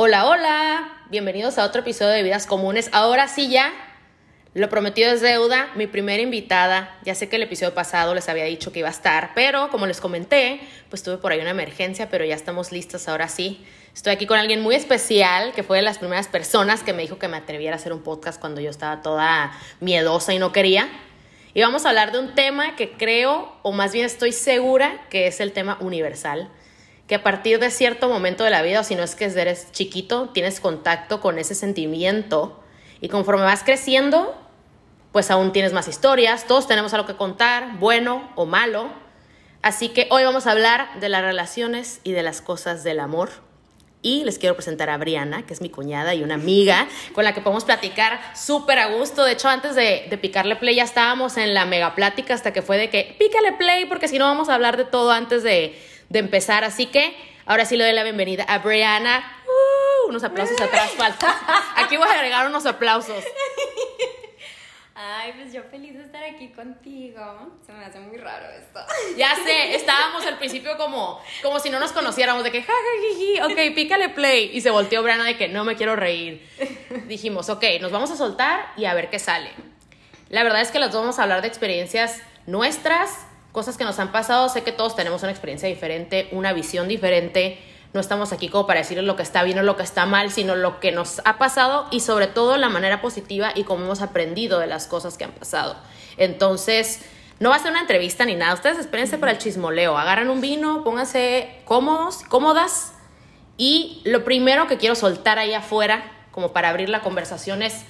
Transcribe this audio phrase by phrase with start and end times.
[0.00, 2.88] Hola, hola, bienvenidos a otro episodio de Vidas Comunes.
[2.92, 3.72] Ahora sí ya,
[4.54, 8.44] lo prometido es deuda, mi primera invitada, ya sé que el episodio pasado les había
[8.44, 12.08] dicho que iba a estar, pero como les comenté, pues tuve por ahí una emergencia,
[12.10, 13.66] pero ya estamos listas ahora sí.
[13.92, 17.18] Estoy aquí con alguien muy especial, que fue de las primeras personas que me dijo
[17.18, 20.88] que me atreviera a hacer un podcast cuando yo estaba toda miedosa y no quería.
[21.54, 25.26] Y vamos a hablar de un tema que creo, o más bien estoy segura, que
[25.26, 26.52] es el tema universal
[27.08, 29.72] que a partir de cierto momento de la vida, o si no es que eres
[29.72, 32.62] chiquito, tienes contacto con ese sentimiento
[33.00, 34.36] y conforme vas creciendo,
[35.10, 38.90] pues aún tienes más historias, todos tenemos algo que contar, bueno o malo.
[39.62, 43.30] Así que hoy vamos a hablar de las relaciones y de las cosas del amor.
[44.02, 47.34] Y les quiero presentar a Briana, que es mi cuñada y una amiga con la
[47.34, 49.24] que podemos platicar súper a gusto.
[49.24, 52.62] De hecho, antes de, de, picarle play ya estábamos en la mega plática hasta que
[52.62, 55.76] fue de que pícale play porque si no vamos a hablar de todo antes de,
[56.08, 56.64] de empezar.
[56.64, 59.42] Así que ahora sí le doy la bienvenida a Brianna.
[59.46, 61.36] Uh, unos aplausos atrás falta.
[61.76, 63.24] Aquí voy a agregar unos aplausos.
[65.00, 67.20] Ay, pues yo feliz de estar aquí contigo.
[67.64, 68.80] Se me hace muy raro esto.
[69.16, 73.76] Ya sé, estábamos al principio como, como si no nos conociéramos, de que jajajiji, ok,
[73.76, 74.50] pícale play.
[74.52, 76.44] Y se volteó Brianna de que no me quiero reír.
[77.06, 79.52] Dijimos, ok, nos vamos a soltar y a ver qué sale.
[80.30, 83.27] La verdad es que las dos vamos a hablar de experiencias nuestras,
[83.58, 84.48] cosas que nos han pasado.
[84.48, 87.58] Sé que todos tenemos una experiencia diferente, una visión diferente.
[87.92, 90.30] No estamos aquí como para decirles lo que está bien o lo que está mal,
[90.30, 94.00] sino lo que nos ha pasado y sobre todo la manera positiva y cómo hemos
[94.00, 95.74] aprendido de las cosas que han pasado.
[96.18, 97.00] Entonces,
[97.40, 98.54] no va a ser una entrevista ni nada.
[98.54, 99.98] Ustedes espérense para el chismoleo.
[99.98, 102.92] Agarran un vino, pónganse cómodos, cómodas.
[103.56, 107.82] Y lo primero que quiero soltar ahí afuera, como para abrir la conversación, es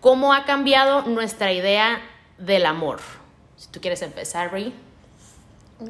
[0.00, 2.00] cómo ha cambiado nuestra idea
[2.38, 3.00] del amor.
[3.56, 4.72] Si tú quieres empezar, Brie.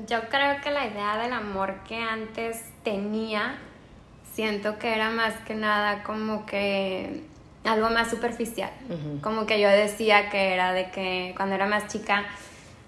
[0.07, 3.59] Yo creo que la idea del amor que antes tenía,
[4.35, 7.25] siento que era más que nada como que
[7.65, 8.71] algo más superficial.
[8.89, 9.21] Uh -huh.
[9.21, 12.25] Como que yo decía que era de que cuando era más chica,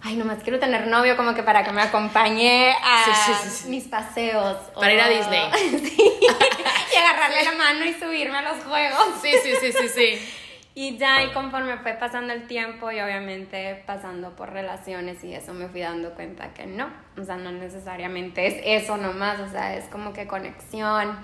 [0.03, 3.69] ay, nomás quiero tener novio como que para que me acompañe a sí, sí, sí,
[3.69, 4.57] mis paseos.
[4.75, 4.95] Para o...
[4.95, 5.51] ir a Disney.
[5.91, 5.97] sí.
[6.23, 9.07] y agarrarle la mano y subirme a los juegos.
[9.21, 10.35] Sí, sí, sí, sí, sí.
[10.75, 15.53] Y ya, y conforme fue pasando el tiempo y obviamente pasando por relaciones y eso,
[15.53, 16.89] me fui dando cuenta que no,
[17.21, 21.15] o sea, no necesariamente es eso nomás, o sea, es como que conexión,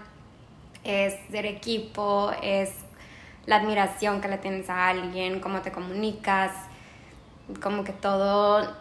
[0.85, 2.73] es ser equipo, es
[3.47, 6.53] la admiración que le tienes a alguien, cómo te comunicas,
[7.63, 8.77] como que todo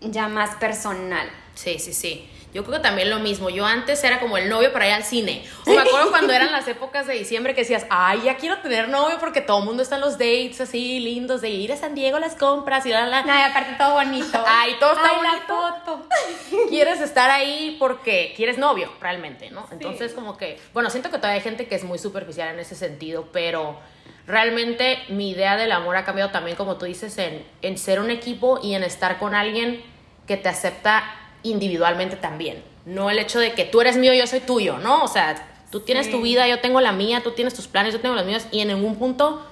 [0.00, 1.28] ya más personal.
[1.54, 2.30] Sí, sí, sí.
[2.56, 3.50] Yo creo que también lo mismo.
[3.50, 5.44] Yo antes era como el novio para ir al cine.
[5.66, 8.88] O me acuerdo cuando eran las épocas de diciembre que decías, ay, ya quiero tener
[8.88, 11.94] novio porque todo el mundo está en los dates así lindos de ir a San
[11.94, 13.24] Diego a las compras y la la.
[13.24, 14.42] No, y aparte todo bonito.
[14.46, 15.36] Ay, todo está ay, bonito.
[15.48, 16.08] La foto.
[16.70, 19.68] Quieres estar ahí porque quieres novio, realmente, ¿no?
[19.70, 22.74] Entonces, como que, bueno, siento que todavía hay gente que es muy superficial en ese
[22.74, 23.78] sentido, pero
[24.26, 28.10] realmente mi idea del amor ha cambiado también, como tú dices, en, en ser un
[28.10, 29.84] equipo y en estar con alguien
[30.26, 32.62] que te acepta individualmente también.
[32.84, 35.02] No el hecho de que tú eres mío, yo soy tuyo, ¿no?
[35.02, 35.34] O sea,
[35.70, 36.12] tú tienes sí.
[36.12, 38.60] tu vida, yo tengo la mía, tú tienes tus planes, yo tengo los míos y
[38.60, 39.44] en ningún punto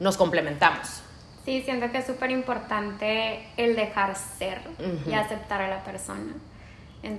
[0.00, 1.02] nos complementamos.
[1.44, 5.10] Sí, siento que es súper importante el dejar ser uh -huh.
[5.10, 6.34] y aceptar a la persona.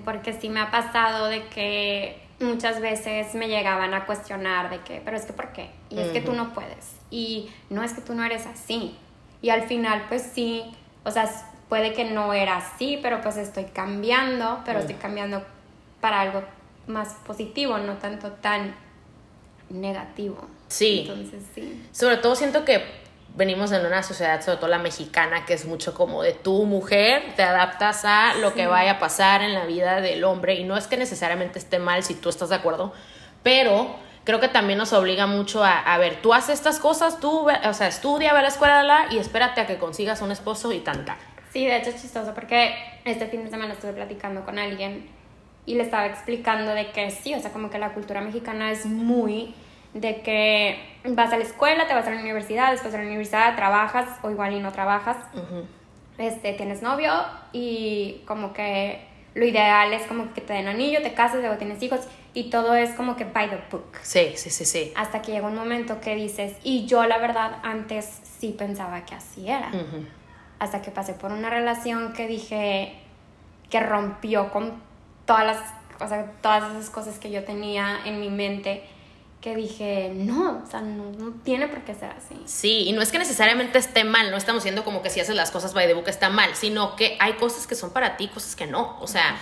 [0.04, 5.00] Porque sí me ha pasado de que muchas veces me llegaban a cuestionar de que,
[5.06, 5.70] pero es que ¿por qué?
[5.92, 6.14] Y es uh -huh.
[6.14, 6.96] que tú no puedes.
[7.12, 8.98] Y no es que tú no eres así.
[9.44, 10.64] Y al final, pues sí,
[11.04, 11.30] o sea,
[11.70, 15.44] puede que no era así, pero pues estoy cambiando, pero estoy cambiando
[16.02, 16.44] para algo
[16.88, 18.76] más positivo, no tanto tan
[19.70, 20.38] negativo.
[20.68, 21.06] Sí.
[21.08, 21.88] Entonces, sí.
[21.92, 22.84] Sobre todo siento que
[23.36, 27.34] venimos en una sociedad, sobre todo la mexicana, que es mucho como de tu mujer,
[27.36, 28.56] te adaptas a lo sí.
[28.56, 31.80] que vaya a pasar en la vida del hombre y no es que necesariamente esté
[31.80, 32.94] mal si tú estás de acuerdo,
[33.44, 37.48] pero creo que también nos obliga mucho a, a ver, tú haces estas cosas, tú,
[37.50, 40.72] o sea, estudia, ve a la escuela la, y espérate a que consigas un esposo
[40.72, 41.18] y tanta.
[41.56, 45.08] Sí, de hecho es chistoso porque este fin de semana estuve platicando con alguien
[45.66, 48.86] y le estaba explicando de que sí, o sea, como que la cultura mexicana es
[48.86, 49.56] muy
[49.94, 50.78] de que
[51.12, 54.32] vas a la escuela, te vas a la universidad, después de la universidad trabajas o
[54.32, 55.66] igual y no trabajas, uh -huh.
[56.18, 57.14] este, tienes novio
[57.54, 61.82] y como que lo ideal es como que te den anillo, te casas, luego tienes
[61.82, 62.02] hijos
[62.34, 63.96] y todo es como que by the book.
[64.02, 64.92] Sí, sí, sí, sí.
[64.94, 69.16] Hasta que llega un momento que dices, y yo la verdad antes sí pensaba que
[69.16, 69.70] así era.
[69.70, 70.06] Uh -huh.
[70.60, 72.96] Hasta que pasé por una relación que dije
[73.70, 74.74] que rompió con
[75.26, 75.58] todas las,
[76.00, 78.84] o sea, todas esas cosas que yo tenía en mi mente
[79.42, 82.36] que dije, no, o sea, no, no, tiene por qué ser así.
[82.46, 85.36] Sí, y no es que necesariamente esté mal, no estamos diciendo como que si haces
[85.36, 88.28] las cosas by the book está mal, sino que hay cosas que son para ti,
[88.28, 89.38] cosas que no, o sea,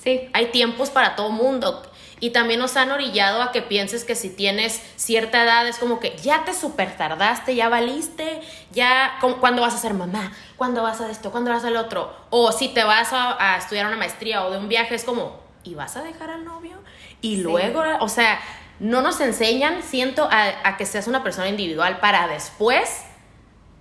[0.00, 0.28] sí.
[0.32, 1.82] hay tiempos para todo mundo.
[2.20, 6.00] Y también nos han orillado a que pienses que si tienes cierta edad es como
[6.00, 8.40] que ya te super tardaste, ya valiste,
[8.72, 10.32] ya, ¿cuándo vas a ser mamá?
[10.56, 11.30] ¿Cuándo vas a esto?
[11.30, 12.14] ¿Cuándo vas al otro?
[12.30, 15.74] O si te vas a, estudiar una maestría o de un viaje, es como, ¿y
[15.74, 16.78] vas a dejar al novio?
[17.20, 18.40] Y luego, o sea,
[18.80, 23.04] no nos enseñan, siento, a, que seas una persona individual para después,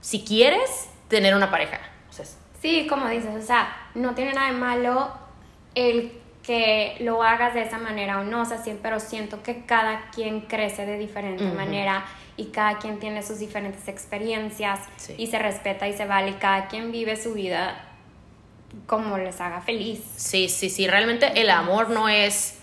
[0.02, 1.80] si quieres, tener una pareja.
[2.62, 5.12] sí, como dices, o sea, no tiene nada de malo
[5.76, 9.66] el que lo hagas de esa manera o no, o sea, sí, pero siento que
[9.66, 12.06] cada quien crece de diferente manera
[12.38, 14.80] y cada quien tiene sus diferentes experiencias
[15.18, 17.84] y se respeta y se vale y cada quien vive su vida
[18.86, 20.00] como les haga feliz.
[20.16, 22.60] Sí, sí, sí, realmente el amor no es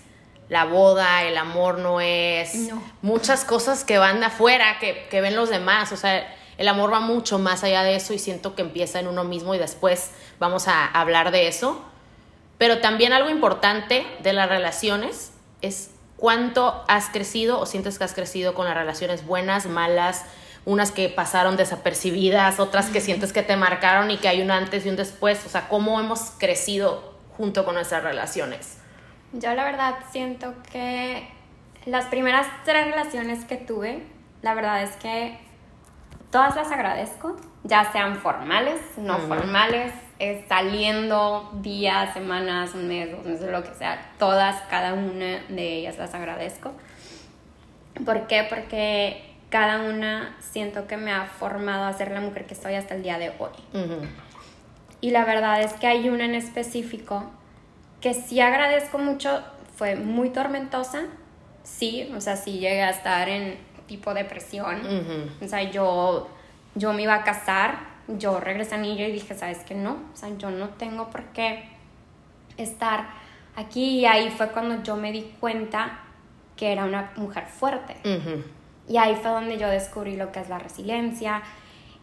[0.48, 2.70] la boda, el amor no es
[3.02, 6.90] muchas cosas que van de afuera, que, que ven los demás, o sea, el amor
[6.90, 10.12] va mucho más allá de eso y siento que empieza en uno mismo y después
[10.38, 11.84] vamos a hablar de eso
[12.64, 18.14] pero también algo importante de las relaciones es cuánto has crecido o sientes que has
[18.14, 20.24] crecido con las relaciones buenas, malas,
[20.64, 24.86] unas que pasaron desapercibidas, otras que sientes que te marcaron y que hay un antes
[24.86, 28.78] y un después, o sea, cómo hemos crecido junto con nuestras relaciones.
[29.34, 31.28] Yo la verdad siento que
[31.84, 34.06] las primeras tres relaciones que tuve,
[34.40, 35.38] la verdad es que
[36.30, 39.92] todas las agradezco, ya sean formales, no formales,
[40.48, 45.98] saliendo días, semanas, un mes, dos meses, lo que sea, todas, cada una de ellas
[45.98, 46.72] las agradezco.
[48.04, 48.46] ¿Por qué?
[48.48, 52.94] Porque cada una siento que me ha formado a ser la mujer que soy hasta
[52.94, 53.52] el día de hoy.
[55.00, 57.30] Y la verdad es que hay una en específico
[58.00, 59.42] que sí agradezco mucho,
[59.76, 61.04] fue muy tormentosa,
[61.62, 64.80] sí, o sea, sí llegué a estar en tipo depresión,
[65.42, 66.28] o sea, yo,
[66.74, 69.74] yo me iba a casar yo regresé a Niño y dije, ¿sabes qué?
[69.74, 71.68] No, o sea, yo no tengo por qué
[72.56, 73.06] estar
[73.56, 76.00] aquí y ahí fue cuando yo me di cuenta
[76.56, 77.96] que era una mujer fuerte.
[78.88, 81.42] Y ahí fue donde yo descubrí lo que es la resiliencia,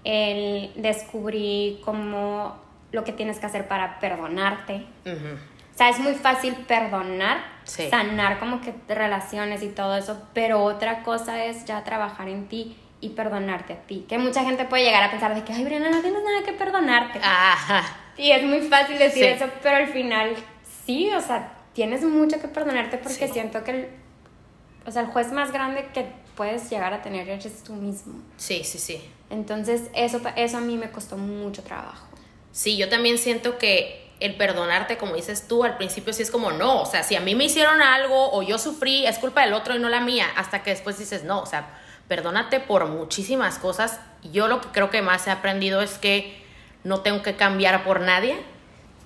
[0.04, 2.58] el descubrí cómo
[2.92, 4.86] lo que tienes que hacer para perdonarte.
[5.06, 11.04] O sea, es muy fácil perdonar, sanar como que relaciones y todo eso, pero otra
[11.04, 14.06] cosa es ya trabajar en ti y perdonarte a ti.
[14.08, 16.54] Que mucha gente puede llegar a pensar de que, ay, Brianna, no tienes nada que
[16.54, 17.20] perdonarte.
[17.22, 17.84] Ajá.
[18.16, 20.36] Y es muy fácil decir eso, pero al final
[20.86, 23.90] sí, o sea, tienes mucho que perdonarte porque siento que el,
[24.86, 26.06] o sea, el juez más grande que
[26.36, 28.22] puedes llegar a tener eres tú mismo.
[28.38, 29.02] Sí, sí, sí.
[29.30, 32.08] Entonces, eso, eso a mí me costó mucho trabajo.
[32.52, 36.52] Sí, yo también siento que el perdonarte, como dices tú, al principio sí es como
[36.52, 39.54] no, o sea, si a mí me hicieron algo o yo sufrí, es culpa del
[39.54, 41.81] otro y no la mía, hasta que después dices no, o sea,
[42.12, 44.02] perdónate por muchísimas cosas.
[44.34, 46.44] Yo lo que creo que más he aprendido es que
[46.84, 48.36] no tengo que cambiar por nadie.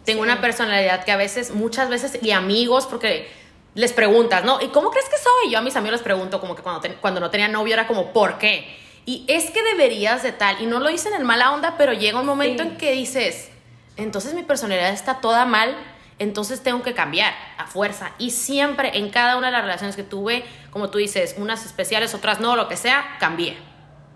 [0.06, 3.30] Tengo una personalidad que a veces, muchas veces, y amigos, porque
[3.75, 4.60] les preguntas, ¿no?
[4.60, 5.52] ¿Y cómo crees que soy?
[5.52, 8.12] Yo a mis amigos les pregunto, como que cuando, cuando no tenía novio era como,
[8.12, 8.75] ¿por qué?
[9.06, 12.19] Y es que deberías de tal, y no lo dicen en mala onda, pero llega
[12.19, 13.52] un momento en que dices,
[13.98, 15.78] entonces mi personalidad está toda mal
[16.18, 18.12] entonces tengo que cambiar a fuerza.
[18.18, 22.13] Y siempre en cada una de las relaciones que tuve, como tú dices, unas especiales,
[22.13, 23.56] otras no, lo que sea, cambié.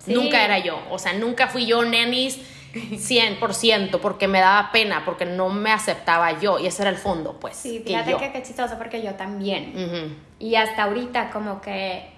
[0.08, 0.78] Nunca era yo.
[0.92, 2.38] O sea, nunca fui yo nenis
[2.74, 6.60] 100% porque me daba pena, porque no me aceptaba yo.
[6.60, 7.56] Y ese era el fondo, pues.
[7.56, 10.18] Sí, fíjate que, qué chistoso porque yo también.
[10.38, 12.10] Y hasta ahorita como que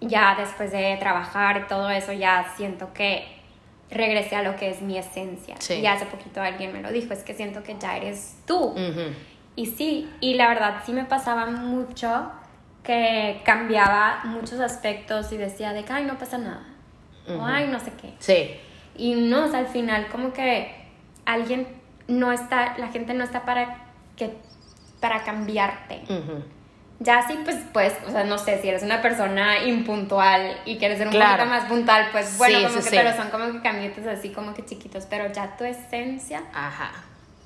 [0.00, 3.24] ya después de trabajar y todo eso, ya siento que
[3.90, 5.56] regresé a lo que es mi esencia.
[5.68, 8.72] Y hace poquito alguien me lo dijo, es que siento que ya eres tú.
[9.56, 12.30] Y sí, y la verdad sí me pasaba mucho
[12.82, 16.66] que cambiaba muchos aspectos y decía de que, ay, no pasa nada.
[17.28, 18.14] O, ay, no sé qué.
[18.18, 18.58] Sí.
[18.96, 20.74] Y no, o sea, al final como que
[21.24, 21.66] alguien
[22.08, 23.84] no está, la gente no está para
[24.16, 24.36] que,
[25.00, 26.02] para cambiarte
[27.00, 30.98] ya sí, pues, pues, o sea, no sé, si eres una persona impuntual y quieres
[30.98, 34.28] ser un poquito más puntual, pues bueno, como que, pero son como que camiones así
[34.28, 36.92] como que chiquitos, pero ya tu esencia, Ajá.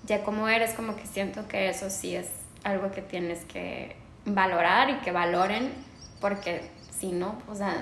[0.06, 2.28] ya como eres, como que siento que eso sí es
[2.64, 5.72] algo que tienes que valorar y que valoren,
[6.20, 7.74] porque si no, o sea...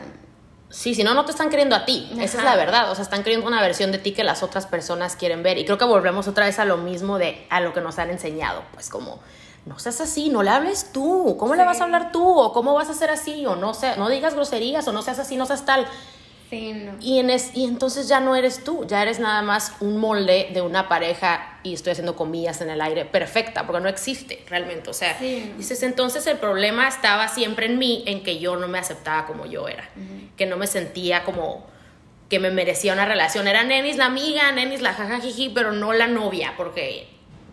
[0.69, 2.11] Sí, si no, no te están queriendo a ti.
[2.19, 2.91] Esa es la verdad.
[2.91, 5.59] O sea, están queriendo una versión de ti que las otras personas quieren ver.
[5.59, 8.09] Y creo que volvemos otra vez a lo mismo de a lo que nos han
[8.09, 8.63] enseñado.
[8.73, 9.21] Pues como
[9.67, 12.41] no seas así, no le hables tú, ¿cómo le vas a hablar tú?
[12.41, 13.47] ¿O cómo vas a ser así?
[13.47, 15.87] O no, sé, no digas groserías, o no seas así, no seas tal.
[16.53, 16.93] Sí, no.
[17.01, 20.61] y, en y entonces ya no eres tú, ya eres nada más un molde de
[20.61, 24.91] una pareja, y estoy haciendo comillas en el aire, perfecta, porque no existe realmente.
[24.91, 28.79] O sea, dices, entonces el problema estaba siempre en mí, en que yo no me
[28.79, 29.89] aceptaba como yo era,
[30.37, 31.67] que no me sentía como
[32.29, 33.49] que me merecía una relación.
[33.49, 37.09] Era Nenis la amiga, Nenis la jajajiji, pero no la novia, porque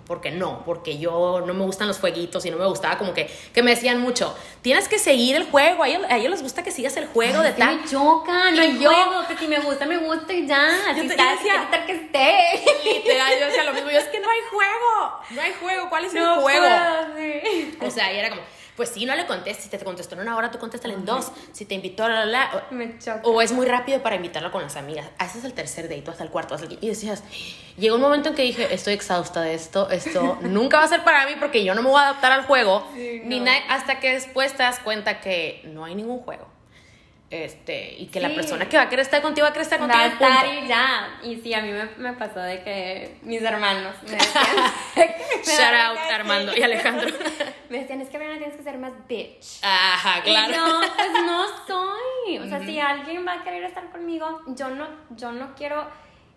[0.10, 3.30] porque no, porque yo no me gustan los jueguitos y no me gustaba como que,
[3.54, 6.64] que me decían mucho, tienes que seguir el juego, a ellos, a ellos les gusta
[6.64, 7.76] que sigas el juego de tal.
[7.82, 10.68] Me choca, no yo- juego, que si me gusta, me gusta y ya.
[10.96, 12.64] Yo Si te- está, yo decía- si está que esté.
[12.84, 16.06] Literal, yo decía lo mismo, yo es que no hay juego, no hay juego, ¿cuál
[16.06, 16.60] es el No juego?
[16.66, 17.78] puedo, sí.
[17.80, 18.42] O sea, y era como,
[18.80, 21.34] pues sí, no le contestes, si te contestó en una hora, tú contéstale en dos,
[21.52, 22.68] si te invitó, la, la, la.
[22.72, 23.20] Me choca.
[23.26, 25.06] O es muy rápido para invitarlo con las amigas.
[25.18, 26.78] Haces el tercer date, tú hasta el cuarto, hasta el.
[26.80, 27.22] Y decías,
[27.78, 31.04] llegó un momento en que dije, estoy exhausta de esto, esto nunca va a ser
[31.04, 32.88] para mí porque yo no me voy a adaptar al juego.
[32.96, 36.48] Sí, ni hasta que después te das cuenta que no hay ningún juego.
[37.32, 38.36] Este, y que la Sí.
[38.36, 40.04] persona que va a querer estar contigo va a querer estar Va contigo.
[40.04, 40.10] a y
[40.50, 40.66] punto.
[40.66, 41.20] y ya.
[41.22, 44.46] Y sí, a mí me, me pasó de que mis hermanos me decían.
[45.46, 47.08] Shout out Armando y Alejandro.
[47.70, 49.60] Me decían, es que Brianna tienes que ser más bitch.
[49.62, 50.54] Ajá, Y claro.
[50.56, 52.40] yo, pues no soy.
[52.40, 55.88] O sea, si alguien va a querer estar conmigo, yo no, yo no quiero.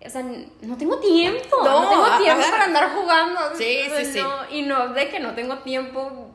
[0.04, 1.56] O sea, no tengo tiempo.
[1.64, 3.40] No, No, tengo tiempo para andar jugando.
[3.56, 4.20] Sí, sí, sí.
[4.20, 6.30] no, y no de que no tengo tiempo.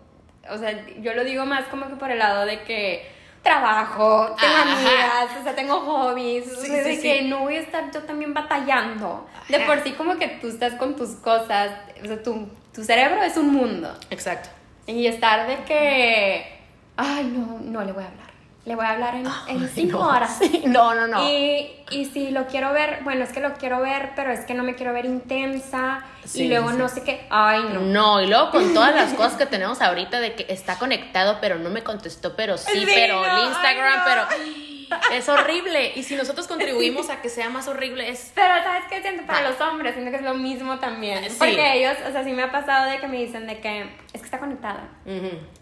[0.49, 3.07] O sea, yo lo digo más como que por el lado de que
[3.43, 4.71] trabajo, tengo Ajá.
[4.73, 7.27] amigas, o sea, tengo hobbies, Sí, sea, de sí, que sí.
[7.29, 9.27] no voy a estar yo también batallando.
[9.49, 11.71] De por sí como que tú estás con tus cosas,
[12.03, 13.93] o sea, tu, tu cerebro es un mundo.
[14.09, 14.49] Exacto.
[14.85, 16.59] Y estar de que,
[16.97, 18.26] ay, no, no le voy a hablar.
[18.67, 20.09] Le voy a hablar en, en cinco no.
[20.09, 20.39] horas.
[20.65, 21.25] No, no, no.
[21.29, 24.53] Y, y si lo quiero ver, bueno, es que lo quiero ver, pero es que
[24.53, 26.03] no me quiero ver intensa.
[26.25, 26.75] Sí, y luego sí.
[26.77, 27.79] no sé qué, ay, no.
[27.79, 31.57] No, y luego con todas las cosas que tenemos ahorita de que está conectado, pero
[31.57, 34.03] no me contestó, pero sí, Sí, pero no, el Instagram, ay, no.
[34.29, 35.93] pero es horrible.
[35.95, 39.39] Y si nosotros contribuimos a que sea más horrible, es Pero ¿sabes qué siento para
[39.47, 39.49] Ah.
[39.49, 39.93] los hombres?
[39.93, 41.23] Siento que es lo mismo también.
[41.29, 41.37] Sí.
[41.39, 44.19] Porque ellos, o sea, sí me ha pasado de que me dicen de que es
[44.19, 44.89] que está conectada.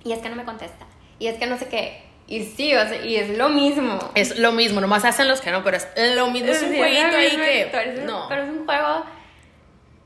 [0.04, 0.88] Y es que no me contesta.
[1.20, 2.04] Y es que no sé qué.
[2.27, 4.00] Y sí, o sea, y es lo mismo.
[4.15, 6.77] es lo mismo, nomás hacen los que no, pero es lo mismo, es un Sí,
[6.77, 9.03] jueguito ahí que pero es un- no, Pero es un juego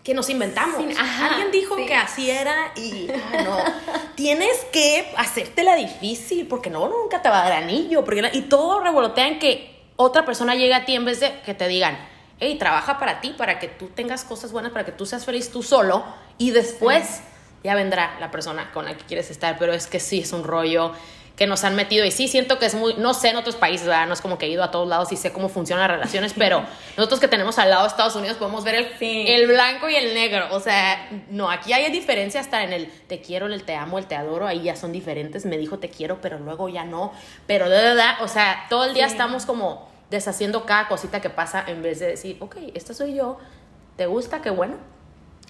[0.03, 0.77] que nos inventamos.
[0.97, 1.85] Ajá, Alguien dijo sí.
[1.85, 3.57] que así era y ah, no,
[4.15, 8.41] tienes que hacértela difícil porque no nunca te va a dar anillo, porque la- y
[8.43, 11.97] todo revolotea en que otra persona llegue a ti en vez de que te digan,
[12.39, 15.51] hey, trabaja para ti, para que tú tengas cosas buenas, para que tú seas feliz
[15.51, 16.03] tú solo
[16.37, 17.21] y después
[17.63, 20.45] ya vendrá la persona con la que quieres estar, pero es que sí es un
[20.45, 20.93] rollo
[21.39, 23.87] que nos han metido y sí siento que es muy, no sé en otros países,
[23.87, 24.05] ¿verdad?
[24.07, 26.33] no es como que he ido a todos lados y sé cómo funcionan las relaciones,
[26.37, 26.63] pero
[26.97, 29.23] nosotros que tenemos al lado de Estados Unidos podemos ver el, Sí.
[29.27, 33.21] el blanco y el negro, o sea, no, aquí hay diferencia hasta en el te
[33.21, 36.19] quiero, el te amo, el te adoro, ahí ya son diferentes, me dijo te quiero,
[36.21, 37.13] pero luego ya no,
[37.47, 39.13] pero de verdad, o sea, todo el día Sí.
[39.13, 43.37] estamos como deshaciendo cada cosita que pasa en vez de decir, ok, esta soy yo,
[43.95, 44.41] ¿te gusta?
[44.41, 44.75] Qué bueno.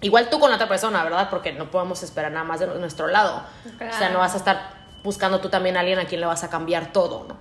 [0.01, 1.29] Igual tú con la otra persona, ¿verdad?
[1.29, 3.43] Porque no podemos esperar nada más de nuestro lado.
[3.65, 4.13] O sea, Claro.
[4.13, 6.91] no vas a estar buscando tú también a alguien a quien le vas a cambiar
[6.91, 7.37] todo, ¿no?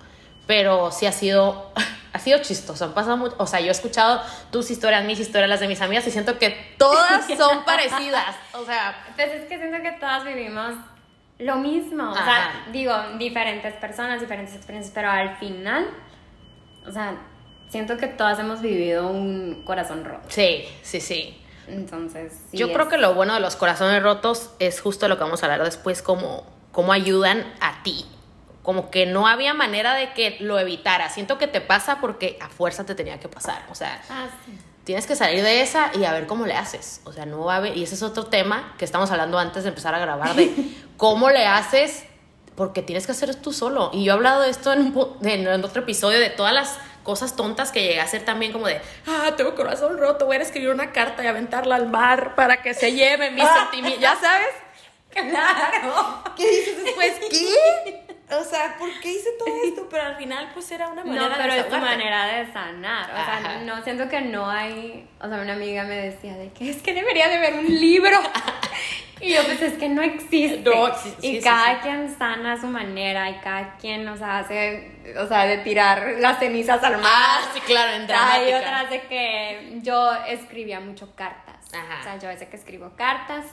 [0.47, 1.73] Pero sí ha sido,
[2.13, 2.85] ha sido chistoso.
[2.87, 5.81] Han pasado mucho, o sea, yo he escuchado tus historias, mis historias, las de mis
[5.81, 8.37] amigas y siento que todas son parecidas.
[8.55, 10.75] O sea, Pues es que siento que todas vivimos
[11.39, 12.05] lo mismo.
[12.11, 12.25] O Ajá.
[12.25, 15.87] sea, digo, diferentes personas, diferentes experiencias, pero al final,
[16.87, 17.15] o sea,
[17.69, 20.25] siento que todas hemos vivido un corazón roto.
[20.29, 21.43] sí, sí, sí.
[21.69, 25.19] Entonces, sí Yo es- creo que lo bueno de los corazones rotos es justo lo
[25.19, 28.07] que vamos a hablar después, como cómo ayudan a ti.
[28.63, 31.09] Como que no había manera de que lo evitara.
[31.09, 33.63] Siento que te pasa porque a fuerza te tenía que pasar.
[33.71, 34.59] O sea, Ah, sí.
[34.85, 37.01] tienes que salir de esa y a ver cómo le haces.
[37.05, 39.63] O sea, no va a haber, y ese es otro tema que estamos hablando antes
[39.63, 40.53] de empezar a grabar, de
[40.99, 42.05] cómo le haces,
[42.57, 43.91] porque tienes que hacer tú solo.
[43.95, 47.37] Y yo he hablado de esto en, un en, otro episodio, de todas las cosas
[47.37, 50.69] tontas que llegué a hacer también, como de, ah, tengo corazón roto, voy a escribir
[50.69, 54.03] una carta y aventarla al mar para que se lleve mis sentimientos.
[54.03, 54.49] ¿Ya sabes?
[55.31, 56.23] Claro.
[56.37, 57.13] ¿Qué dices después?
[57.31, 58.09] ¿Qué?
[58.31, 59.87] O sea, ¿por qué hice todo esto?
[59.91, 63.11] Pero al final, pues era una manera No, pero de es tu manera de sanar.
[63.11, 63.41] O Ajá.
[63.41, 65.09] sea, no siento que no hay.
[65.21, 68.19] O sea, una amiga me decía de que es que debería de ver un libro.
[69.21, 70.71] y yo, pues es que no existe.
[70.71, 71.81] No, sí, y sí, cada sí.
[71.83, 74.93] quien sana a su manera y cada quien, o sea, hace.
[75.19, 77.05] O sea, de tirar las cenizas al mar.
[77.07, 81.57] Ah, sí, claro, en Hay otras de que yo escribía mucho cartas.
[81.73, 82.01] Ajá.
[82.01, 83.47] O sea, yo a veces que escribo cartas,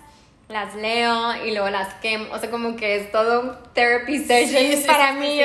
[0.47, 2.33] las leo y luego las quemo.
[2.33, 5.39] O sea, como que es todo un therapy session Sí, sí, para sí, mí.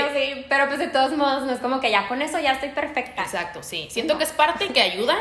[0.49, 3.23] pero pues de todos modos no es como que ya con eso ya estoy perfecta.
[3.23, 3.89] Exacto, sí.
[3.91, 5.17] Siento que es parte que ayuda,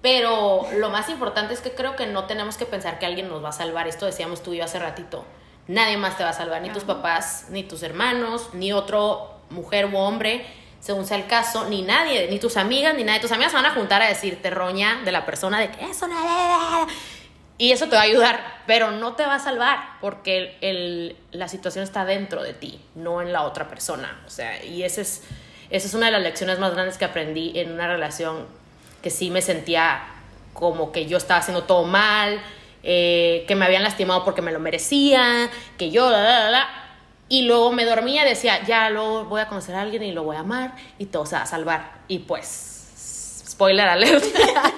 [0.00, 3.44] pero lo más importante es que creo que no tenemos que pensar que alguien nos
[3.44, 3.88] va a salvar.
[3.88, 5.24] Esto decíamos tú y yo hace ratito.
[5.66, 9.86] Nadie más te va a salvar, ni tus papás, ni tus hermanos, ni otro mujer
[9.86, 10.44] u hombre,
[10.80, 13.20] según sea el caso, ni nadie, ni tus amigas, ni nadie.
[13.20, 16.06] Tus amigas se van a juntar a decirte roña de la persona de que eso
[16.06, 16.86] no
[17.56, 21.48] y eso te va a ayudar, pero no te va a salvar porque el, la
[21.48, 24.22] situación está dentro de ti, no en la otra persona.
[24.26, 25.22] O sea, y ese es,
[25.70, 28.46] esa es una de las lecciones más grandes que aprendí en una relación
[29.02, 30.02] que sí me sentía
[30.52, 32.40] como que yo estaba haciendo todo mal
[32.86, 36.68] eh, que me habían lastimado porque me lo merecía, que yo, la, la, la,
[37.30, 40.36] Y luego me dormía, decía, ya luego voy a conocer a alguien y lo voy
[40.36, 42.00] a amar y todo se va a salvar.
[42.08, 44.24] Y pues, spoiler alert,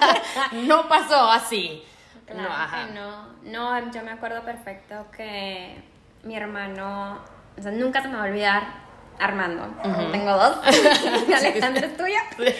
[0.53, 1.83] no pasó así.
[2.27, 2.87] Claro no, ajá.
[2.93, 5.81] no, no, yo me acuerdo perfecto que
[6.25, 7.21] mi hermano,
[7.57, 8.87] o sea, nunca se me va a olvidar
[9.19, 9.67] Armando.
[10.13, 10.59] Tengo dos.
[11.37, 12.21] Alexandra es tuya.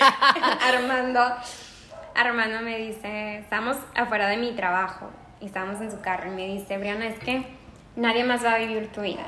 [0.63, 1.21] Armando.
[2.15, 6.47] Armando me dice, estamos afuera de mi trabajo y estamos en su carro y me
[6.47, 7.47] dice, Briana, es que
[7.95, 9.25] nadie más va a vivir tu vida.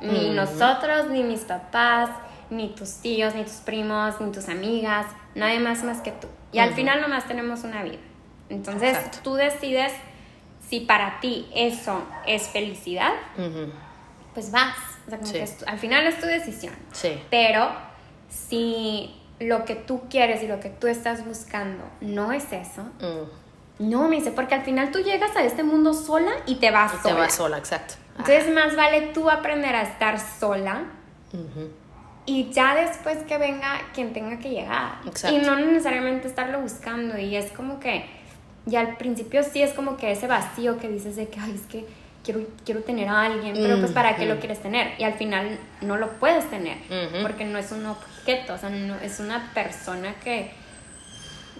[0.00, 2.08] Ni nosotros, ni mis papás,
[2.48, 6.28] ni tus tíos, ni tus primos, ni tus amigas, nadie más más que tú.
[6.52, 7.98] Y al final nomás tenemos una vida.
[8.50, 9.92] Entonces tú decides
[10.68, 13.12] si para ti eso es felicidad,
[14.34, 14.76] pues vas
[15.66, 16.74] al final es tu decisión.
[16.92, 17.20] Sí.
[17.30, 17.70] Pero
[18.28, 23.90] si lo que tú quieres y lo que tú estás buscando no es eso, mm.
[23.90, 26.92] no, me dice, porque al final tú llegas a este mundo sola y te vas
[27.02, 27.02] sola.
[27.02, 27.94] Te vas sola, exacto.
[28.18, 30.84] Entonces más vale tú aprender a estar sola.
[32.26, 34.98] Y ya después que venga quien tenga que llegar.
[35.06, 35.36] Exacto.
[35.36, 37.18] Y no necesariamente estarlo buscando.
[37.18, 38.04] Y es como que,
[38.70, 41.62] y al principio sí es como que ese vacío que dices de que, ay, es
[41.62, 41.86] que
[42.24, 44.92] quiero, quiero tener a alguien, pero pues ¿para qué lo quieres tener?
[44.98, 46.78] Y al final no lo puedes tener,
[47.22, 50.52] porque no es un objeto, o sea, no, es una persona que,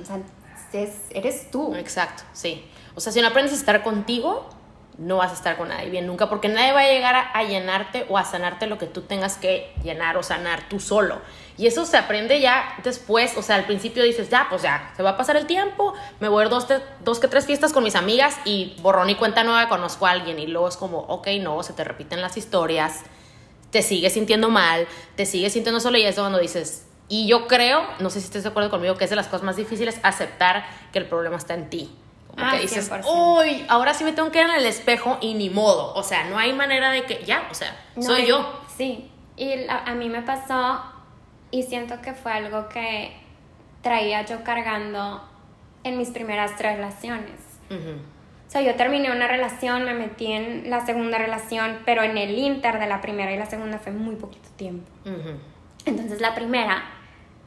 [0.01, 0.19] o sea,
[1.11, 1.75] eres tú.
[1.75, 2.65] Exacto, sí.
[2.95, 4.49] O sea, si no aprendes a estar contigo,
[4.99, 8.07] no vas a estar con nadie bien nunca, porque nadie va a llegar a, llenarte
[8.09, 11.21] o a sanarte lo que tú tengas que llenar o sanar tú solo.
[11.61, 15.03] Y eso se aprende ya después, o sea, al principio dices, ya, pues ya, se
[15.03, 16.67] va a pasar el tiempo, me voy a ir dos,
[17.05, 20.39] dos que tres fiestas con mis amigas y borrón y cuenta nueva conozco a alguien
[20.39, 23.01] y luego es como, ok, no, se te repiten las historias,
[23.69, 27.83] te sigues sintiendo mal, te sigues sintiendo solo y es cuando dices, y yo creo,
[27.99, 30.65] no sé si estés de acuerdo conmigo, que es de las cosas más difíciles aceptar
[30.95, 31.95] que el problema está en ti
[32.27, 35.35] como que ah, dices, uy, ahora sí me tengo que ir en el espejo y
[35.35, 35.93] ni modo.
[35.95, 38.63] O sea, no hay manera de que, ya, o sea, soy yo.
[38.77, 40.81] Sí, y a mí me pasó
[41.51, 43.13] y siento que fue algo que
[43.83, 45.23] traía yo cargando
[45.85, 47.41] en mis primeras tres relaciones.
[47.71, 52.37] O sea, yo terminé una relación, me metí en la segunda relación, pero en el
[52.37, 54.91] inter de la primera y la segunda fue muy poquito tiempo.
[55.87, 56.83] Entonces la primera,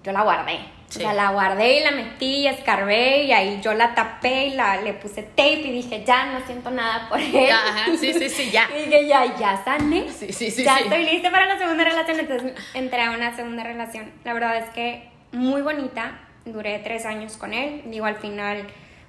[0.04, 0.60] yo la guardé.
[0.96, 4.50] O sea, la guardé y la metí y escarbé y ahí yo la tapé y
[4.52, 7.50] la, le puse tape y dije, ya no siento nada por él.
[7.52, 8.70] Ajá, sí, sí, sí, ya.
[8.78, 10.10] y dije, ya, ya sané.
[10.10, 10.64] Sí, sí, sí.
[10.64, 12.20] Ya estoy lista para la segunda relación.
[12.20, 14.12] Entonces entré a una segunda relación.
[14.24, 16.20] La verdad es que muy bonita.
[16.46, 17.84] Duré tres años con él.
[17.86, 18.68] Digo, al final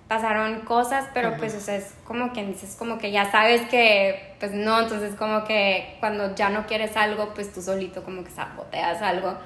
[0.08, 4.34] pasaron cosas, pero pues, o sea, es como que dices, como que ya sabes que,
[4.38, 8.30] pues no, entonces como que cuando ya no quieres algo, pues tú solito como que
[8.30, 9.36] saboteas algo,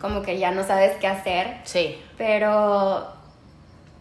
[0.00, 1.56] como que ya no sabes qué hacer.
[1.64, 1.98] Sí.
[2.18, 3.14] Pero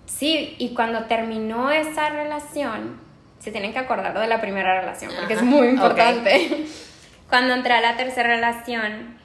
[0.05, 2.99] sí, y cuando terminó esa relación,
[3.39, 6.65] se tienen que acordar de la primera relación, porque es muy importante.
[7.29, 9.17] Cuando entré a la tercera relación,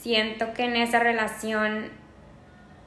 [0.00, 1.90] siento que en esa relación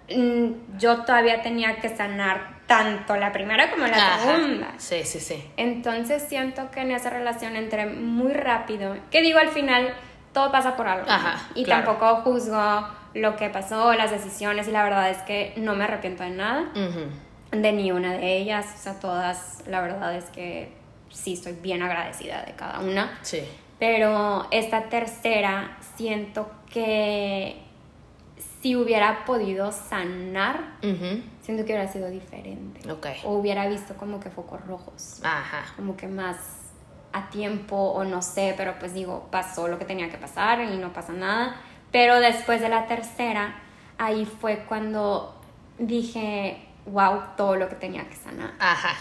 [0.10, 4.74] mm, yo todavía tenía que sanar tanto la primera como la segunda.
[4.78, 5.44] Sí, sí, sí.
[5.58, 8.96] Entonces siento que en esa relación entré muy rápido.
[9.10, 9.94] Que digo, al final
[10.32, 11.10] todo pasa por algo.
[11.10, 15.74] Ajá, y tampoco juzgo lo que pasó, las decisiones, y la verdad es que no
[15.74, 16.66] me arrepiento de nada.
[17.52, 18.68] De ni una de ellas.
[18.76, 20.72] O sea, todas, la verdad es que
[21.10, 23.18] sí estoy bien agradecida de cada una.
[23.24, 23.42] Sí.
[23.80, 27.60] Pero esta tercera siento que
[28.62, 32.82] si hubiera podido sanar, siento que hubiera sido diferente.
[33.24, 35.22] O hubiera visto como que focos rojos.
[35.24, 35.66] Ajá.
[35.76, 36.38] Como que más
[37.12, 40.78] a tiempo o no sé, pero pues digo, pasó lo que tenía que pasar y
[40.78, 41.56] no pasa nada.
[41.92, 43.56] Pero después de la tercera,
[43.98, 45.42] ahí fue cuando
[45.80, 48.54] dije, wow, todo lo que tenía que sanar.
[48.60, 48.96] Ajá.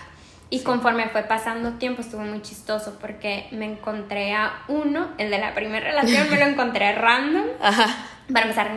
[0.51, 5.38] Y conforme fue pasando tiempo estuvo muy chistoso porque me encontré a uno, el de
[5.38, 7.47] la primera relación, me lo encontré random.
[7.61, 7.87] Ajá.
[8.33, 8.71] Para empezar,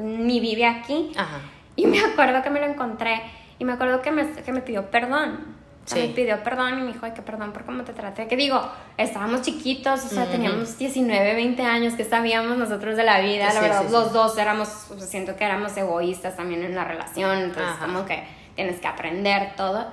[0.00, 1.12] ni vive aquí.
[1.16, 1.40] Ajá.
[1.76, 3.22] Y me acuerdo que me lo encontré
[3.58, 5.56] y me acuerdo que me, que me pidió perdón.
[5.84, 8.26] O sea, me pidió perdón y me dijo, ay, que perdón por cómo te traté.
[8.26, 8.60] Que digo,
[8.96, 13.54] estábamos chiquitos, o sea, teníamos 19, 20 años, que sabíamos nosotros de la vida.
[13.54, 17.38] la verdad, los dos éramos, o sea, siento que éramos egoístas también en la relación.
[17.38, 18.24] Entonces, como que
[18.56, 19.86] tienes que aprender todo.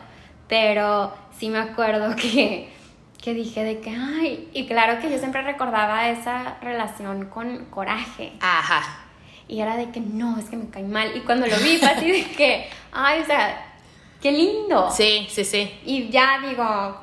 [0.48, 2.74] Pero sí me acuerdo que,
[3.22, 8.34] que dije de que, ay, y claro que yo siempre recordaba esa relación con coraje.
[8.42, 9.04] Ajá.
[9.48, 11.16] Y era de que no, es que me cae mal.
[11.16, 13.74] Y cuando lo vi fue así de que, ay, o sea,
[14.22, 14.90] qué lindo.
[14.92, 15.72] Sí, sí, sí.
[15.86, 16.98] Y ya digo,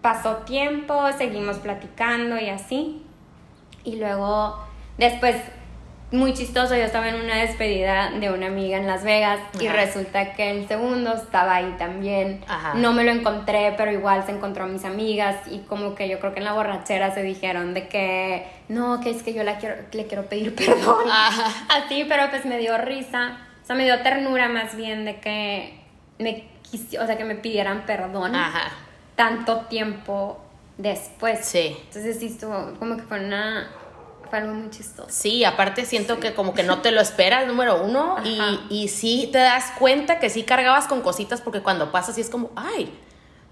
[0.00, 3.02] pasó tiempo, seguimos platicando y así.
[3.84, 4.58] Y luego,
[4.98, 5.36] después,
[6.10, 10.32] muy chistoso, yo estaba en una despedida de una amiga en Las Vegas y resulta
[10.34, 12.44] que el segundo estaba ahí también.
[12.46, 12.74] Ajá.
[12.74, 16.20] No me lo encontré, pero igual se encontró a mis amigas y como que yo
[16.20, 19.58] creo que en la borrachera se dijeron de que no, que es que yo la
[19.58, 21.08] quiero, le quiero pedir perdón.
[21.10, 21.52] Ajá.
[21.70, 25.74] Así, pero pues me dio risa, o sea, me dio ternura más bien de que
[26.20, 28.70] me quisi- o sea, que me pidieran perdón Ajá.
[29.16, 30.40] tanto tiempo
[30.78, 31.40] después.
[31.44, 31.76] Sí.
[31.88, 33.68] Entonces sí estuvo como que fue una
[34.34, 35.08] fue algo muy chistoso.
[35.10, 39.28] Sí, aparte siento que como que no te lo esperas, número uno, y, y sí
[39.30, 42.92] te das cuenta que sí cargabas con cositas porque cuando pasas sí es como, ay,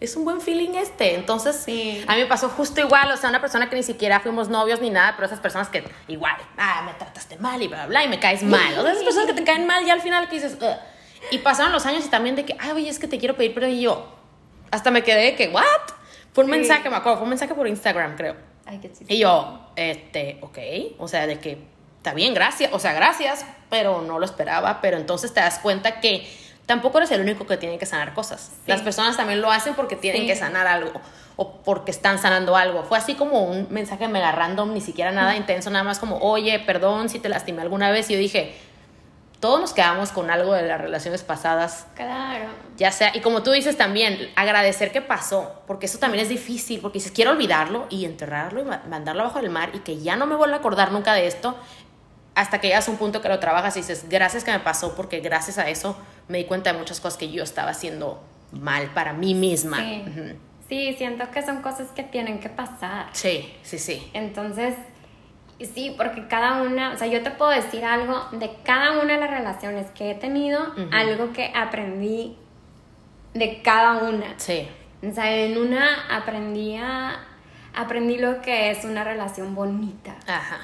[0.01, 1.14] es un buen feeling este.
[1.14, 2.05] Entonces, Sí.
[2.09, 4.81] a mí me pasó justo igual, o sea, una persona que ni siquiera fuimos novios
[4.81, 8.05] ni nada, pero esas personas que igual, ah, me trataste mal y bla, bla, bla,
[8.05, 8.77] y me caes mal.
[8.77, 10.77] O sea, esas personas que te caen mal y al final que dices, "Ugh".
[11.31, 13.55] y pasaron los años y también de que, ay, oye, es que te quiero pedir,
[13.55, 14.12] pero y yo,
[14.73, 15.62] hasta me quedé de que, ¿what?
[16.33, 16.57] Fue un Sí.
[16.59, 18.35] mensaje, me acuerdo, fue un mensaje por Instagram, creo.
[18.66, 19.12] Ay, qué chistoso.
[19.12, 20.59] Y yo, este, ok,
[20.98, 21.59] o sea, de que
[21.98, 26.01] está bien, gracias, o sea, gracias, pero no lo esperaba, pero entonces te das cuenta
[26.01, 26.27] que
[26.66, 28.53] tampoco eres el único que tiene que sanar cosas.
[28.66, 30.27] Las personas también lo hacen porque tienen Sí.
[30.29, 30.92] que sanar algo
[31.37, 32.85] o porque están sanando algo.
[32.85, 36.59] Fue así como un mensaje mega random, ni siquiera nada intenso, nada más como, oye,
[36.61, 38.11] perdón si te lastimé alguna vez.
[38.11, 38.55] Y yo dije,
[39.42, 42.46] todos nos quedamos con algo de las relaciones pasadas Claro.
[42.78, 46.81] ya sea, y como tú dices también, agradecer que pasó, porque eso también es difícil,
[46.81, 50.14] porque dices, quiero olvidarlo y enterrarlo y ma- mandarlo abajo del mar y que ya
[50.16, 51.57] no me vuelva a acordar nunca de esto,
[52.35, 54.94] hasta que llegas a un punto que lo trabajas y dices, gracias que me pasó,
[54.94, 55.96] porque gracias a eso
[56.28, 59.78] me di cuenta de muchas cosas que yo estaba haciendo mal para mí misma.
[59.78, 60.05] Sí.
[60.68, 63.09] Sí, siento que son cosas que tienen que pasar.
[63.12, 64.09] sí, sí, sí.
[64.14, 64.74] Entonces,
[65.66, 69.20] sí, porque cada una, o sea, yo te puedo decir algo de cada una de
[69.20, 70.61] las relaciones que he tenido,
[70.92, 72.37] algo que aprendí
[73.35, 74.35] de cada una.
[74.37, 74.68] Sí,
[75.07, 77.25] O sea, en una aprendí a,
[77.75, 80.14] aprendí lo que es una relación bonita.
[80.27, 80.59] ajá.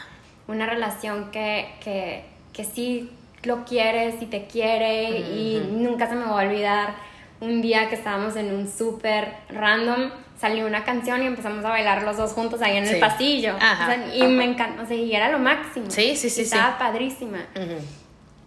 [0.46, 3.11] Una relación que, que, que sí
[3.42, 6.94] lo quieres y te quiere y nunca se me va a olvidar
[7.40, 12.03] un día que estábamos en un súper random, salió una canción y empezamos a bailar
[12.05, 12.94] los dos juntos ahí en Sí.
[12.94, 13.57] el pasillo.
[13.61, 13.85] Ajá.
[13.85, 15.90] O sea, y me encantó, o sea, y era lo máximo.
[15.90, 16.55] Sí, sí, sí, Y sí.
[16.55, 17.38] Estaba padrísima.
[17.57, 17.79] Ujú.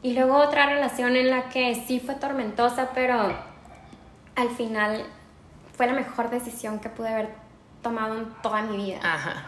[0.04, 3.36] Y luego otra relación en la que sí fue tormentosa, pero
[4.36, 5.04] al final
[5.76, 7.30] fue la mejor decisión que pude haber
[7.84, 9.00] tomado en toda mi vida.
[9.04, 9.48] Ajá.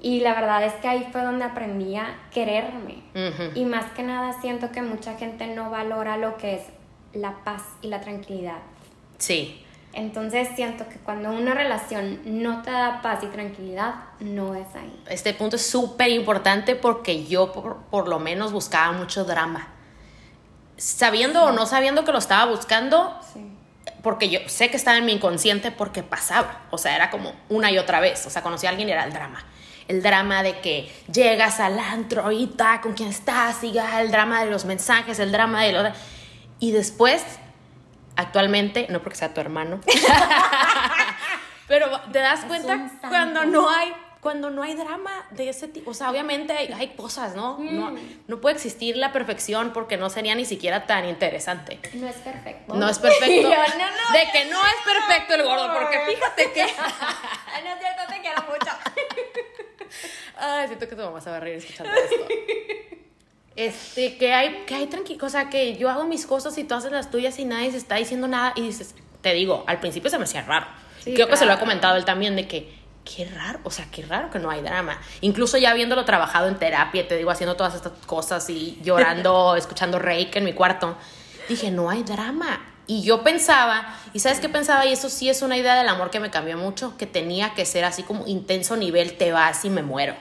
[0.00, 3.02] Y la verdad es que ahí fue donde aprendí a quererme.
[3.14, 3.50] Ujú.
[3.54, 6.62] Y más que nada siento que mucha gente no valora lo que es
[7.12, 8.58] la paz y la tranquilidad.
[9.18, 9.64] Sí,
[9.98, 15.02] Entonces siento que cuando una relación no te da paz y tranquilidad, no es ahí.
[15.08, 19.68] este punto es súper importante porque yo por, por lo menos buscaba mucho drama.
[20.76, 23.40] Sabiendo o no sabiendo que lo estaba buscando, Sí.
[24.02, 26.60] porque yo sé que estaba en mi inconsciente porque pasaba.
[26.70, 28.26] O sea, era como una y otra vez.
[28.26, 29.42] O sea, conocí a alguien y era el drama.
[29.88, 34.44] El drama de que llegas al antro ahorita con quien estás, y ya, el drama
[34.44, 35.82] de los mensajes, el drama de lo...
[36.58, 37.24] Y después,
[38.16, 39.80] actualmente, no porque sea tu hermano,
[41.68, 43.92] pero te das cuenta cuando no hay
[44.26, 47.58] cuando no hay drama de ese tipo, o sea, obviamente hay, hay cosas, ¿no?
[47.60, 47.92] ¿no?
[47.92, 47.98] Mm.
[48.26, 51.78] No puede existir la perfección porque no sería ni siquiera tan interesante.
[51.92, 52.74] No es perfecto.
[52.74, 53.42] No es perfecto.
[53.42, 56.62] Yo, no, no, de que no es perfecto el gordo, porque fíjate que.
[57.62, 58.70] No es cierto, te quiero mucho.
[60.36, 62.26] Ay, siento que tu mamá se va a reír escuchando esto.
[63.56, 66.74] Este, que hay, que hay tranquilo, o sea, que yo hago mis cosas y tú
[66.74, 70.10] haces las tuyas y nadie se está diciendo nada y dices, te digo, al principio
[70.10, 70.66] se me hacía raro.
[71.02, 73.86] Sí, Creo que se lo ha comentado él también de que, qué raro, o sea,
[73.90, 75.00] qué raro que no hay drama.
[75.22, 79.98] Incluso ya habiéndolo trabajado en terapia, te digo, haciendo todas estas cosas y llorando, escuchando
[79.98, 80.96] reiki en mi cuarto,
[81.48, 82.60] dije, no hay drama.
[82.86, 86.10] Y yo pensaba, y sabes qué pensaba, y eso sí es una idea del amor
[86.10, 89.70] que me cambió mucho, que tenía que ser así como intenso nivel, te vas y
[89.70, 90.14] me muero.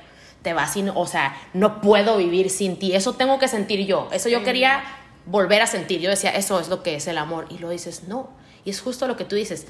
[0.45, 2.93] Te vas no- o sea, no puedo vivir sin ti.
[2.95, 4.09] Eso tengo que sentir yo.
[4.11, 4.83] Eso yo quería
[5.25, 5.99] volver a sentir.
[6.01, 7.47] Yo decía, eso es lo que es el amor.
[7.49, 8.29] Y lo dices, no.
[8.63, 9.65] Y es justo lo que tú dices.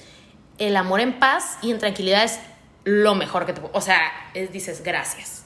[0.58, 2.42] El amor en paz y en tranquilidad es
[2.84, 4.02] lo mejor que te O sea,
[4.34, 5.46] es, dices, gracias.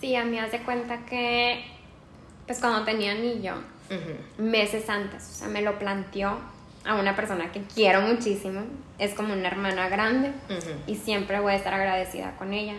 [0.00, 1.62] Sí, a mí hace cuenta que,
[2.46, 3.56] pues cuando tenía anillo,
[3.90, 4.42] Ujú.
[4.42, 6.38] meses antes, o sea, me lo planteó
[6.86, 8.62] a una persona que quiero muchísimo,
[8.98, 10.32] es como una hermana grande
[10.86, 12.74] y siempre voy a estar agradecida con ella,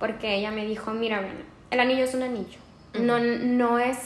[0.00, 2.58] porque ella me dijo, mira, Brenda, el anillo es un anillo,
[2.94, 3.98] no, no es,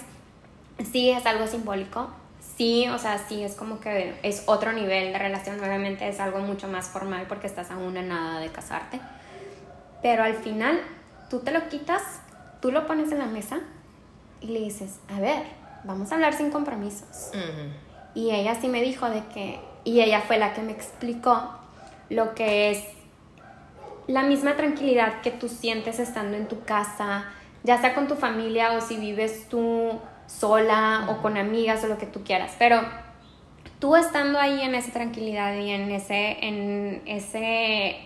[0.92, 2.10] sí es algo simbólico,
[2.58, 6.40] sí, o sea, sí es como que es otro nivel de relación, obviamente es algo
[6.40, 9.00] mucho más formal porque estás a una nada de casarte,
[10.02, 10.80] pero al final
[11.30, 12.02] tú te lo quitas,
[12.60, 13.60] tú lo pones en la mesa
[14.40, 15.44] y le dices, a ver,
[15.84, 17.30] vamos a hablar sin compromisos.
[17.30, 17.70] Ujú.
[18.14, 21.50] Y ella sí me dijo de que, y ella fue la que me explicó
[22.10, 22.84] lo que es
[24.06, 27.26] la misma tranquilidad que tú sientes estando en tu casa,
[27.62, 31.98] ya sea con tu familia o si vives tú sola o con amigas o lo
[31.98, 32.80] que tú quieras, pero
[33.78, 37.96] tú estando ahí en esa tranquilidad y en ese, en ese,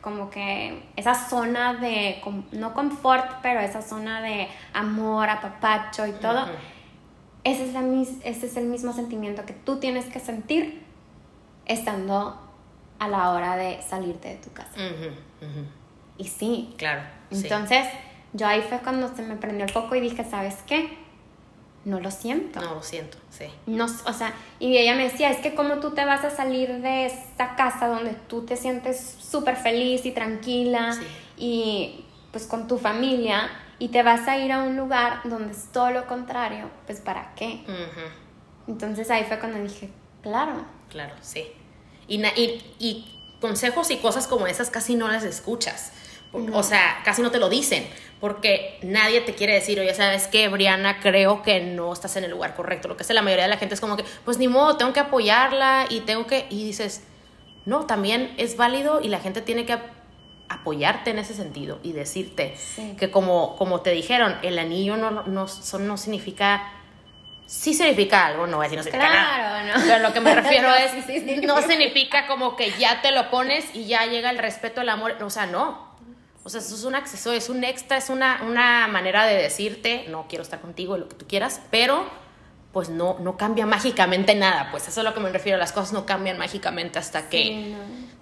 [0.00, 2.20] como que, esa zona de,
[2.52, 6.46] no confort, pero esa zona de amor, apapacho y todo,
[7.44, 7.82] ese, es la,
[8.24, 10.82] ese es el mismo sentimiento que tú tienes que sentir
[11.66, 12.47] estando
[12.98, 14.72] a la hora de salirte de tu casa.
[16.16, 16.74] Y sí.
[16.76, 17.02] Claro.
[17.30, 17.86] Entonces,
[18.32, 20.96] yo ahí fue cuando se me prendió el foco y dije, ¿sabes qué?
[21.84, 22.60] No lo siento.
[22.60, 23.46] No lo siento, sí.
[23.66, 26.82] No, o sea, y ella me decía, es que como tú te vas a salir
[26.82, 30.94] de esa casa donde tú te sientes súper feliz y tranquila
[31.36, 35.70] y pues con tu familia y te vas a ir a un lugar donde es
[35.72, 37.64] todo lo contrario, pues ¿para qué?
[38.66, 39.88] Entonces ahí fue cuando dije,
[40.22, 40.64] claro.
[40.90, 41.46] Claro, sí.
[42.08, 43.04] Y, y, y
[43.40, 45.92] consejos y cosas como esas casi no las escuchas.
[46.52, 47.88] O sea, casi no te lo dicen,
[48.20, 51.00] porque nadie te quiere decir, oye, ¿sabes qué, Briana?
[51.00, 52.86] Creo que no estás en el lugar correcto.
[52.86, 54.92] Lo que hace la mayoría de la gente es como que, pues ni modo, tengo
[54.92, 56.46] que apoyarla y tengo que...
[56.50, 57.02] Y dices,
[57.64, 59.78] no, también es válido y la gente tiene que
[60.50, 62.56] apoyarte en ese sentido y decirte
[62.98, 66.72] que como, como te dijeron, el anillo no, no, no significa
[67.48, 69.84] sí significa algo, no voy a decir no significa claro, No.
[69.86, 73.86] Pero lo que me refiero es, no significa como que ya te lo pones y
[73.86, 75.88] ya llega el respeto, el amor, o sea, no.
[76.44, 80.04] O sea, eso es un acceso, es un extra, es una, una manera de decirte,
[80.08, 82.08] no quiero estar contigo, lo que tú quieras, pero
[82.72, 85.72] pues no, no cambia mágicamente nada, pues eso es a lo que me refiero, las
[85.72, 87.74] cosas no cambian mágicamente hasta que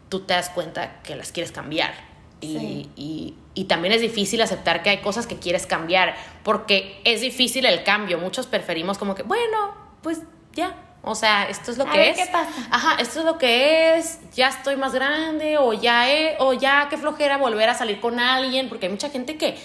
[0.08, 1.94] tú te das cuenta que las quieres cambiar.
[2.40, 7.22] Y, y, y, también es difícil aceptar que hay cosas que quieres cambiar, porque es
[7.22, 8.18] difícil el cambio.
[8.18, 10.20] Muchos preferimos como que, bueno, pues
[10.52, 10.74] ya.
[11.02, 12.16] O sea, esto es lo que es.
[12.18, 12.50] ¿Qué pasa?
[12.70, 14.20] Ajá, esto es lo que es.
[14.34, 18.20] Ya estoy más grande, o ya, he, o ya qué flojera volver a salir con
[18.20, 19.56] alguien, porque hay mucha gente que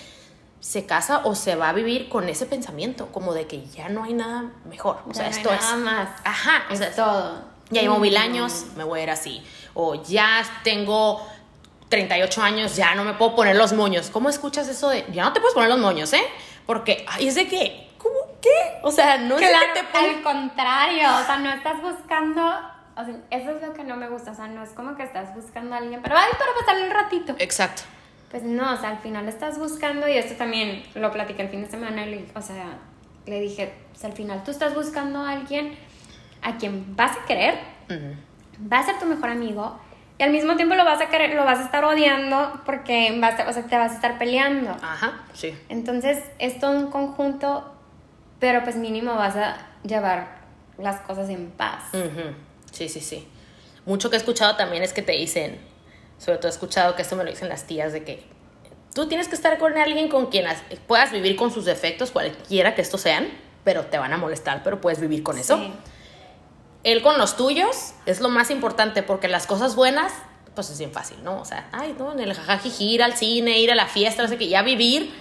[0.61, 4.03] se casa o se va a vivir con ese pensamiento, como de que ya no
[4.03, 4.99] hay nada mejor.
[5.09, 5.61] O sea, esto es.
[5.61, 6.09] Nada más.
[6.23, 7.51] Ajá, es o sea, todo.
[7.71, 9.43] Ya llevo mil años, me voy a ir así.
[9.73, 11.25] O ya tengo
[11.91, 14.09] 38 años, ya no me puedo poner los moños.
[14.09, 16.23] ¿Cómo escuchas eso de, ya no te puedes poner los moños, eh?
[16.65, 18.79] Porque, ay, es de que, ¿cómo qué?
[18.81, 22.41] O sea, no es que te Al contrario, o sea, no estás buscando,
[22.95, 25.03] o sea, eso es lo que no me gusta, o sea, no es como que
[25.03, 27.35] estás buscando a alguien, pero, ay, pero pasarle un ratito.
[27.37, 27.83] Exacto.
[28.31, 31.61] Pues no, o sea, al final estás buscando, y esto también lo platiqué el fin
[31.61, 32.77] de semana, o sea,
[33.25, 35.77] le dije, o sea, al final tú estás buscando a alguien
[36.41, 37.59] a quien vas a querer,
[38.71, 39.77] va a ser tu mejor amigo,
[40.21, 43.39] y al mismo tiempo lo vas a querer, lo vas a estar odiando porque vas
[43.39, 44.69] a, o sea, te vas a estar peleando.
[44.69, 45.57] Ajá, sí.
[45.67, 47.73] Entonces, es todo un conjunto,
[48.39, 50.41] pero pues mínimo vas a llevar
[50.77, 51.85] las cosas en paz.
[52.71, 53.27] Sí, sí, sí.
[53.87, 55.59] Mucho que he escuchado también es que te dicen,
[56.19, 58.23] sobre todo he escuchado que esto me lo dicen las tías, de que
[58.93, 60.45] tú tienes que estar con alguien con quien
[60.85, 63.27] puedas vivir con sus defectos, cualquiera que estos sean,
[63.63, 65.59] pero te van a molestar, pero puedes vivir con eso.
[66.83, 70.11] Él con los tuyos es lo más importante porque las cosas buenas,
[70.55, 71.39] pues es bien fácil, ¿no?
[71.39, 74.29] O sea, ay, no, en el jajajiji, ir al cine, ir a la fiesta, no
[74.29, 75.13] sé qué, ya vivir,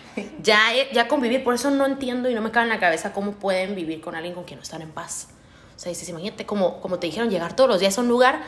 [0.42, 0.58] ya,
[0.92, 1.44] ya convivir.
[1.44, 4.14] Por eso no entiendo y no me cabe en la cabeza cómo pueden vivir con
[4.14, 5.28] alguien con quien no están en paz.
[5.76, 8.42] O sea, dices, imagínate, como, como te dijeron, llegar todos los días a un lugar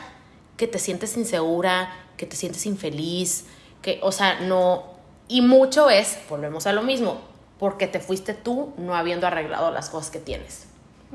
[0.57, 3.45] que te sientes insegura, que te sientes infeliz,
[3.81, 4.93] que, o sea, no.
[5.27, 7.21] Y mucho es, volvemos a lo mismo,
[7.59, 10.67] porque te fuiste tú no habiendo arreglado las cosas que tienes.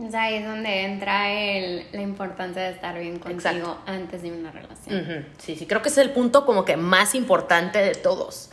[0.07, 4.53] Es ahí es donde entra el, la importancia de estar bien contigo antes de una
[4.53, 5.27] relación.
[5.39, 8.51] Sí, sí, creo que es el punto como que más importante de todos.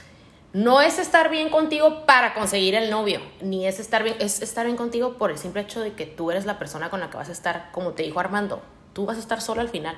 [0.54, 4.66] No es estar bien contigo para conseguir el novio, ni es estar bien, es estar
[4.66, 7.18] bien contigo por el simple hecho de que tú eres la persona con la que
[7.18, 9.98] vas a estar, como te dijo Armando, tú vas a estar sola al final.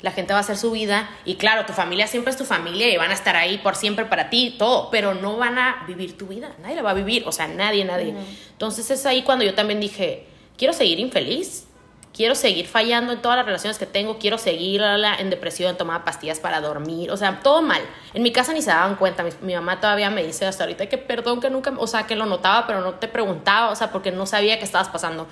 [0.00, 2.90] La gente va a hacer su vida y claro, tu familia siempre es tu familia
[2.90, 6.16] y van a estar ahí por siempre para ti, todo, pero no van a vivir
[6.16, 8.14] tu vida, nadie la va a vivir, o sea, nadie, nadie.
[8.52, 10.29] Entonces es ahí cuando yo también dije,
[10.60, 11.64] quiero seguir infeliz,
[12.12, 16.38] quiero seguir fallando en todas las relaciones que tengo, quiero seguir en depresión, tomaba pastillas
[16.38, 17.80] para dormir, o sea, todo mal.
[18.12, 20.98] En mi casa ni se daban cuenta, mi, mamá todavía me dice hasta ahorita que
[20.98, 24.12] perdón que nunca, o sea, que lo notaba, pero no te preguntaba, o sea, porque
[24.12, 25.26] no sabía qué estabas pasando.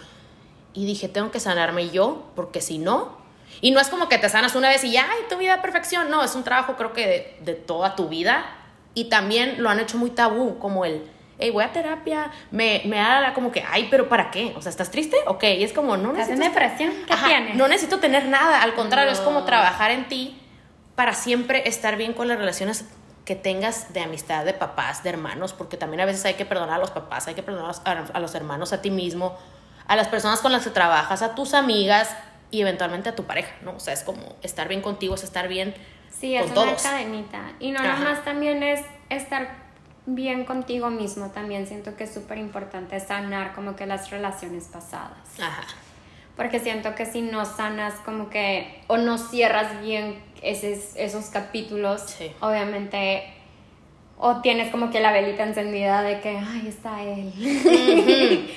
[0.73, 3.19] Y dije, tengo que sanarme yo, porque si no,
[3.61, 5.61] y no es como que te sanas una vez y ya, ay, tu vida a
[5.61, 8.47] perfección, no, es un trabajo creo que de, de toda tu vida.
[8.95, 11.03] Y también lo han hecho muy tabú, como el
[11.39, 14.53] hey, voy a terapia, me, me da como que, ay, pero ¿para qué?
[14.57, 15.17] O sea, ¿estás triste?
[15.27, 16.43] Ok, y es como, no necesito...
[16.43, 16.93] depresión?
[17.07, 17.57] ¿Qué tienes?
[17.57, 20.41] No necesito tener nada, al contrario, es como trabajar en ti
[20.95, 22.85] para siempre estar bien con las relaciones
[23.25, 26.77] que tengas de amistad, de papás, de hermanos, porque también a veces hay que perdonar
[26.77, 29.37] a los papás, hay que perdonar a los hermanos, a ti mismo,
[29.87, 32.17] a las personas con las que trabajas, a tus amigas
[32.51, 33.77] y eventualmente a tu pareja, ¿no?
[33.77, 35.75] O sea, es como estar bien contigo, es estar bien
[36.11, 37.53] sí, es una cadenita.
[37.61, 39.68] Y no nada más también es estar
[40.15, 45.19] bien contigo mismo también siento que es súper importante sanar como que las relaciones pasadas.
[45.41, 45.63] Ajá.
[46.37, 52.03] Porque siento que si no sanas como que o no cierras bien esos, esos capítulos,
[52.03, 52.33] Sí.
[52.41, 53.25] obviamente
[54.21, 57.33] o tienes como que la velita encendida de que, ay, está él,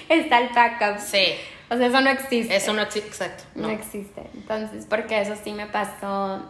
[0.09, 0.99] está el backup.
[0.99, 1.23] Sí.
[1.69, 2.55] O sea, eso no existe.
[2.55, 3.43] Eso no existe, exacto.
[3.55, 3.63] no.
[3.67, 3.69] No.
[3.69, 4.23] existe.
[4.33, 6.43] Entonces, porque eso sí me pasó,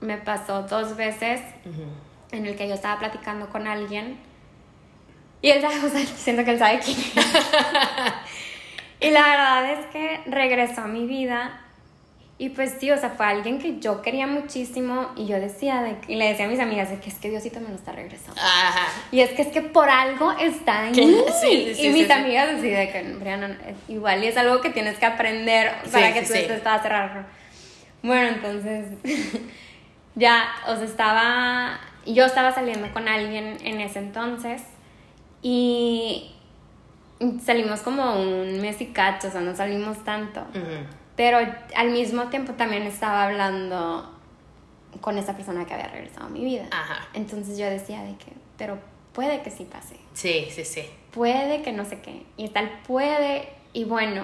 [0.00, 1.84] me pasó dos veces Ujú.
[2.32, 4.18] En el que yo estaba platicando con alguien
[5.42, 7.14] y él, o sea, siento que él sabe quién es.
[9.00, 11.60] y la verdad es que regresó a mi vida
[12.40, 15.96] y pues sí, o sea, fue alguien que yo quería muchísimo y yo decía, de,
[16.08, 18.40] y le decía a mis amigas de que es que Diosito me lo está regresando.
[18.40, 18.88] Ajá.
[19.12, 21.16] Y es que es que por algo está en mí.
[21.38, 22.12] sí, sí, y mis sí, sí.
[22.12, 26.22] amigas así de que, Brianna, igual y es algo que tienes que aprender para que
[26.22, 27.26] tú estés toda cerrada.
[28.02, 28.86] Bueno, entonces
[30.14, 34.62] ya, o sea, estaba, yo estaba saliendo con alguien en ese entonces
[35.42, 36.32] y
[37.44, 40.42] salimos como un mes y cacho, o sea, no salimos tanto.
[41.16, 41.38] Pero
[41.76, 44.10] al mismo tiempo también estaba hablando
[45.00, 46.64] con esa persona que había regresado a mi vida.
[46.70, 47.06] Ajá.
[47.14, 48.78] Entonces yo decía de que, pero
[49.12, 50.82] puede que sí pase, Sí, sí, sí.
[51.12, 54.22] puede que no sé qué, y tal puede, y bueno,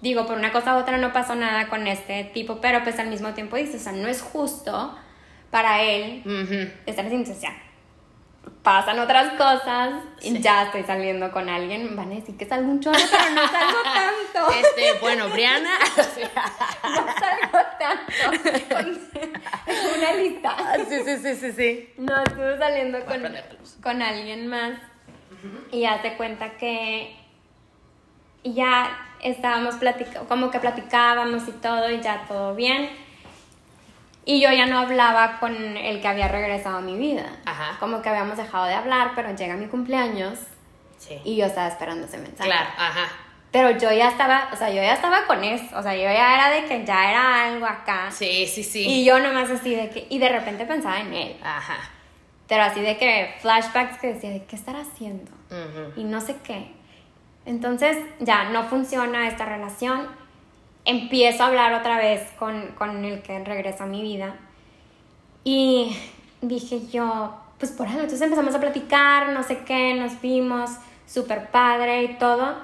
[0.00, 3.08] digo, por una cosa u otra no pasó nada con este tipo, pero pues al
[3.08, 4.94] mismo tiempo dices, o sea, no es justo
[5.50, 6.70] para él Ujú.
[6.86, 7.56] estar así, entonces ya,
[8.62, 10.40] pasan otras cosas, Sí.
[10.40, 13.78] ya estoy saliendo con alguien, van a decir que salgo un chorro, pero no salgo
[13.84, 14.52] tanto.
[14.60, 15.70] Este, bueno, Briana.
[15.96, 18.74] no salgo tanto.
[19.64, 20.56] Con una lista.
[20.88, 21.92] sí, sí, sí, sí, sí.
[21.98, 23.26] No, estuve saliendo con,
[23.82, 24.72] con alguien más
[25.70, 27.16] y ya te cuenta que
[28.44, 32.88] ya estábamos platicando, como que platicábamos y todo y ya todo bien.
[34.30, 37.24] Y yo ya no hablaba con el que había regresado a mi vida.
[37.46, 37.78] Ajá.
[37.80, 40.38] Como que habíamos dejado de hablar, pero llega mi cumpleaños
[40.98, 41.18] Sí.
[41.24, 42.50] y yo estaba esperando ese mensaje.
[42.50, 43.08] Claro, ajá.
[43.50, 45.64] Pero yo ya estaba, o sea, yo ya estaba con eso.
[45.78, 48.10] O sea, yo ya era de que ya era algo acá.
[48.10, 48.84] Sí, sí, sí.
[48.86, 51.36] Y yo nomás así de que, y de repente pensaba en él.
[51.42, 51.78] Ajá.
[52.48, 55.30] Pero así de que flashbacks que decía, de qué estará haciendo?
[55.50, 55.98] Ujú.
[55.98, 56.70] Y no sé qué.
[57.46, 60.06] Entonces ya no funciona esta relación.
[60.88, 64.36] Empiezo a hablar otra vez con, con el que regresó a mi vida.
[65.44, 65.96] Y
[66.40, 68.00] dije yo, pues por algo.
[68.00, 70.70] Entonces empezamos a platicar, no sé qué, nos vimos,
[71.06, 72.56] súper padre y todo.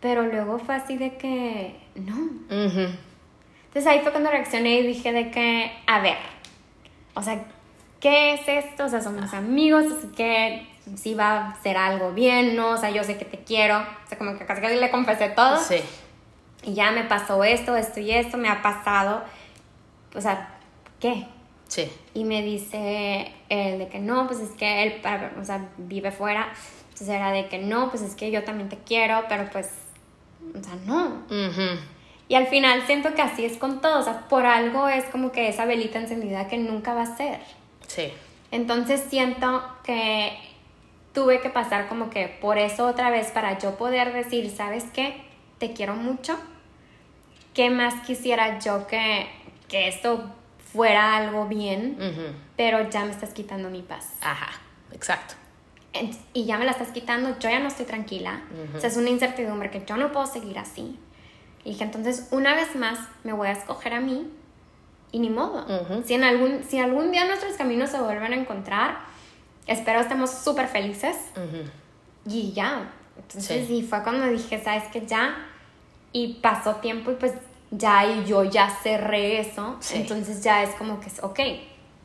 [0.00, 5.30] Pero luego fue así de que, no, entonces ahí fue cuando reaccioné y dije de
[5.30, 6.16] que, a ver,
[7.14, 7.44] o sea,
[8.00, 8.84] ¿qué es esto?
[8.84, 10.66] O sea, somos amigos, así que
[10.96, 12.70] sí va a ser algo bien, ¿no?
[12.70, 13.78] O sea, yo sé que te quiero.
[13.78, 15.58] O sea, como que casi casi le confesé todo.
[15.58, 15.76] Sí.
[16.66, 19.22] Y ya me pasó esto, esto y esto, me ha pasado.
[20.14, 20.58] O sea,
[21.00, 21.26] ¿qué?
[21.68, 21.90] Sí.
[22.12, 25.02] Y me dice él de que no, pues es que él,
[25.40, 26.48] o sea, vive fuera.
[26.88, 29.70] Entonces era de que no, pues es que yo también te quiero, pero pues,
[30.58, 31.24] o sea, no.
[31.30, 31.80] Ujú.
[32.28, 35.30] Y al final siento que así es con todo, o sea, por algo es como
[35.30, 37.38] que esa velita encendida que nunca va a ser.
[37.86, 38.12] Sí.
[38.50, 40.36] Entonces siento que
[41.12, 45.22] tuve que pasar como que por eso otra vez para yo poder decir, ¿sabes qué?
[45.58, 46.36] Te quiero mucho.
[47.56, 49.26] ¿Qué más quisiera yo que,
[49.66, 50.30] que esto
[50.74, 51.96] fuera algo bien?
[51.98, 52.36] Ujú.
[52.54, 54.10] Pero ya me estás quitando mi paz.
[54.20, 54.48] Ajá.
[54.92, 55.34] Exacto.
[56.34, 58.42] Y ya me la estás quitando, yo ya no estoy tranquila.
[58.76, 60.98] O sea, es una incertidumbre que yo no puedo seguir así.
[61.64, 64.30] Y dije, entonces, una vez más, me voy a escoger a mí
[65.10, 65.64] y ni modo.
[65.64, 66.02] Ujú.
[66.04, 68.98] si, en algún, si algún día nuestros caminos se vuelven a encontrar,
[69.66, 71.16] espero estemos súper felices
[72.28, 72.90] y ya.
[73.16, 73.76] Entonces, Sí.
[73.76, 75.06] y fue cuando dije, ¿sabes qué?
[75.06, 75.34] Ya.
[76.12, 77.32] Y pasó tiempo y pues
[77.70, 79.76] ya, y yo ya cerré eso.
[79.80, 79.96] Sí.
[79.96, 81.40] Entonces ya es como que, ok,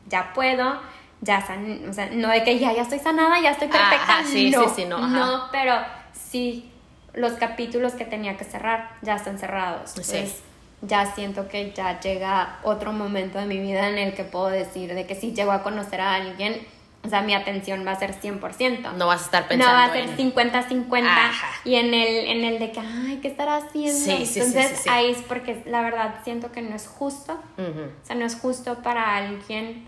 [0.08, 0.80] ya puedo,
[1.20, 4.18] ya san, o sea, no de que ya, ya estoy sanada, ya estoy perfecta.
[4.18, 5.08] Ajá, sí, no, sí, sí, no, ajá.
[5.08, 5.74] no, pero
[6.12, 6.70] sí,
[7.14, 9.90] los capítulos que tenía que cerrar ya están cerrados.
[9.90, 10.00] Sí.
[10.00, 10.42] Entonces,
[10.82, 14.94] ya siento que ya llega otro momento de mi vida en el que puedo decir
[14.94, 16.66] de que si llego a conocer a alguien,
[17.04, 18.92] o sea, mi atención va a ser 100%.
[18.94, 20.32] No vas a estar No pensando va a ser en...
[20.34, 21.48] 50-50 Ajá.
[21.64, 23.92] y en el, en el de que, ay, ¿qué estará haciendo?
[23.98, 27.32] Sí, sí, Entonces sí, ahí es porque la verdad siento que no es justo.
[27.58, 29.86] O sea, no es justo para alguien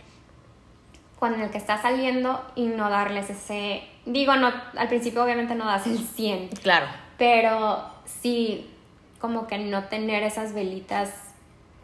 [1.20, 3.85] con el que está saliendo y no darles ese...
[4.06, 6.87] Digo, no, al principio obviamente no das el 100, Claro.
[7.17, 8.71] pero sí
[9.21, 11.10] como que no tener esas velitas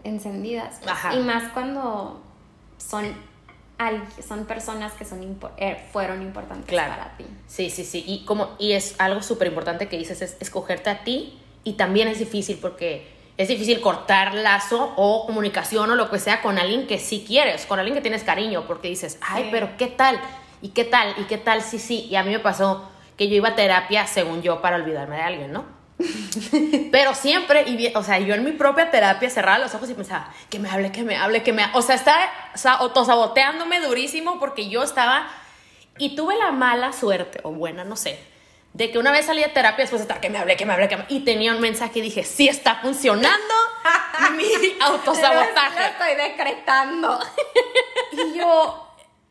[0.04, 0.80] encendidas.
[0.86, 1.14] Ajá.
[1.14, 2.20] Y más cuando
[2.76, 3.14] son,
[4.26, 6.92] son personas que son eh, fueron importantes Claro.
[6.96, 7.24] para ti.
[7.46, 8.04] Sí, sí, sí.
[8.06, 11.38] Y, como, y es algo súper importante que dices, es escogerte a ti.
[11.64, 13.06] Y también es difícil porque
[13.36, 17.66] es difícil cortar lazo o comunicación o lo que sea con alguien que sí quieres,
[17.66, 19.48] con alguien que tienes cariño, porque dices, ay, Sí.
[19.50, 20.20] pero ¿qué tal?
[20.62, 21.14] ¿y qué tal?
[21.18, 21.62] ¿Y qué tal?
[21.62, 22.06] Sí, sí.
[22.10, 25.22] Y a mí me pasó que yo iba a terapia, según yo, para olvidarme de
[25.22, 25.64] alguien, ¿no?
[26.90, 30.32] Pero siempre, y, o sea, yo en mi propia terapia cerraba los ojos y pensaba,
[30.48, 31.64] que me hable, que me hable, que me...
[31.74, 35.28] O sea, estaba autosaboteándome durísimo porque yo estaba...
[35.98, 38.18] Y tuve la mala suerte, o buena, no sé,
[38.72, 40.72] de que una vez salí de terapia después de estar que me hable, que me
[40.72, 41.04] hable, que me...
[41.08, 43.54] Y tenía un mensaje y dije, sí está funcionando
[44.36, 44.46] mi
[44.80, 45.80] autosabotaje.
[45.80, 47.20] Lo estoy decretando.
[48.12, 48.86] Y yo...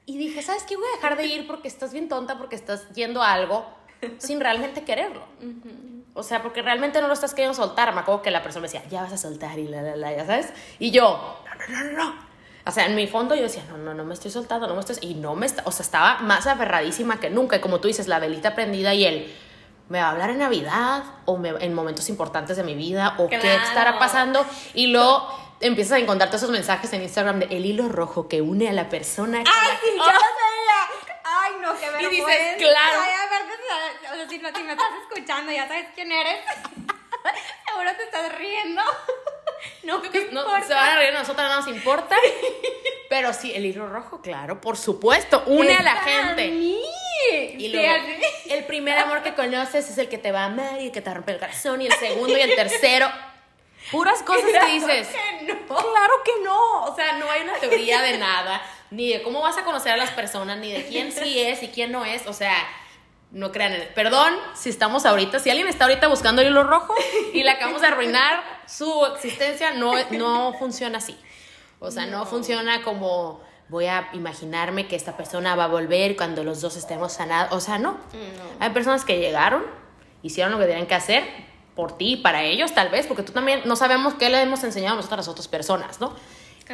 [0.06, 0.76] Y dije, ¿sabes qué?
[0.76, 3.66] Voy a dejar de ir porque estás bien tonta, porque estás yendo a algo
[4.18, 5.22] sin realmente quererlo.
[6.20, 7.94] O sea, porque realmente no lo estás queriendo soltar.
[7.94, 10.12] Me acuerdo que la persona me decía, ya vas a soltar y la, la, la,
[10.12, 10.50] ya sabes.
[10.78, 12.30] Y yo, no, no, no, no.
[12.66, 14.82] O sea, en mi fondo yo decía, no, no, no me estoy soltando, no me
[14.82, 14.98] estoy...
[15.02, 15.64] Y no me está...
[15.66, 17.56] O sea, estaba más aferradísima que nunca.
[17.56, 19.34] Y como tú dices, la velita prendida y él,
[19.88, 21.04] ¿me va a hablar en Navidad?
[21.26, 23.16] ¿O me, en momentos importantes de mi vida?
[23.18, 24.46] ¿O qué estará pasando?
[24.74, 25.28] Y luego
[25.62, 28.90] empiezas a encontrarte esos mensajes en Instagram de el hilo rojo que une a la
[28.90, 29.40] persona.
[29.40, 30.49] ¡Ay, sí, yo lo veía!
[31.70, 32.14] ¡Ay, no, qué vergüenza!
[32.14, 33.02] Y dices, claro.
[33.02, 33.42] Ay, a ver,
[34.12, 36.40] o sea, si, no, si me estás escuchando, ya sabes quién eres.
[37.68, 38.82] Seguro te estás riendo.
[39.84, 42.16] No, ¿qué no se van a reír, a nosotros no nos importa.
[43.10, 46.48] Pero sí, el hilo rojo, claro, por supuesto, une a la gente.
[46.50, 46.82] Mí.
[47.32, 48.06] Y luego,
[48.50, 51.02] el primer amor que conoces es el que te va a amar y el que
[51.02, 53.12] te rompe el corazón, y el segundo y el tercero.
[53.92, 55.08] Puras cosas claro que dices.
[55.08, 55.66] Que no.
[55.66, 56.84] Claro que no.
[56.86, 58.62] O sea, no hay una teoría de nada,
[58.92, 61.68] ni de cómo vas a conocer a las personas, ni de quién sí es y
[61.70, 62.26] quién no es.
[62.28, 62.56] O sea,
[63.32, 66.96] no crean en Perdón si estamos ahorita, si alguien está ahorita buscando el hilo rojo
[67.34, 71.18] y le acabamos de arruinar su existencia, no, no funciona así.
[71.80, 72.26] O sea, no.
[72.26, 77.14] funciona como voy a imaginarme que esta persona va a volver cuando los dos estemos
[77.14, 77.54] sanados.
[77.54, 77.98] O sea, no.
[78.60, 79.64] Hay personas que llegaron,
[80.24, 81.24] hicieron lo que tenían que hacer
[81.76, 84.64] por ti y para ellos, tal vez, porque tú también no sabemos qué le hemos
[84.64, 86.14] enseñado a nosotros a las otras personas, ¿no?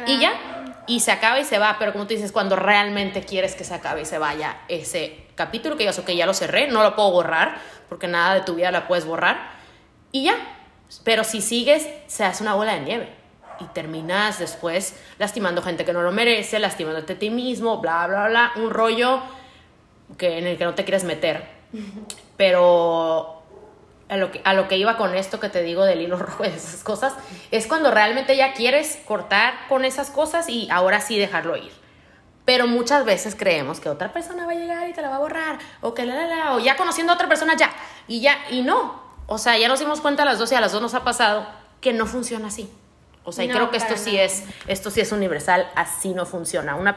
[0.04, 0.32] Y ya,
[0.86, 3.74] y se acaba y se va, pero como tú dices, cuando realmente quieres que se
[3.74, 7.10] acabe y se vaya ese capítulo que ya, que ya lo cerré, no lo puedo
[7.10, 7.56] borrar,
[7.88, 9.50] porque nada de tu vida la puedes borrar,
[10.12, 10.34] y ya.
[11.02, 13.08] Pero si sigues, se hace una bola de nieve
[13.60, 18.28] y terminas después lastimando gente que no lo merece, lastimándote a ti mismo, bla, bla,
[18.28, 19.20] bla, un rollo
[20.18, 21.44] que, en el que no te quieres meter.
[22.36, 23.35] Pero
[24.08, 26.42] a lo, que, a lo que iba con esto que te digo del hilo rojo
[26.42, 27.14] de esas cosas,
[27.50, 31.72] es cuando realmente ya quieres cortar con esas cosas y ahora sí dejarlo ir.
[32.44, 35.20] Pero muchas veces creemos que otra persona va a llegar y te la va a
[35.20, 37.72] borrar, o que la, la, la, o ya conociendo a otra persona ya,
[38.06, 39.02] y ya, y no.
[39.26, 41.02] O sea, ya nos dimos cuenta a las dos y a las dos nos ha
[41.02, 41.46] pasado
[41.80, 42.70] que no funciona así.
[43.24, 46.76] O sea, y creo que esto sí es, esto sí es universal, así no funciona.
[46.76, 46.96] Una,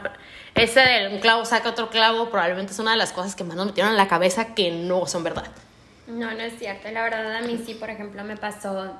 [0.54, 3.56] ese de un clavo saca otro clavo probablemente es una de las cosas que más
[3.56, 5.46] nos metieron en la cabeza que no son verdad.
[6.10, 6.90] No, no es cierto.
[6.90, 8.94] La verdad a mí sí, por ejemplo, me pasó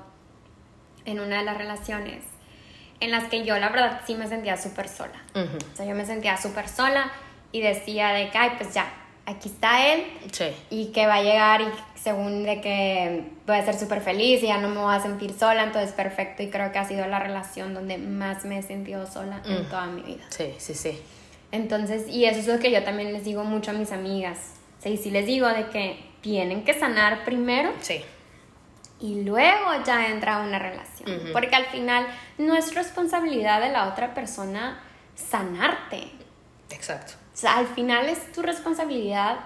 [1.05, 2.25] en una de las relaciones
[3.01, 5.23] en las que yo la verdad sí me sentía súper sola.
[5.35, 7.11] O sea, yo me sentía súper sola
[7.51, 8.93] y decía de que, ay, pues ya,
[9.27, 10.47] aquí está él sí.
[10.69, 14.49] y que va a llegar y según de que voy a ser súper feliz y
[14.49, 17.19] ya no me voy a sentir sola, entonces perfecto y creo que ha sido la
[17.19, 20.25] relación donde más me he sentido sola en toda mi vida.
[20.29, 21.01] Sí, sí, sí.
[21.53, 24.53] Entonces, y eso es lo que yo también les digo mucho a mis amigas.
[24.85, 27.73] Y sí les digo de que tienen que sanar primero.
[27.81, 28.05] Sí.
[29.01, 31.11] Y luego ya entra una relación.
[31.11, 31.33] Uh -huh.
[31.33, 32.07] Porque al final
[32.39, 34.81] no es responsabilidad de la otra persona
[35.15, 36.11] sanarte.
[36.71, 37.15] Exacto.
[37.33, 39.41] O sea, al final es tu responsabilidad.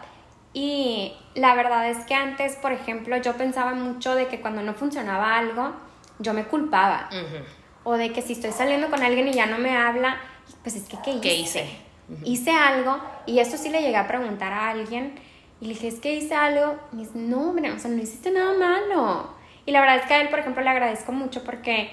[0.53, 4.75] Y la verdad es que antes, por ejemplo, yo pensaba mucho de que cuando no
[4.75, 5.73] funcionaba algo,
[6.19, 7.09] yo me culpaba.
[7.13, 7.45] Uh -huh.
[7.85, 10.19] O de que si estoy saliendo con alguien y ya no me habla,
[10.63, 11.21] pues es que ¿qué hice?
[11.21, 11.69] ¿Qué hice?
[12.09, 12.21] Uh -huh.
[12.25, 15.15] Hice algo y esto sí le llegué a preguntar a alguien
[15.61, 16.77] y le dije, es que hice algo.
[16.93, 19.35] Y me dice, no, hombre, o sea, no hiciste nada malo.
[19.67, 21.91] Y la verdad es que a él, por ejemplo, le agradezco mucho porque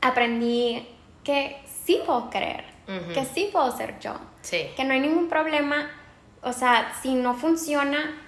[0.00, 0.86] aprendí
[1.22, 3.14] que sí puedo creer, uh -huh.
[3.14, 4.14] que sí puedo ser yo.
[4.42, 4.68] Sí.
[4.76, 5.90] Que no hay ningún problema.
[6.42, 8.20] O sea, si no funciona,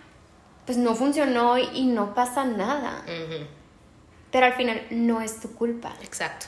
[0.65, 3.03] pues no funcionó y no pasa nada.
[3.07, 3.47] Uh -huh.
[4.31, 5.95] Pero al final no es tu culpa.
[6.03, 6.47] Exacto.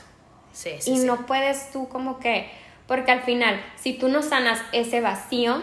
[0.51, 1.05] Sí, sí, y sí.
[1.05, 2.51] no puedes tú como que,
[2.87, 5.61] porque al final, si tú no sanas ese vacío,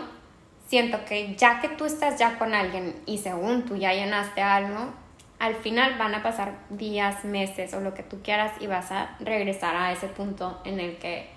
[0.69, 4.93] siento que ya que tú estás ya con alguien y según tú ya llenaste algo,
[5.39, 9.17] al final van a pasar días, meses o lo que tú quieras y vas a
[9.21, 11.29] regresar a ese punto en el que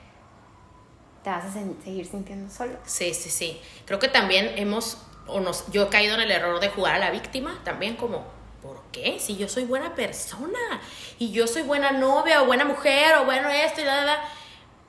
[1.24, 2.78] te vas a seguir sintiendo solo.
[2.86, 3.60] Sí, sí, sí.
[3.86, 7.00] Creo que también hemos, o nos, yo he caído en el error de jugar a
[7.00, 8.24] la víctima, también como,
[8.62, 9.20] ¿por qué?
[9.20, 10.80] Si yo soy buena persona
[11.18, 14.24] y yo soy buena novia o buena mujer o bueno esto y la, la, la.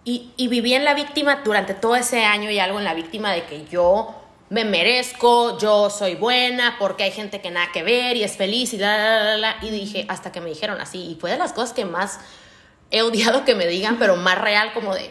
[0.05, 3.33] Y, y viví en la víctima durante todo ese año y algo en la víctima
[3.33, 4.20] de que yo
[4.51, 8.75] me merezco, yo soy buena, porque hay gente que nada que ver y es feliz
[8.75, 9.57] y la, la, la, la.
[9.63, 12.21] Y dije, hasta que me dijeron así, y fue de las cosas que más
[12.91, 15.11] he odiado que me digan, pero más real como de,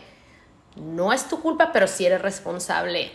[0.76, 3.12] no es tu culpa, pero sí eres responsable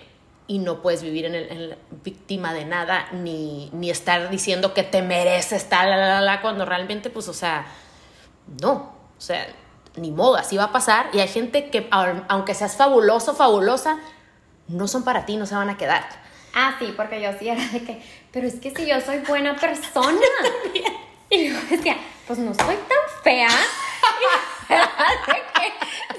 [0.46, 4.74] y no puedes vivir en, el, en la víctima de nada ni, ni estar diciendo
[4.74, 7.66] que te mereces tal, la, la, la, cuando realmente, pues, o sea,
[8.60, 9.46] no, o sea,
[9.96, 13.98] ni modo, así va a pasar y hay gente que, au- aunque seas fabuloso, fabulosa,
[14.68, 16.04] no son para ti, no se van a quedar.
[16.54, 18.00] Ah, sí, porque yo sí era de que,
[18.32, 20.20] pero es que si yo soy buena persona.
[21.30, 21.96] y yo decía,
[22.26, 23.48] pues no soy tan fea.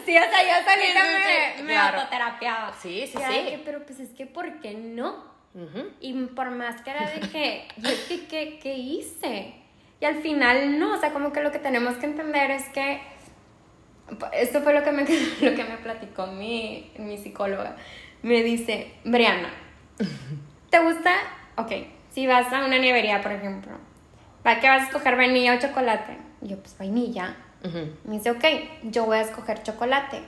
[0.06, 1.98] Sí, o sea, yo solita me, me claro.
[1.98, 2.74] autoterapiaba.
[2.80, 3.46] Sí, sí, sí.
[3.50, 5.34] que, pero pues es que, ¿por qué no?
[6.00, 9.56] Y por más que era de que, y es que, ¿qué, qué hice?
[10.00, 13.02] Y al final no, o sea, como que lo que tenemos que entender es que,
[14.34, 15.04] esto fue lo que me,
[15.42, 17.78] lo que me platicó mi, mi psicóloga.
[18.26, 19.50] Me dice, Brianna,
[20.72, 21.14] ¿te gusta?
[21.58, 21.72] Ok,
[22.10, 23.74] si vas a una nievería, por ejemplo,
[24.42, 26.18] ¿para qué vas a escoger vainilla o chocolate?
[26.42, 27.36] Y yo, pues vainilla.
[28.04, 28.44] Me dice, ok,
[28.82, 30.24] yo voy a escoger chocolate.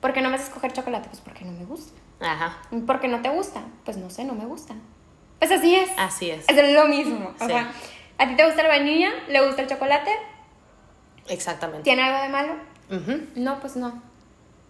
[0.00, 1.08] ¿Por qué no vas a escoger chocolate?
[1.10, 1.96] Pues porque no me gusta.
[2.18, 3.62] Ajá, ¿Y ¿Por qué no te gusta?
[3.84, 4.74] Pues no sé, no me gusta.
[5.38, 5.90] Pues así es.
[5.96, 6.44] así es.
[6.48, 7.34] Es lo mismo.
[7.38, 7.70] O sea,
[8.18, 9.10] ¿a ti te gusta la vainilla?
[9.28, 10.10] ¿Le gusta el chocolate?
[11.28, 11.84] Exactamente.
[11.84, 12.54] ¿Tiene algo de malo?
[13.36, 14.02] No, pues no.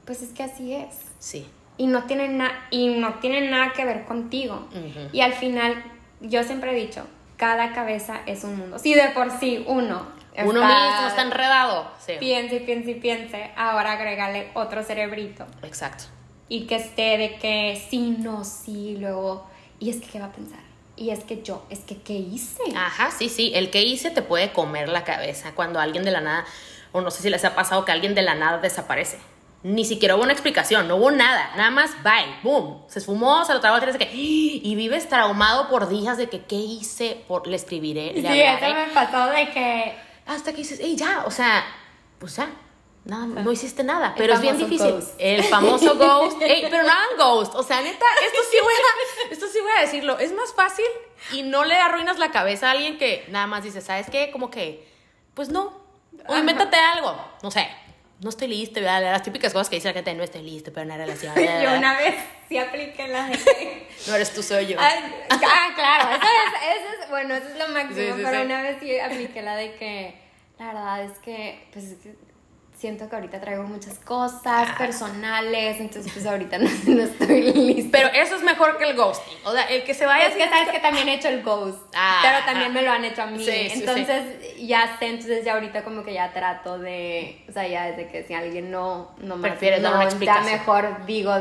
[0.05, 0.99] Pues es que así es.
[1.19, 1.49] Sí.
[1.79, 4.69] Y no tiene, na y no tiene nada que ver contigo.
[5.13, 5.83] Y al final,
[6.21, 7.07] yo siempre he dicho,
[7.37, 8.79] cada cabeza es un mundo.
[8.79, 10.07] Si de por sí uno
[10.45, 11.91] Uno está- mismo está enredado.
[12.05, 12.15] Sí.
[12.19, 15.47] Piense y piense y piense, ahora agrégale otro cerebrito.
[15.63, 16.05] Exacto.
[16.51, 19.47] y que esté de que sí, no, sí, luego,
[19.79, 20.61] y es que qué va a pensar,
[20.97, 22.63] y es que yo, es que qué hice.
[22.75, 23.53] Ajá, sí, sí.
[23.55, 26.47] El que hice te puede comer la cabeza cuando alguien de la nada,
[26.93, 29.19] o no sé si les ha pasado que alguien de la nada desaparece.
[29.65, 31.51] Ni siquiera hubo una explicación, no hubo nada.
[31.57, 32.85] Nada más, bye, boom.
[32.89, 34.09] Se esfumó, se lo tragó, tienes que.
[34.13, 37.25] Y vives traumado por días de que, ¿qué hice?
[37.27, 38.67] Por, le escribiré, le sí, hablaré.
[38.71, 41.65] eso me pasó de que Hasta que dices, ey, ya, o sea,
[42.19, 42.49] pues ya.
[43.05, 44.93] Nada, no hiciste nada, pero es bien difícil.
[44.93, 45.15] ghost.
[45.19, 46.43] El famoso ghost.
[46.43, 47.55] Ey, pero no hagan ghost.
[47.55, 50.19] O sea, neta, esto sí, voy a, esto sí voy a decirlo.
[50.19, 50.85] Es más fácil
[51.33, 54.31] y no le arruinas la cabeza a alguien que nada más dice, ¿sabes qué?
[54.31, 54.87] Como que,
[55.35, 55.73] pues no.
[56.29, 57.17] O invéntate algo.
[57.43, 57.67] No sé.
[58.21, 59.03] No estoy lista, ¿verdad?
[59.03, 61.35] Las típicas cosas que dice la gente, no estoy lista para una relación.
[61.37, 62.15] yo una vez
[62.49, 63.89] sí apliqué la de que...
[64.09, 64.77] No eres tú, soy yo.
[64.81, 64.99] Ay,
[65.31, 68.47] ah, claro, eso es, eso es, bueno, eso es lo máximo, Sí, sí, pero sí.
[68.47, 70.15] una vez sí apliqué la de que,
[70.59, 72.15] la verdad es que, pues, es que
[72.79, 74.75] siento que ahorita traigo muchas cosas Ah.
[74.79, 77.89] personales, entonces pues ahorita no, no estoy lista.
[77.93, 79.37] Pero eso es mejor que el ghosting.
[79.45, 81.79] O sea, el que se vaya Es que sabes que también he hecho el ghost,
[81.95, 82.75] Ah, pero también ah.
[82.75, 83.45] me lo han hecho a mí.
[83.45, 87.87] Sí, entonces ya sé, entonces ya ahorita como que ya trato de, o sea, ya
[87.87, 90.53] desde que si alguien no, no me Prefieres dar no, una ya explicación.
[90.53, 91.35] mejor digo,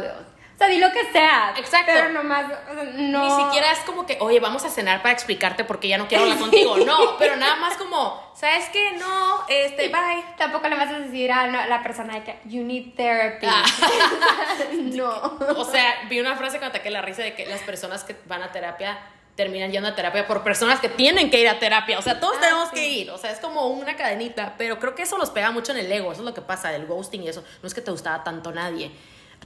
[0.58, 1.54] o sea, di lo que sea.
[1.56, 1.92] Exacto.
[1.94, 3.24] Pero nomás, o sea, no.
[3.24, 6.08] Ni siquiera es como que, oye, vamos a cenar para explicarte por qué ya no
[6.08, 6.78] quiero hablar contigo.
[6.80, 8.92] No, pero nada más como, ¿sabes qué?
[8.94, 10.24] No, este, bye.
[10.38, 13.46] Tampoco le vas a decir a la- persona de que you need therapy.
[13.48, 13.64] Ah.
[14.72, 15.38] no.
[15.58, 18.16] O sea, vi una frase que me ataqué la risa de que las personas que
[18.26, 18.98] van a terapia
[19.36, 22.00] terminan yendo a terapia por personas que tienen que ir a terapia.
[22.00, 22.76] O sea, todos Ah, tenemos sí.
[22.76, 23.12] que ir.
[23.12, 24.56] O sea, es como una cadenita.
[24.58, 26.12] Pero creo que eso nos pega mucho en el ego.
[26.12, 27.44] Eso es lo que pasa, del ghosting y eso.
[27.62, 28.92] No es que te gustaba tanto nadie.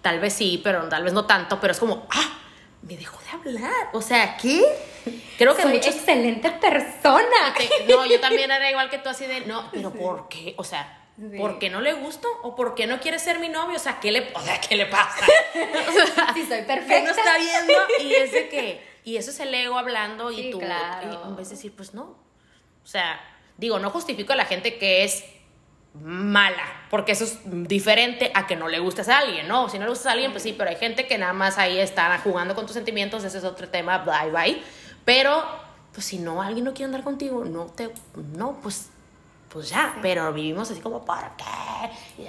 [0.02, 1.60] Tal vez sí, pero tal vez no tanto.
[1.60, 2.39] Pero es como, ah,
[2.82, 3.89] me dejó de hablar.
[3.94, 4.64] O sea, ¿qué?
[5.38, 7.54] Creo que Soy muchos excelente persona.
[7.88, 10.54] No, yo también era igual que tú, así de, no, pero ¿por qué?
[10.58, 11.38] O sea, Sí.
[11.38, 12.28] ¿por qué no le gusto?
[12.42, 13.76] ¿O por qué no quiere ser mi novio?
[13.76, 15.26] O sea, ¿qué le, o sea, ¿qué le pasa?
[16.34, 17.04] Sí, soy ¿qué perfecta.
[17.04, 17.74] no está viendo?
[18.00, 21.12] Y es de que, y eso es el ego hablando y tú, claro.
[21.12, 22.04] y en vez de decir, pues no.
[22.84, 23.20] O sea,
[23.58, 25.24] digo, no justifico a la gente que es
[25.94, 29.68] mala, porque eso es diferente a que no le gustes a alguien, ¿no?
[29.70, 31.80] Si no le gustas a alguien, pues sí, pero hay gente que nada más ahí
[31.80, 34.62] está jugando con tus sentimientos, ese es otro tema, bye bye.
[35.04, 35.44] Pero,
[35.94, 37.92] pues si no, alguien no quiere andar contigo, no te,
[38.36, 38.89] no, pues,
[39.50, 42.26] pues ya, pero vivimos así como, ¿por qué?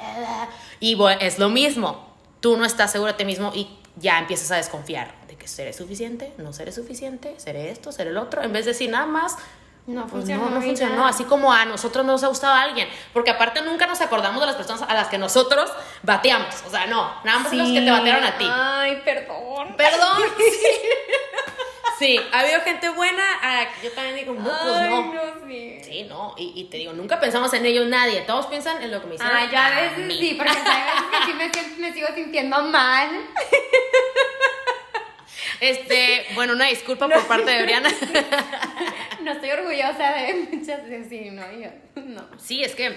[0.80, 4.50] Y bueno, es lo mismo, tú no estás seguro de ti mismo y ya empiezas
[4.50, 8.52] a desconfiar de que seré suficiente, no seré suficiente, seré esto, seré el otro, en
[8.52, 9.36] vez de decir nada más,
[9.86, 10.48] No pues funcionó.
[10.50, 10.96] no, funcionó.
[10.96, 11.08] nada.
[11.08, 12.88] Así como a nosotros nos ha gustado a alguien.
[13.12, 15.70] Porque aparte nunca nos acordamos de las personas a las que nosotros
[16.02, 16.54] bateamos.
[16.66, 18.46] O sea, no, nada más los que te batearon a ti.
[18.48, 19.76] Ay, perdón.
[19.76, 20.22] Perdón.
[21.98, 25.14] Sí, ha habido gente buena a la que yo también digo, no, pues Ay, no.
[25.14, 25.78] no, sí.
[25.84, 29.00] Sí, no, y, y te digo, nunca pensamos en ellos nadie, todos piensan en lo
[29.00, 29.36] que me hicieron.
[29.36, 30.18] Ah, yo a veces mí.
[30.18, 31.32] sí, porque a veces que sí
[31.78, 33.08] me, me sigo sintiendo mal.
[35.62, 37.88] Este, bueno, una disculpa por parte de Briana.
[39.22, 42.26] No estoy orgullosa de muchas veces, sí, no, yo, no.
[42.36, 42.96] Sí, es que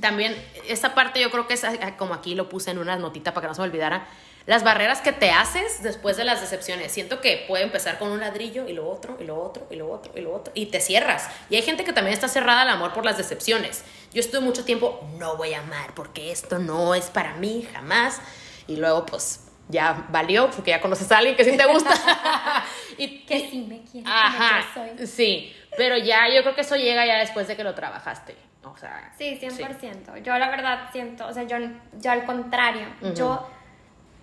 [0.00, 0.34] también
[0.66, 3.44] esa parte yo creo que es ah, como aquí lo puse en una notita para
[3.44, 4.08] que no se me olvidara.
[4.46, 6.90] Las barreras que te haces después de las decepciones.
[6.90, 9.88] Siento que puede empezar con un ladrillo y lo otro, y lo otro, y lo
[9.88, 11.28] otro, y lo otro, y te cierras.
[11.48, 13.84] Y hay gente que también está cerrada al amor por las decepciones.
[14.12, 18.20] Yo estuve mucho tiempo, no voy a amar porque esto no es para mí, jamás.
[18.66, 21.90] Y luego, pues, ya valió, porque ya conoces a alguien que sí te gusta.
[22.98, 24.08] y, que sí me quiere.
[24.08, 24.64] Ajá,
[25.04, 28.36] sí, pero ya yo creo que eso llega ya después de que lo trabajaste.
[28.64, 30.22] O sea, sí, 100%.
[30.22, 31.56] Yo la verdad siento, o sea, yo,
[32.00, 33.48] yo al contrario, yo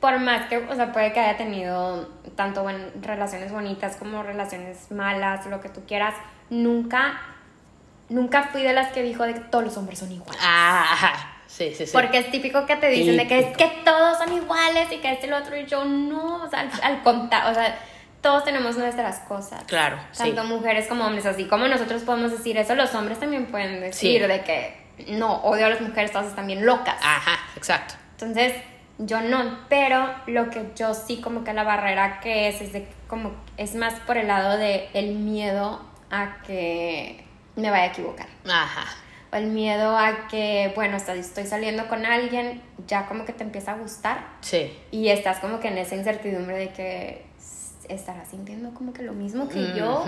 [0.04, 2.66] por más que, o sea, puede que haya tenido tanto
[3.02, 6.14] relaciones bonitas como relaciones malas, lo que tú quieras,
[6.50, 7.22] nunca,
[8.10, 10.42] nunca fui de las que dijo de que todos los hombres son iguales.
[10.44, 11.92] Ah, sí, sí, sí.
[11.94, 15.12] Porque es típico que te dicen de que es que todos son iguales y que
[15.12, 17.78] este y lo otro, y yo no, o sea, al, contar, o sea,
[18.22, 19.64] todos tenemos nuestras cosas.
[19.66, 19.98] Claro.
[20.18, 24.28] Tanto mujeres como hombres, así como nosotros podemos decir eso, los hombres también pueden decir
[24.28, 26.96] de que no, odio a las mujeres, todas están bien locas.
[27.02, 27.96] Ajá, exacto.
[28.14, 28.54] Entonces,
[28.98, 32.88] yo no, pero lo que yo sí como que la barrera que es, es de
[33.08, 37.24] como, es más por el lado de el miedo a que
[37.56, 38.28] me vaya a equivocar.
[38.48, 38.86] Ajá.
[39.34, 43.72] O el miedo a que, bueno, estoy saliendo con alguien, ya como que te empieza
[43.72, 44.28] a gustar.
[44.42, 44.72] Sí.
[44.92, 47.26] Y estás como que en esa incertidumbre de que
[47.90, 50.06] estará sintiendo como que lo mismo que yo.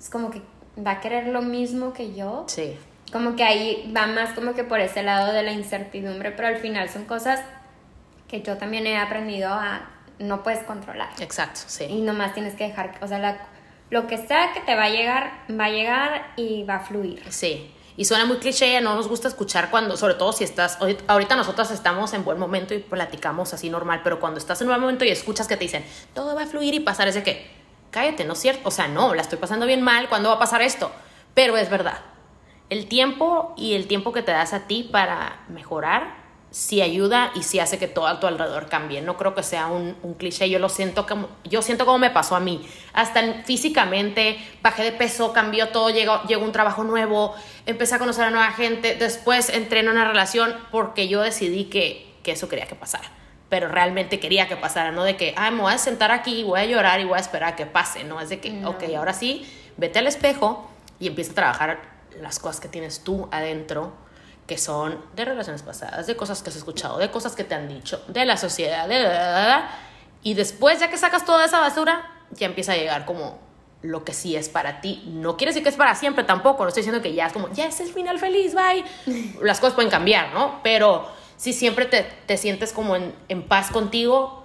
[0.00, 0.40] Es como que
[0.84, 2.44] va a querer lo mismo que yo.
[2.48, 2.76] Sí.
[3.12, 6.56] Como que ahí va más como que por ese lado de la incertidumbre, pero al
[6.56, 7.40] final son cosas
[8.28, 11.08] que yo también he aprendido a no puedes controlar.
[11.20, 11.84] Exacto, sí.
[11.84, 13.48] Y nomás tienes que dejar, o sea,
[13.90, 17.22] lo que sea que te va a llegar, va a llegar y va a fluir.
[17.30, 17.74] Sí.
[17.98, 20.78] Y suena muy cliché, no nos gusta escuchar cuando, sobre todo si estás,
[21.08, 24.80] ahorita nosotras estamos en buen momento y platicamos así normal, pero cuando estás en buen
[24.80, 25.84] momento y escuchas que te dicen,
[26.14, 27.50] todo va a fluir y pasar, es de que,
[27.90, 28.68] cállate, ¿no es cierto?
[28.68, 30.92] O sea, no, la estoy pasando bien mal, ¿cuándo va a pasar esto?
[31.34, 31.98] Pero es verdad.
[32.70, 36.17] El tiempo y el tiempo que te das a ti para mejorar
[36.50, 39.02] sí ayuda y sí hace que todo a tu alrededor cambie.
[39.02, 42.10] No creo que sea un, un, cliché, yo lo siento como, yo siento como me
[42.10, 42.66] pasó a mí.
[42.92, 47.34] Hasta físicamente bajé de peso, cambió todo, llegó, llegó un trabajo nuevo,
[47.66, 52.14] empecé a conocer a nueva gente, después entré en una relación porque yo decidí que,
[52.22, 53.10] que eso quería que pasara.
[53.48, 56.60] Pero realmente quería que pasara, no de que, ay, me voy a sentar aquí, voy
[56.60, 59.14] a llorar y voy a esperar a que pase, no, es de que, ok, ahora
[59.14, 60.68] sí, vete al espejo
[61.00, 61.80] y empieza a trabajar
[62.20, 63.92] las cosas que tienes tú adentro
[64.48, 67.68] que son de relaciones pasadas, de cosas que has escuchado, de cosas que te han
[67.68, 69.06] dicho, de la sociedad, de...
[70.22, 73.38] y después, ya que sacas toda esa basura, ya empieza a llegar como
[73.82, 75.04] lo que sí es para ti.
[75.06, 77.52] No quiere decir que es para siempre tampoco, no estoy diciendo que ya es como,
[77.52, 78.84] ya es el final feliz, bye.
[79.42, 80.60] Las cosas pueden cambiar, ¿no?
[80.62, 84.44] Pero si siempre te, te sientes como en, en, paz contigo,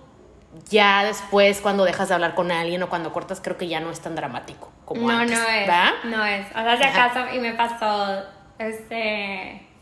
[0.69, 3.89] ya después cuando dejas de hablar con alguien o cuando cortas, creo que ya no
[3.89, 5.39] es tan dramático como no, antes.
[5.39, 5.67] No, es.
[6.03, 6.45] No es.
[6.51, 8.21] O sea, si acaso, y me pasó,
[8.59, 9.72] este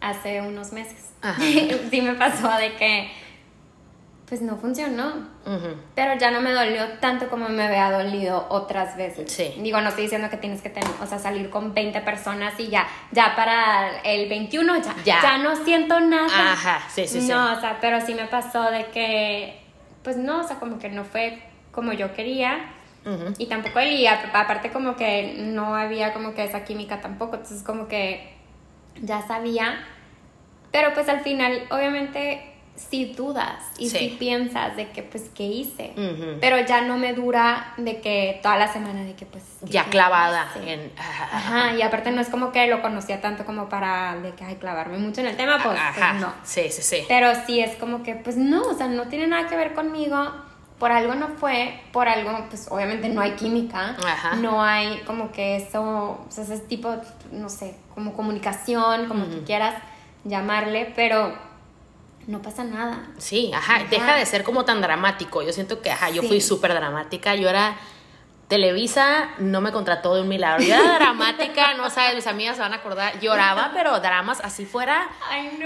[0.00, 1.12] hace unos meses.
[1.90, 3.10] sí me pasó de que
[4.28, 5.26] pues no funcionó.
[5.94, 9.32] Pero ya no me dolió tanto como me había dolido otras veces.
[9.32, 9.54] Sí.
[9.58, 12.68] Digo, no estoy diciendo que tienes que tener, o sea, salir con 20 personas y
[12.68, 15.38] ya, ya para el 21 ya, ya.
[15.38, 16.52] no siento nada.
[16.52, 17.28] Ajá, sí, sí, sí.
[17.28, 19.62] No, o sea, pero sí me pasó de que,
[20.02, 21.42] pues no, o sea, como que no fue
[21.72, 22.74] como yo quería.
[23.38, 27.36] Y tampoco él, y aparte como que no había como que esa química tampoco.
[27.36, 28.37] Entonces como que
[29.02, 29.84] ya sabía
[30.70, 35.92] pero pues al final, obviamente, sí dudas y sí, piensas de que pues qué hice.
[36.40, 39.44] Pero ya no me dura de que toda la semana de que pues...
[39.62, 40.92] Ya clavada en...
[40.96, 44.56] Ajá, y aparte no es como que lo conocía tanto como para de que, ay,
[44.56, 46.32] clavarme mucho en el tema, pues, pues no.
[46.44, 47.04] Sí, sí, sí.
[47.08, 50.30] Pero sí es como que pues no, o sea, no tiene nada que ver conmigo.
[50.78, 53.96] Por algo no fue, por algo, pues obviamente no hay química,
[54.36, 56.94] no hay como que eso, o sea, ese tipo,
[57.32, 59.74] no sé, como comunicación, como tú quieras
[60.22, 61.36] llamarle, pero
[62.28, 63.08] no pasa nada.
[63.18, 65.42] Sí, ajá, deja de ser como tan dramático.
[65.42, 67.76] Yo siento que, ajá, yo fui súper dramática, yo era...
[68.46, 70.64] Televisa no me contrató de un milagro.
[70.64, 73.20] Yo era dramática, no sabes, mis amigas se van a acordar.
[73.20, 75.06] Lloraba, pero dramas, así fuera.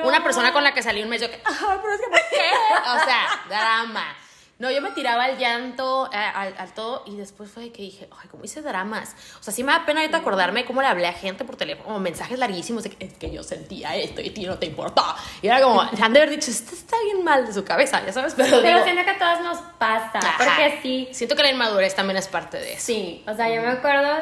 [0.03, 2.51] Una persona con la que salí un mes, yo que, pero es que, ¿por qué?
[2.81, 4.17] O sea, drama.
[4.59, 8.45] No, yo me tiraba al llanto, al, todo, y después fue que dije, ay, ¿cómo
[8.45, 9.17] hice dramas?
[9.41, 11.99] O sea, sí me da pena ahorita acordarme cómo le hablé a gente por teléfono,
[11.99, 15.17] mensajes larguísimos de que, es que yo sentía esto y a ti no te importa.
[15.41, 18.13] Y era como, han de haber dicho, este está bien mal de su cabeza, ya
[18.13, 18.63] sabes, pero.
[18.63, 21.09] Pero siento que a todas nos pasa, porque sí.
[21.13, 22.87] Siento que la inmadurez también es parte de eso.
[22.87, 24.17] Sí, o sea, yo me acuerdo,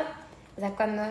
[0.57, 1.03] o sea, cuando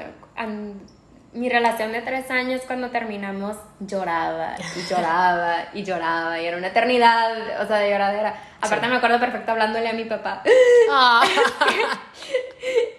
[1.34, 6.68] mi relación de tres años cuando terminamos lloraba y lloraba y lloraba y era una
[6.68, 8.36] eternidad, o sea, de lloradera.
[8.62, 10.43] Aparte me acuerdo perfecto hablándole a mi papá.
[10.91, 11.24] Ah.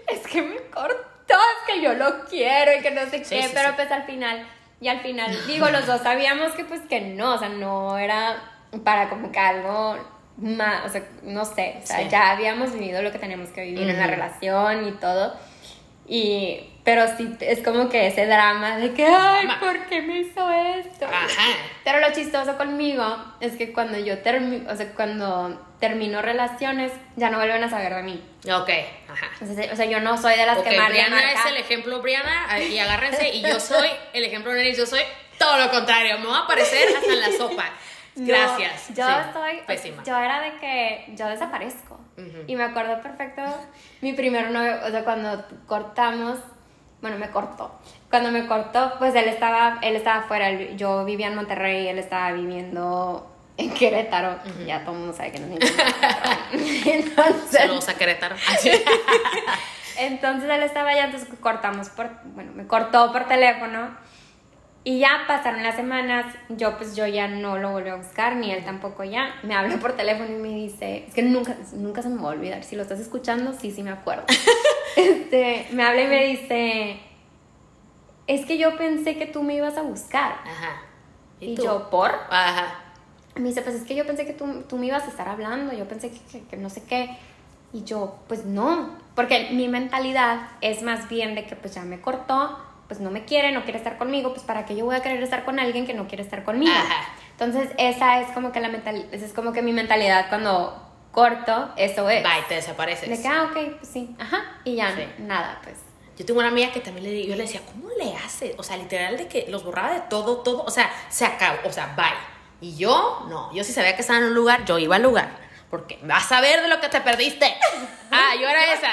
[0.06, 3.74] es, que, me cortó, es que yo lo quiero y que no sé qué, pero
[3.74, 4.46] pues al final,
[4.80, 8.36] y al final, digo, los dos sabíamos que pues que no, o sea, no era
[8.84, 9.98] para como que algo
[10.36, 13.90] más, o sea, no sé, o sea, ya habíamos vivido lo que teníamos que vivir
[13.90, 15.34] en la relación y todo.
[16.06, 20.50] Y, pero sí, es como que ese drama de que, ay, ¿por qué me hizo
[20.50, 21.06] esto?
[21.06, 21.48] Ajá.
[21.84, 23.04] Pero lo chistoso conmigo
[23.40, 27.94] es que cuando yo termino, o sea, cuando termino relaciones, ya no vuelven a saber
[27.94, 28.22] de mí.
[28.50, 28.70] Ok,
[29.10, 29.28] ajá.
[29.72, 32.78] O sea, yo no soy de las que más Brianna es el ejemplo, Brianna, y
[32.78, 35.00] agárrense, y yo soy el ejemplo Neris, yo soy
[35.38, 37.64] todo lo contrario, me voy a aparecer hasta en la sopa.
[38.16, 38.88] Gracias.
[38.94, 40.02] yo Sí, estoy, Pésima.
[40.04, 41.98] yo era de que yo desaparezco.
[42.46, 43.42] Y me acuerdo perfecto,
[44.02, 46.38] mi primer novio, o sea, cuando cortamos,
[47.00, 47.74] bueno, me cortó.
[48.10, 51.98] Cuando me cortó, pues él estaba, él estaba afuera, él- yo vivía en Monterrey, él
[51.98, 53.26] estaba viviendo
[53.56, 54.36] en Querétaro.
[54.66, 55.74] Ya todo el mundo sabe que no es
[56.86, 58.36] Entonces, Saludos a Querétaro.
[59.98, 63.90] Entonces él estaba allá, entonces cortamos por, bueno, me cortó por teléfono.
[64.82, 68.50] Y ya pasaron las semanas, yo pues yo ya no lo volví a buscar, ni
[68.50, 69.34] él tampoco ya.
[69.42, 72.32] Me habla por teléfono y me dice, es que nunca, nunca se me va a
[72.32, 74.24] olvidar, si lo estás escuchando, sí, sí me acuerdo.
[74.96, 77.00] este, me habla y me dice,
[78.26, 80.32] es que yo pensé que tú me ibas a buscar.
[80.44, 80.82] Ajá.
[81.40, 81.64] Y, tú?
[81.64, 82.12] yo, ¿por?
[82.30, 82.74] Ajá.
[83.34, 85.72] Me dice, pues es que yo pensé que tú, tú me ibas a estar hablando,
[85.74, 87.16] yo pensé que, que- que no sé qué.
[87.72, 92.00] Y yo, pues no, porque mi mentalidad es más bien de que pues ya me
[92.00, 92.58] cortó,
[92.90, 95.22] pues no me quiere, no quiere estar conmigo, pues para qué yo voy a querer
[95.22, 96.72] estar con alguien que no quiere estar conmigo.
[96.76, 97.04] Ajá.
[97.38, 101.72] Entonces esa es como que la mental, esa es como que mi mentalidad cuando corto,
[101.76, 102.24] eso es.
[102.24, 103.08] Bye, te desapareces.
[103.08, 105.04] De que, ah, ok, pues sí, ajá, y ya Sí.
[105.18, 105.76] nada, pues.
[106.18, 108.56] Yo tengo una amiga que también le yo le decía, ¿cómo le hace?
[108.58, 111.72] O sea, literal de que los borraba de todo, todo, o sea, se acabó, o
[111.72, 112.06] sea, bye.
[112.60, 115.30] Y yo, no, yo sí sabía que estaba en un lugar, yo iba al lugar,
[115.70, 117.54] porque vas a ver de lo que te perdiste.
[118.10, 118.88] Ah, yo era esa.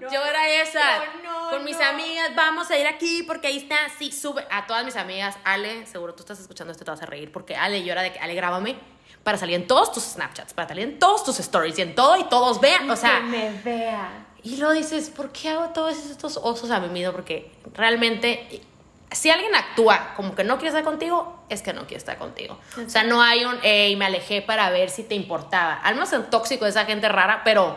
[0.00, 0.80] No, yo era esa.
[1.22, 4.46] no, no, Con mis amigas, vamos a ir aquí porque ahí está, sí, sube.
[4.50, 7.56] A todas mis amigas, Ale, seguro tú estás escuchando esto, te vas a reír, porque
[7.56, 8.76] Ale, yo era de que, Ale, grábame
[9.22, 12.16] para salir en todos tus Snapchats, para salir en todos tus stories y en todo
[12.16, 13.16] y todos vean, o sea.
[13.18, 14.26] que me vea.
[14.42, 17.12] Y luego dices, ¿por qué hago todos estos osos a mi miedo?
[17.12, 18.62] Porque realmente,
[19.10, 22.58] si alguien actúa como que no quiere estar contigo, es que no quiere estar contigo.
[22.84, 25.74] O sea, no hay un, hey, me alejé para ver si te importaba.
[25.74, 27.76] Al menos en tóxico de esa gente rara, pero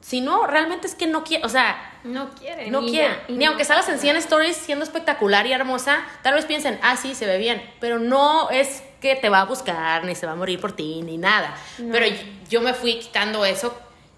[0.00, 2.70] si no, realmente es que no quiere, o sea, No quiere.
[2.70, 3.08] no ni quiere.
[3.14, 4.24] ya, Ni no aunque salgas en pasa 100 nada.
[4.24, 7.62] stories siendo espectacular y hermosa, tal vez piensen, ah, sí, se ve bien.
[7.80, 11.02] Pero no es que te va a buscar, ni se va a morir por ti,
[11.02, 11.54] ni nada.
[11.78, 11.92] No.
[11.92, 12.16] Pero yo,
[12.48, 13.76] yo me fui quitando eso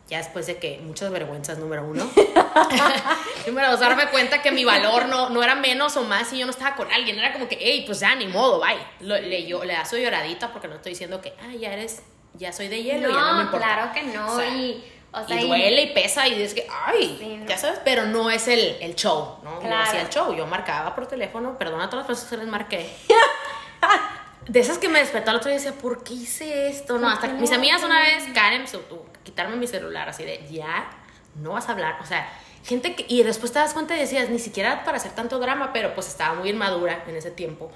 [0.09, 2.11] ya después de que muchas vergüenzas, número uno.
[3.47, 6.47] número dos, darme cuenta que mi valor no, no era menos o más si yo
[6.47, 7.19] no estaba con alguien.
[7.19, 8.77] Era como que, hey, pues ya, ni modo, bye.
[9.01, 12.03] Lo- le, yo, le da su lloradita porque no estoy diciendo que, ah, ya eres,
[12.35, 13.67] ya soy de hielo, no, ya no me importa.
[13.67, 14.33] claro que no.
[14.33, 17.47] O sea, y, o sea, y duele y pesa y dices que, ay, Sí, no.
[17.47, 19.55] ya sabes, pero no es el, el show, ¿no?
[19.55, 19.83] Yo Claro.
[19.83, 22.91] hacía el show, yo marcaba por teléfono, perdona a todas las personas que les marqué.
[24.49, 26.95] De esas que me despertó el otro día y decía, ¿por qué hice esto?
[26.95, 30.25] No, ¿Por hasta mis amigas una vez, Karen, se tuvo que quitarme mi celular así
[30.25, 30.91] de, ya,
[31.37, 31.99] no vas a hablar.
[32.03, 32.29] O sea,
[32.65, 35.73] gente que, y después te das cuenta y decías, ni siquiera para hacer tanto drama,
[35.73, 37.71] pero pues estaba muy inmadura en ese tiempo.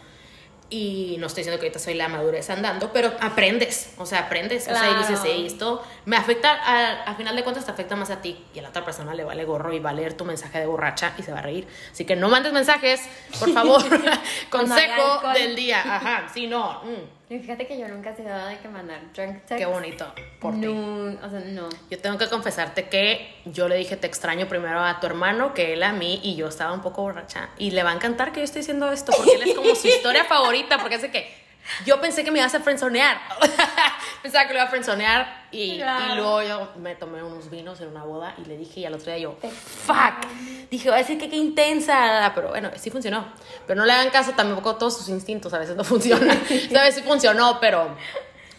[0.75, 4.67] Y no estoy diciendo que ahorita soy la madurez andando, pero aprendes, o sea, aprendes.
[4.67, 7.95] O sea, y dices, hey, esto me afecta, al, al final de cuentas te afecta
[7.95, 10.15] más a ti y a la otra persona le vale gorro y va a leer
[10.15, 11.69] tu mensaje de borracha y se va a reír.
[11.93, 13.01] Así que no mandes mensajes,
[13.39, 13.85] por favor.
[14.51, 15.81] Consejo del día.
[15.81, 16.81] Ajá, sí, no.
[16.83, 19.57] mm, Y fíjate que yo nunca he sido de que mandar drunk text.
[19.57, 20.61] qué bonito por ti.
[20.61, 21.69] no, o sea, no.
[21.91, 25.73] Yo tengo que confesarte que yo le dije te extraño primero a tu hermano que
[25.73, 27.49] él a mí y yo estaba un poco borracha.
[27.57, 29.89] Y le va a encantar que yo esté diciendo esto porque él es como su
[29.89, 31.44] historia favorita porque hace que
[31.87, 33.19] yo pensé que me ibas a frenzonear.
[34.23, 36.13] Pensaba que lo iba a frenzonear y, Claro.
[36.13, 38.95] y luego yo me tomé unos vinos en una boda y le dije y al
[38.95, 39.37] otro día yo,
[39.87, 40.27] fuck.
[40.71, 43.27] Dije, va a decir que qué intensa, pero bueno, sí funcionó.
[43.67, 46.31] Pero no le hagan caso tampoco todos sus instintos, a veces no funcionan.
[46.31, 47.97] A veces sí funcionó, pero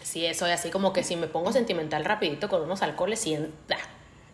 [0.02, 3.52] sí, soy así como que si me pongo sentimental rapidito con unos alcoholes y en-
[3.72, 3.76] ah,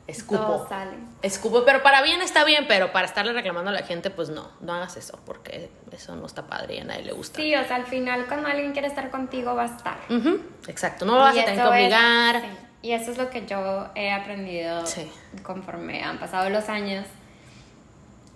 [0.07, 0.41] escupo.
[0.43, 0.93] Todo sale.
[1.23, 4.51] Escupo, pero para bien está bien, pero para estarle reclamando a la gente, pues no,
[4.61, 7.37] no hagas eso, porque eso no está padre y a nadie le gusta.
[7.41, 9.99] Sí, o sea, al final cuando alguien quiere estar contigo va a estar.
[10.11, 12.41] Ujú, exacto, no lo vas a tener que es- obligar.
[12.41, 12.47] sí.
[12.85, 15.09] Y eso es lo que yo he aprendido Sí.
[15.45, 17.07] conforme han pasado los años.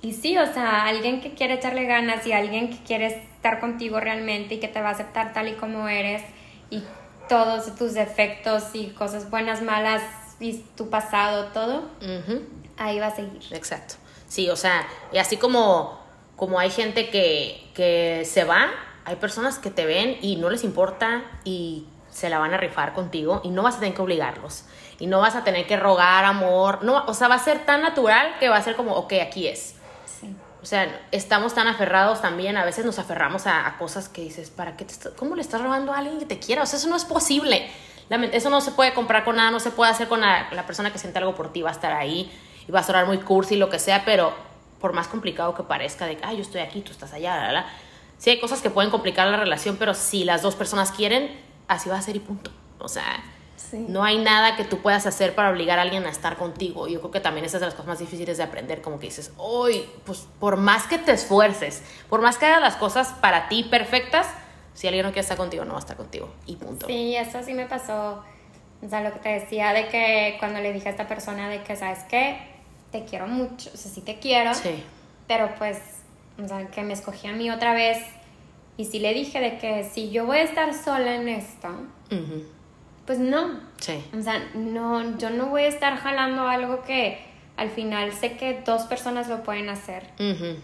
[0.02, 3.98] Y sí, o sea, alguien que quiere echarle ganas y alguien que quiere estar contigo
[3.98, 6.22] realmente y que te va a aceptar tal y como eres
[6.70, 6.84] y
[7.28, 10.02] todos tus defectos y cosas buenas, malas
[10.40, 11.84] y tu pasado, todo,
[12.76, 13.42] ahí va a seguir.
[13.50, 13.94] Exacto.
[14.28, 15.98] Sí, o sea, y así como,
[16.36, 18.70] como hay gente que, que se va,
[19.04, 22.92] hay personas que te ven y no les importa y se la van a rifar
[22.92, 24.64] contigo y no vas a tener que obligarlos.
[24.98, 26.82] Y no vas a tener que rogar amor.
[26.82, 29.46] No, o sea, va a ser tan natural que va a ser como, ok, aquí
[29.46, 29.74] es.
[30.06, 30.34] Sí.
[30.62, 34.50] O sea, estamos tan aferrados también, a veces nos aferramos a, a cosas que dices,
[34.50, 36.62] ¿para qué te ¿Cómo le estás robando a alguien que te quiera?
[36.62, 37.70] O sea, eso no es posible.
[38.08, 40.92] Eso no se puede comprar con nada, no se puede hacer con la, la persona
[40.92, 42.30] que siente algo por ti, va a estar ahí
[42.68, 44.32] y va a sonar muy cursi, lo que sea, pero
[44.80, 47.52] por más complicado que parezca, de que, ay, yo estoy aquí, tú estás allá, la,
[47.52, 47.66] la.
[48.18, 51.38] Sí hay cosas que pueden complicar la relación, pero si las dos personas quieren,
[51.68, 52.50] así va a ser y punto.
[52.78, 53.22] O sea,
[53.72, 56.88] no hay nada que tú puedas hacer para obligar a alguien a estar contigo.
[56.88, 59.06] Yo creo que también esa es de las cosas más difíciles de aprender, como que
[59.06, 63.48] dices, hoy, pues por más que te esfuerces, por más que hagas las cosas para
[63.48, 64.28] ti perfectas,
[64.76, 66.28] si alguien no quiere estar contigo, no va a estar contigo.
[66.44, 66.86] Y punto.
[66.86, 68.22] Sí, eso sí me pasó.
[68.84, 71.62] O sea, lo que te decía de que cuando le dije a esta persona de
[71.62, 72.38] que, ¿sabes qué?
[72.92, 74.52] Te quiero mucho, o sea, sí te quiero.
[74.54, 74.84] Sí.
[75.26, 75.78] Pero pues,
[76.42, 78.04] o sea, que me escogí a mí otra vez.
[78.76, 81.68] Y sí le dije de que si yo voy a estar sola en esto,
[83.06, 83.58] pues no.
[83.80, 84.04] Sí.
[84.16, 87.18] O sea, no, yo no voy a estar jalando algo que
[87.56, 90.10] al final sé que dos personas lo pueden hacer.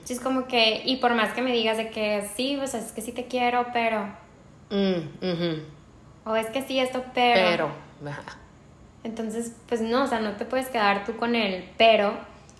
[0.08, 2.92] Es como que, y por más que me digas de que sí, o sea, es
[2.92, 4.06] que sí te quiero, pero,
[4.72, 5.60] Mm,
[6.24, 7.70] o es que sí esto, pero.
[8.00, 8.38] Pero, ajá.
[9.04, 12.14] Entonces, pues no, o sea, no te puedes quedar tú con el pero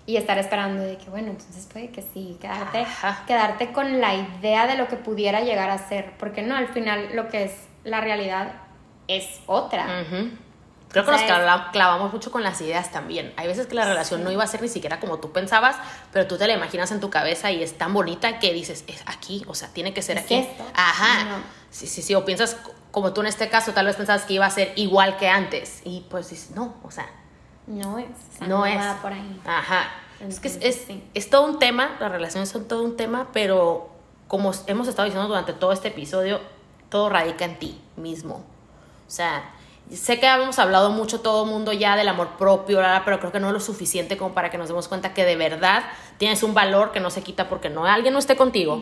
[0.05, 3.23] y estar esperando de que, bueno, entonces puede que sí, quedarte, Ajá.
[3.25, 7.15] quedarte con la idea de lo que pudiera llegar a ser, porque no, al final
[7.15, 8.53] lo que es la realidad
[9.07, 10.03] es otra.
[10.93, 11.21] Creo que nos
[11.71, 13.33] clavamos mucho con las ideas también.
[13.35, 15.75] Hay veces que la relación no iba a ser ni siquiera como tú pensabas,
[16.13, 19.01] pero tú te la imaginas en tu cabeza y es tan bonita que dices, es
[19.07, 20.35] aquí, o sea, tiene que ser ¿Es aquí.
[20.35, 20.63] esto?
[20.75, 21.23] Ajá.
[21.25, 21.37] No.
[21.71, 22.13] Sí, sí, sí.
[22.13, 22.57] O piensas,
[22.91, 25.81] como tú en este caso, tal vez pensabas que iba a ser igual que antes.
[25.83, 27.09] Y pues dices, no, o sea,
[27.65, 28.77] No es, o sea, no, no, es.
[28.77, 29.41] va por ahí.
[29.45, 29.89] Ajá.
[30.19, 31.03] Es que es, Entonces, es, sí.
[31.15, 33.89] es todo un tema, las relaciones son todo un tema, pero
[34.27, 36.39] como hemos estado diciendo durante todo este episodio,
[36.89, 38.35] todo radica en ti mismo.
[39.07, 39.49] O sea,
[39.91, 43.39] sé que hemos hablado mucho todo el mundo ya del amor propio, pero creo que
[43.39, 45.83] no es lo suficiente como para que nos demos cuenta que de verdad
[46.17, 48.81] tienes un valor que no se quita porque no alguien no esté contigo.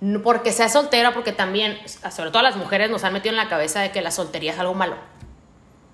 [0.00, 1.78] no Porque seas soltera, porque también,
[2.10, 4.58] sobre todo las mujeres, nos han metido en la cabeza de que la soltería es
[4.58, 4.96] algo malo.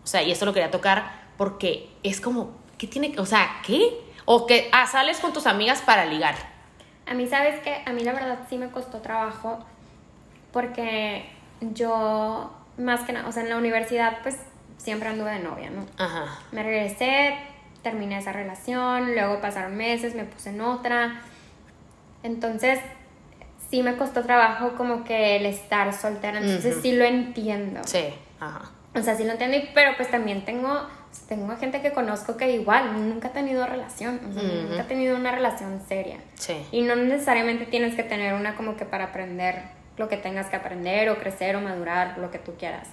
[0.05, 3.61] O sea, y esto lo quería tocar porque es como, ¿qué tiene que, o sea,
[3.67, 4.01] qué?
[4.25, 6.35] O que, ah, sales con tus amigas para ligar.
[7.07, 7.83] A mí, ¿sabes qué?
[7.87, 9.59] A mí la verdad sí me costó trabajo
[10.53, 11.29] porque
[11.61, 14.37] yo, más que nada, o sea, en la universidad pues
[14.79, 15.87] siempre anduve de novia, ¿no?
[15.99, 16.39] Ajá.
[16.53, 17.37] Me regresé,
[17.83, 21.23] terminé esa relación, luego pasaron meses, me puse en otra.
[22.23, 22.81] Entonces,
[23.71, 27.81] sí me costó trabajo como que el estar soltera, entonces sí lo entiendo.
[27.85, 28.07] Sí,
[28.41, 28.71] ajá.
[28.95, 30.87] O sea, sí lo entiendo, pero pues también tengo,
[31.29, 35.17] tengo gente que conozco que igual nunca ha tenido relación, o sea, nunca ha tenido
[35.17, 36.19] una relación seria.
[36.35, 36.57] Sí.
[36.73, 40.57] Y no necesariamente tienes que tener una como que para aprender lo que tengas que
[40.57, 42.89] aprender o crecer o madurar, lo que tú quieras.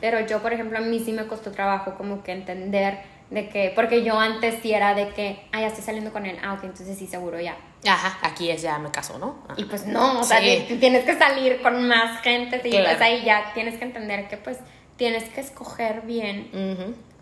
[0.00, 2.98] Pero yo, por ejemplo, a mí sí me costó trabajo como que entender
[3.30, 6.38] de que, porque yo antes sí era de que, ah, ya estoy saliendo con él,
[6.42, 7.56] ah, ok, entonces sí, seguro ya.
[7.86, 9.42] Ajá, aquí es ya me caso, ¿no?
[9.48, 9.54] Ajá.
[9.60, 10.76] Y pues no, o sea, Sí.
[10.80, 12.86] tienes que salir con más gente, y Claro.
[12.86, 14.58] pues ahí ya tienes que entender que pues
[14.96, 16.48] tienes que escoger bien.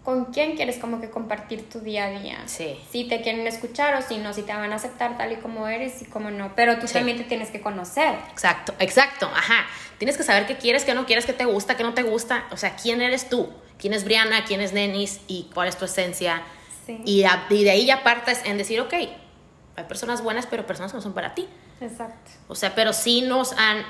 [0.05, 2.43] Con quién quieres como que compartir tu día a día.
[2.47, 2.79] Sí.
[2.91, 5.67] Si te quieren escuchar o si no, si te van a aceptar tal y como
[5.67, 6.53] eres y como no.
[6.55, 6.93] Pero tú Sí.
[6.95, 8.15] también te tienes que conocer.
[8.31, 9.65] Exacto, exacto, ajá.
[9.99, 12.45] Tienes que saber qué quieres, qué no quieres, qué te gusta, qué no te gusta.
[12.51, 15.87] O sea, quién eres tú, quién es Briana, quién es Nenis y cuál es tu
[15.87, 16.43] esencia.
[16.87, 17.01] Sí.
[17.07, 20.93] Y, a- y de ahí ya partes en decir, ok, hay personas buenas, pero personas
[20.93, 21.49] que no son para ti.
[21.81, 22.31] Exacto.
[22.49, 23.85] O sea, pero sí nos han,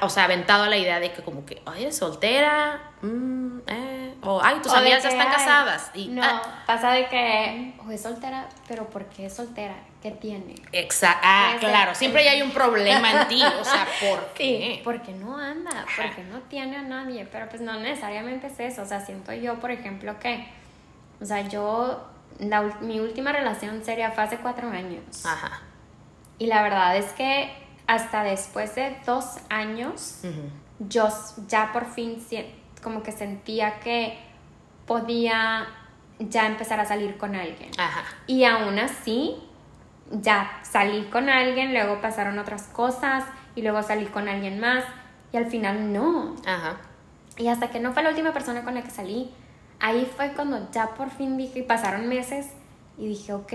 [0.00, 4.40] o sea, aventado la idea de que como que, ay, eres soltera, Mm, eh, o
[4.42, 5.90] ay, tus O amigas ya están casadas.
[5.94, 9.74] Y, no, ah, pasa de que o es soltera, pero ¿por qué es soltera?
[10.02, 10.54] ¿Qué tiene?
[10.72, 11.20] Exacto.
[11.24, 11.94] Ah, claro.
[11.94, 13.42] Siempre ya hay un problema en ti.
[13.42, 14.74] O sea, ¿por qué?
[14.76, 18.82] Sí, porque no anda, porque no tiene a nadie, pero pues no necesariamente es eso,
[18.82, 20.46] o sea, siento yo, por ejemplo, que,
[21.20, 22.06] o sea, yo,
[22.38, 25.62] la mi última relación seria fue hace cuatro años, Ajá.
[26.38, 27.50] y la verdad es que
[27.88, 30.20] hasta después de dos años,
[30.78, 31.08] yo
[31.48, 34.18] ya por fin si- como que sentía que
[34.86, 35.66] podía
[36.18, 37.70] ya empezar a salir con alguien.
[37.78, 38.04] Ajá.
[38.26, 39.36] Y aún así,
[40.10, 43.24] ya salí con alguien, luego pasaron otras cosas
[43.54, 44.84] y luego salí con alguien más
[45.32, 46.36] y al final no.
[46.46, 46.76] Ajá.
[47.36, 49.30] Y hasta que no fue la última persona con la que salí,
[49.80, 52.48] ahí fue cuando ya por fin dije, y pasaron meses
[52.96, 53.52] y dije, ok,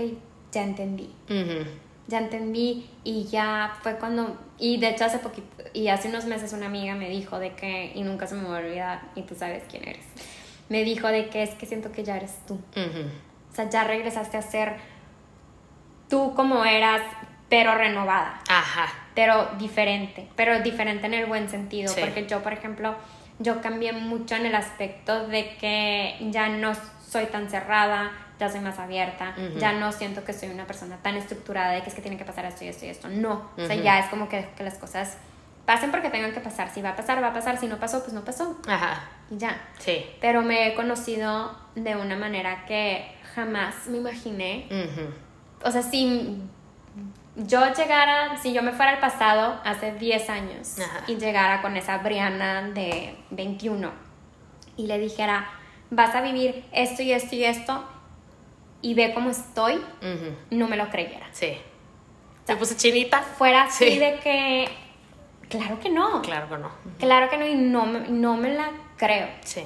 [0.52, 1.14] ya entendí.
[1.28, 1.68] Ujú.
[2.06, 6.52] Ya entendí y ya fue cuando, y de hecho hace poquito, y hace unos meses
[6.52, 9.34] una amiga me dijo de que, y nunca se me va a olvidar, y tú
[9.34, 10.04] sabes quién eres,
[10.68, 12.60] me dijo de que es que siento que ya eres tú.
[13.50, 14.76] O sea, ya regresaste a ser
[16.10, 17.00] tú como eras,
[17.48, 18.86] pero renovada, Ajá.
[19.14, 22.00] pero diferente, pero diferente en el buen sentido, Sí.
[22.00, 22.94] porque yo, por ejemplo,
[23.38, 26.72] yo cambié mucho en el aspecto de que ya no
[27.08, 31.16] soy tan cerrada, ya soy más abierta, ya no siento que soy una persona tan
[31.16, 33.66] estructurada de que es que tiene que pasar esto y esto y esto, no, o
[33.66, 35.16] sea, ya es como que, que las cosas
[35.66, 38.00] pasen porque tengan que pasar, si va a pasar, va a pasar, si no pasó,
[38.02, 39.02] pues no pasó, Ajá.
[39.30, 39.56] y ya.
[39.78, 40.04] Sí.
[40.20, 45.08] Pero me he conocido de una manera que jamás me imaginé Ujú.
[45.66, 46.40] o sea, si
[47.36, 51.04] yo llegara, si yo me fuera al pasado hace 10 años Ajá.
[51.06, 53.90] y llegara con esa Briana de 21
[54.76, 55.48] y le dijera,
[55.90, 57.84] vas a vivir esto y esto y esto
[58.84, 59.80] y ve cómo estoy,
[60.50, 61.26] no me lo creyera.
[61.32, 61.56] Sí.
[62.46, 63.22] ¿Se puse chinita?
[63.22, 63.98] Fuera así Sí.
[63.98, 64.68] de que,
[65.48, 66.70] claro que no, Claro que no.
[66.98, 69.28] claro que no y no, me- no me la creo.
[69.42, 69.62] Sí.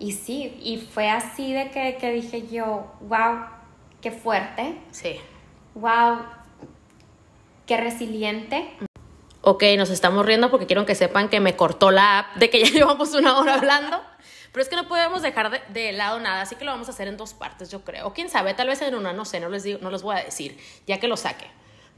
[0.00, 3.46] Y sí, y fue así de que, que dije yo, wow,
[4.00, 5.16] qué fuerte, Sí.
[5.74, 6.18] wow,
[7.66, 8.68] qué resiliente.
[9.42, 12.58] Ok, nos estamos riendo porque quiero que sepan que me cortó la app de que
[12.64, 14.00] ya llevamos una hora hablando.
[14.52, 16.92] Pero es que no podemos dejar de, de lado nada, así que lo vamos a
[16.92, 18.06] hacer en dos partes, yo creo.
[18.06, 20.16] O quién sabe, tal vez en una, no sé, no les, digo, no les voy
[20.16, 21.46] a decir, ya que lo saque.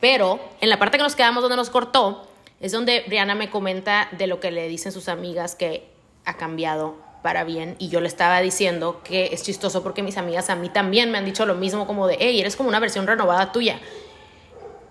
[0.00, 2.26] Pero en la parte que nos quedamos donde nos cortó,
[2.60, 5.90] es donde Brianna me comenta de lo que le dicen sus amigas que
[6.24, 7.76] ha cambiado para bien.
[7.78, 11.18] Y yo le estaba diciendo que es chistoso porque mis amigas a mí también me
[11.18, 13.80] han dicho lo mismo, como de, hey, eres como una versión renovada tuya.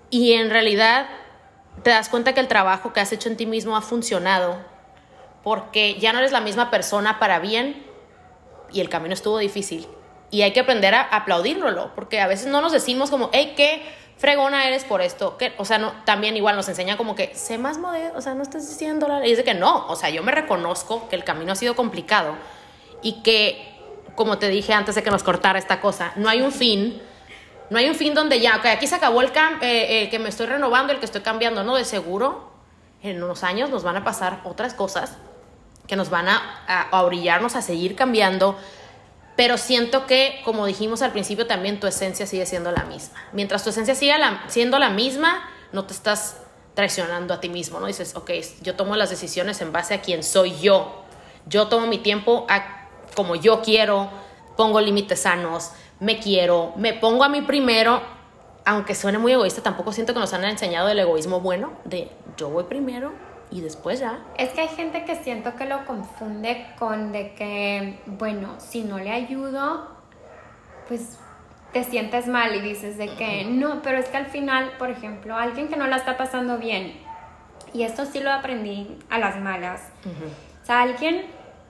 [0.10, 1.08] Y en realidad
[1.84, 4.58] te das cuenta que el trabajo que has hecho en ti mismo ha funcionado
[5.44, 7.86] porque ya no eres la misma persona para bien
[8.72, 9.88] y el camino estuvo difícil.
[10.32, 13.84] Y hay que aprender a aplaudirlo, porque a veces no nos decimos como, hey, qué
[14.18, 15.38] fregona eres por esto.
[15.38, 15.54] ¿Qué?
[15.58, 18.44] O sea, no, también igual nos enseña como que, sé más modelo, o sea, no
[18.44, 19.26] estás diciendo la...
[19.26, 22.36] Y de que no, o sea, yo me reconozco que el camino ha sido complicado
[23.02, 23.76] y que,
[24.16, 27.02] como te dije antes de que nos cortara esta cosa, no hay un fin
[27.70, 30.30] no hay un fin donde ya, ok, aquí se acabó el eh, eh, que me
[30.30, 32.50] estoy renovando, el que estoy cambiando, no, de seguro
[33.04, 35.18] en unos años nos van a pasar otras cosas
[35.90, 38.58] que nos van a, a, a orillarnos a seguir cambiando,
[39.36, 43.18] pero siento que, como dijimos al principio, también tu esencia sigue siendo la misma.
[43.34, 46.38] Mientras tu esencia siga la- siendo la misma, no te estás
[46.76, 47.88] traicionando a ti mismo, ¿no?
[47.88, 48.32] Dices, ok,
[48.62, 51.04] yo tomo las decisiones en base a quién soy yo.
[51.48, 54.10] Yo tomo mi tiempo a como yo quiero,
[54.56, 58.02] pongo límites sanos, me quiero, me pongo a mí primero,
[58.66, 62.50] aunque suene muy egoísta, tampoco siento que nos han enseñado el egoísmo bueno, de yo
[62.50, 63.12] voy primero
[63.52, 64.20] y después ya.
[64.38, 69.00] Es que hay gente que siento que lo confunde con de que, bueno, si no
[69.00, 69.88] le ayudo,
[70.88, 71.18] pues
[71.74, 75.36] te sientes mal y dices de que no, pero es que al final, por ejemplo,
[75.36, 76.94] alguien que no la está pasando bien,
[77.74, 79.90] y esto sí lo aprendí a las malas,
[80.62, 81.26] o sea, alguien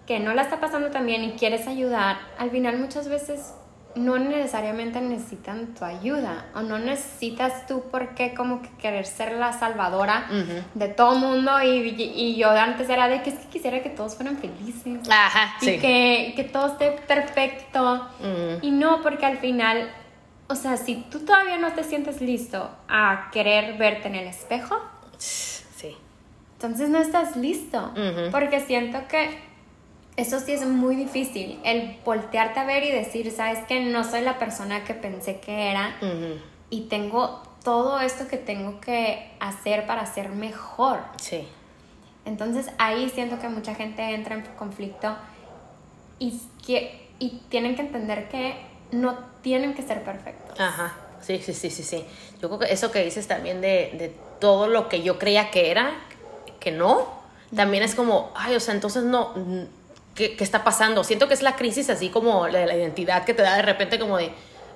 [0.07, 3.53] que no la está pasando tan bien y quieres ayudar, al final muchas veces
[3.95, 9.33] no necesariamente necesitan tu ayuda o no necesitas tú por qué como que querer ser
[9.33, 10.27] la salvadora
[10.75, 14.15] de todo mundo y, y- yo antes era de que es que quisiera que todos
[14.15, 15.09] fueran felices.
[15.09, 15.79] Ajá, y sí.
[15.79, 18.07] que, que todo esté perfecto.
[18.61, 19.89] Y no porque al final
[20.47, 24.79] o sea si tú todavía no te sientes listo a querer verte en el espejo
[25.17, 25.95] Sí.
[26.53, 27.91] entonces no estás listo,
[28.31, 29.48] porque siento que
[30.19, 34.21] eso sí es muy difícil, el voltearte a ver y decir, sabes que no soy
[34.21, 35.95] la persona que pensé que era
[36.69, 40.99] y tengo todo esto que tengo que hacer para ser mejor.
[41.21, 41.47] Sí.
[42.25, 45.15] Entonces ahí siento que mucha gente entra en conflicto
[46.19, 48.55] y, que, y tienen que entender que
[48.91, 50.59] no tienen que ser perfectos.
[50.59, 52.05] Ajá, sí, sí, sí, sí, sí.
[52.41, 55.71] Yo creo que eso que dices también de, de todo lo que yo creía que
[55.71, 55.93] era,
[56.59, 57.07] que no,
[57.55, 59.33] también es como, ay, o sea, entonces no,
[60.19, 61.03] ¿qué, qué está pasando?
[61.05, 63.97] Siento que es la crisis así como la la identidad que te da de repente
[63.97, 64.33] como de,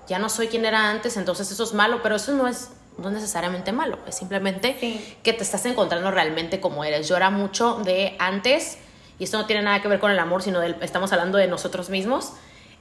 [0.08, 3.10] ya no soy quien era antes, entonces eso es malo, pero eso no es, no
[3.10, 5.18] es necesariamente malo, es simplemente Sí.
[5.22, 7.08] que te estás encontrando realmente como eres.
[7.10, 8.78] Yo era mucho de antes,
[9.20, 11.48] y esto no tiene nada que ver con el amor, sino del, estamos hablando de
[11.48, 12.34] nosotros mismos,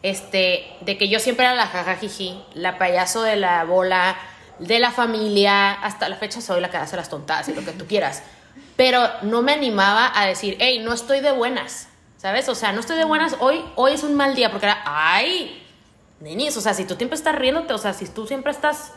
[0.02, 4.16] este, de que yo siempre era la jajajiji, la payaso de la bola,
[4.58, 7.72] de la familia, hasta la fecha soy la que hace las tontadas y lo que
[7.72, 8.22] tú quieras.
[8.76, 11.88] Pero no me animaba a decir, hey, no estoy de buenas,
[12.22, 12.48] ¿sabes?
[12.48, 15.60] O sea, no estoy de buenas, hoy, hoy es un mal día, porque era, ay,
[16.20, 18.92] nenis, o sea, si tú siempre estás riéndote, o sea, si tú siempre estás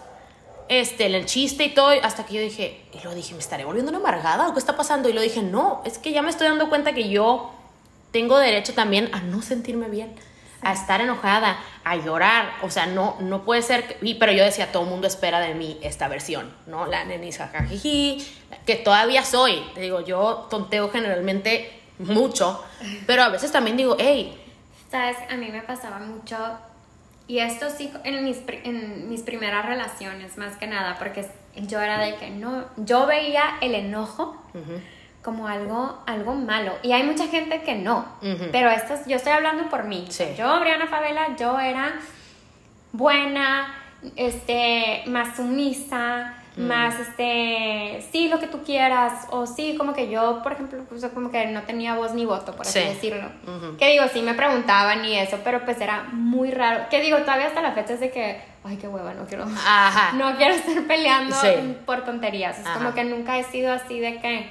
[0.70, 3.66] este, en el chiste y todo, hasta que yo dije, y lo dije, ¿me estaré
[3.66, 5.10] volviendo una amargada o qué está pasando?
[5.10, 7.52] Y lo dije, no, es que ya me estoy dando cuenta que yo
[8.12, 10.14] tengo derecho también a no sentirme bien,
[10.62, 14.44] a estar enojada, a llorar, o sea, no, no puede ser, que- y, pero yo
[14.44, 16.86] decía, todo el mundo espera de mí esta versión, ¿no?
[16.86, 18.24] La nenis jajajiji,
[18.68, 22.64] que todavía soy, te digo, yo tonteo generalmente mucho,
[23.08, 24.42] pero a veces también digo, hey,
[24.92, 26.38] Sabes, a mí me pasaba mucho,
[27.28, 31.26] y esto sí en mis, en mis primeras relaciones, más que nada, porque
[31.56, 34.42] yo era de que no, yo veía el enojo
[35.24, 38.06] como algo, algo malo, y hay mucha gente que no,
[38.52, 40.06] pero esto, es- yo estoy hablando por mí.
[40.10, 40.26] Sí.
[40.38, 41.96] Yo, Briana Favela, yo era
[42.92, 43.74] buena,
[44.16, 50.42] este, más sumisa, más este, sí, lo que tú quieras, o sí, como que yo,
[50.42, 50.84] por ejemplo,
[51.14, 52.86] como que no tenía voz ni voto, por así Sí.
[52.88, 53.28] decirlo.
[53.78, 56.86] Que digo, sí me preguntaban y eso, pero pues era muy raro.
[56.90, 60.14] Que digo, todavía hasta la fecha es de que, ay, qué hueva, no quiero, Ajá.
[60.14, 61.78] no quiero estar peleando Sí.
[61.86, 62.58] por tonterías.
[62.60, 62.78] Es Ajá.
[62.78, 64.50] como que nunca he sido así de que,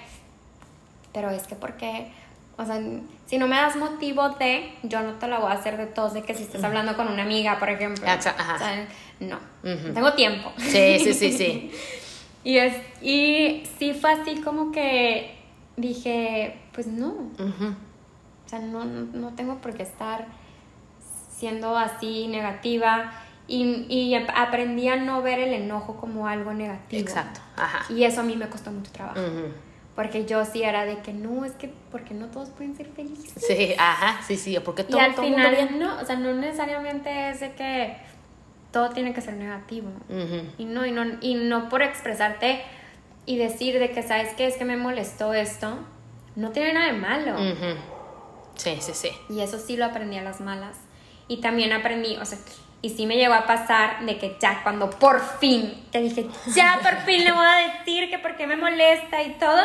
[1.12, 2.12] pero es que porque,
[2.58, 2.78] o sea,
[3.26, 6.12] si no me das motivo de, yo no te la voy a hacer de tos,
[6.12, 8.04] de que si estás hablando con una amiga, por ejemplo.
[8.06, 8.18] Ajá.
[8.18, 8.86] O sea,
[9.20, 9.92] no, Ujú.
[9.94, 10.52] tengo tiempo.
[10.58, 11.70] Sí, sí, sí, sí.
[12.44, 15.36] y, es, y sí fue así como que
[15.76, 17.08] dije, pues no,
[17.38, 20.26] o sea, no, no, no tengo por qué estar
[21.36, 23.12] siendo así negativa.
[23.46, 27.02] Y, y ap- aprendí a no ver el enojo como algo negativo.
[27.02, 27.40] Exacto.
[27.56, 27.84] Ajá.
[27.92, 29.20] Y eso a mí me costó mucho trabajo.
[29.94, 33.32] Porque yo sí era de que no, es que porque no todos pueden ser felices.
[33.46, 36.16] Sí, ajá, sí, sí, porque Y todo, al todo el mundo final no, o sea,
[36.16, 37.96] no necesariamente es de que
[38.74, 39.88] todo tiene que ser negativo.
[40.08, 40.42] Ujú.
[40.58, 42.60] Y no, y no, y no por expresarte
[43.24, 44.48] y decir de que, ¿sabes qué?
[44.48, 45.78] Es que me molestó esto.
[46.34, 47.34] No tiene nada de malo.
[47.34, 47.78] Ujú.
[48.56, 49.10] Sí, sí, sí.
[49.30, 50.76] Y eso sí lo aprendí a las malas.
[51.28, 52.36] Y también aprendí, o sea,
[52.82, 56.80] y sí me llegó a pasar de que ya cuando por fin te dije, ya
[56.82, 59.62] por fin le voy a decir que por qué me molesta y todo.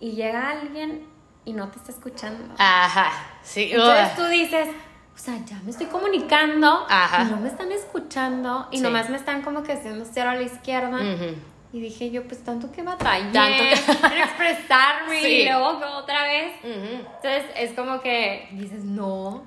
[0.00, 1.06] Y llega alguien
[1.44, 2.56] y no te está escuchando.
[2.58, 3.12] Ajá,
[3.44, 3.70] sí.
[3.72, 4.68] Entonces tú dices,
[5.14, 7.22] o sea, ya me estoy comunicando Ajá.
[7.22, 8.82] y no me están escuchando y Sí.
[8.82, 10.98] nomás me están como que haciendo cero a la izquierda.
[11.72, 13.72] Y dije yo, pues tanto que batallé Tanto que-
[14.16, 15.26] en expresarme Sí.
[15.26, 16.52] y luego otra vez.
[16.62, 19.44] Entonces es como que dices, no.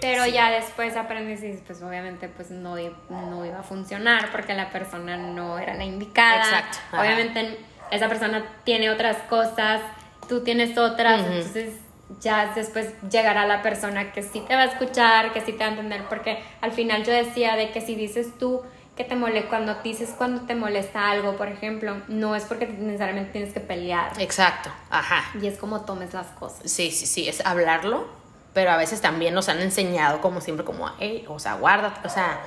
[0.00, 2.76] Pero ya después aprendes y dices, pues obviamente pues no,
[3.10, 6.42] no iba a funcionar porque la persona no era la indicada.
[6.42, 7.00] Exacto, ajá.
[7.02, 7.58] Obviamente
[7.90, 9.80] esa persona tiene otras cosas,
[10.28, 11.74] tú tienes otras, entonces
[12.20, 15.66] ya después llegará la persona que sí te va a escuchar, que sí te va
[15.66, 18.62] a entender, porque al final yo decía de que si dices tú
[18.96, 23.32] que te molesta, cuando dices cuando te molesta algo, por ejemplo, no es porque necesariamente
[23.32, 24.12] tienes que pelear.
[24.20, 25.24] Exacto, ajá.
[25.40, 26.70] Y es como tomes las cosas.
[26.70, 28.06] Sí, sí, sí, es hablarlo,
[28.52, 32.10] pero a veces también nos han enseñado como siempre como, hey, o sea, guárdate, o
[32.10, 32.38] sea,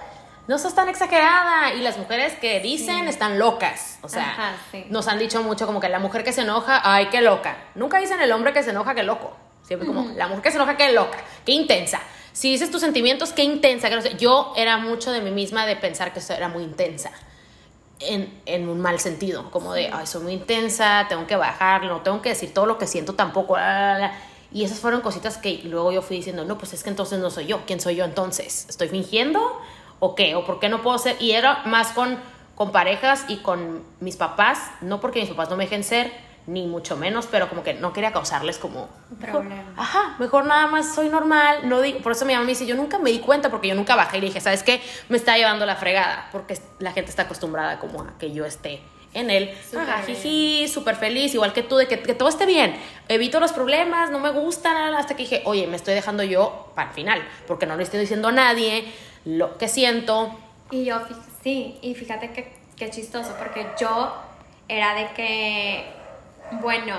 [0.48, 3.10] no sos tan exagerada y las mujeres que dicen Sí.
[3.10, 4.86] están locas, o sea, Ajá, sí.
[4.92, 7.58] nos han dicho mucho como que la mujer que se enoja, ay, qué loca.
[7.74, 9.36] Nunca dicen el hombre que se enoja, qué loco.
[9.66, 12.00] Siempre como, la mujer que se enoja, qué loca, qué intensa.
[12.34, 13.90] Si dices tus sentimientos, qué intensa.
[13.90, 14.16] Que no sé.
[14.18, 17.12] Yo era mucho de mí misma de pensar que eso era muy intensa.
[18.00, 22.02] En, en un mal sentido, como de, ay, soy muy intensa, tengo que bajar, no
[22.02, 23.58] tengo que decir todo lo que siento tampoco.
[23.58, 24.14] la, la, la".
[24.52, 27.32] Y esas fueron cositas que luego yo fui diciendo, no, pues es que entonces no
[27.32, 27.66] soy yo.
[27.66, 28.66] ¿Quién soy yo entonces?
[28.70, 29.42] ¿Estoy fingiendo?
[30.00, 30.36] ¿O qué?
[30.36, 31.16] ¿O por qué no puedo ser?
[31.20, 32.20] Y era más con,
[32.54, 36.12] con parejas y con mis papás, no porque mis papás no me dejen ser,
[36.48, 38.88] ni mucho menos, pero como que no quería causarles como...
[39.20, 39.74] Problema.
[39.78, 42.76] Ajá, mejor nada más soy normal, no digo, por eso mi mamá me dice, yo
[42.76, 44.82] nunca me di cuenta porque yo nunca bajé y le dije, ¿sabes qué?
[45.10, 48.82] Me está llevando la fregada, porque la gente está acostumbrada como a que yo esté
[49.14, 50.18] en él, Súper ajá, bien.
[50.18, 52.76] jiji, súper feliz, igual que tú, de que, que todo esté bien,
[53.08, 56.90] evito los problemas, no me gustan, hasta que dije, oye, me estoy dejando yo para
[56.90, 58.86] el final, porque no le estoy diciendo a nadie
[59.24, 60.38] lo que siento,
[60.70, 61.00] Y yo,
[61.42, 64.14] sí, y fíjate que, qué chistoso, porque yo
[64.68, 65.95] era de que,
[66.52, 66.96] bueno,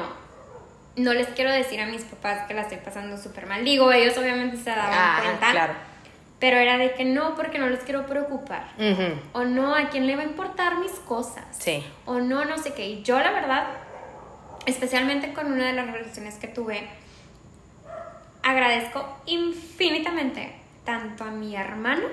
[0.96, 3.64] no les quiero decir a mis papás que la estoy pasando súper mal.
[3.64, 5.72] Digo, ellos obviamente se daban Ajá, cuenta, claro.
[6.38, 8.64] pero era de que no, porque no les quiero preocupar.
[9.32, 11.44] O no, ¿a quién le va a importar mis cosas?
[11.58, 11.84] Sí.
[12.06, 12.86] O no, no sé qué.
[12.88, 13.66] Y yo, la verdad,
[14.64, 16.88] especialmente con una de las relaciones que tuve,
[18.42, 22.06] agradezco infinitamente tanto a mi hermano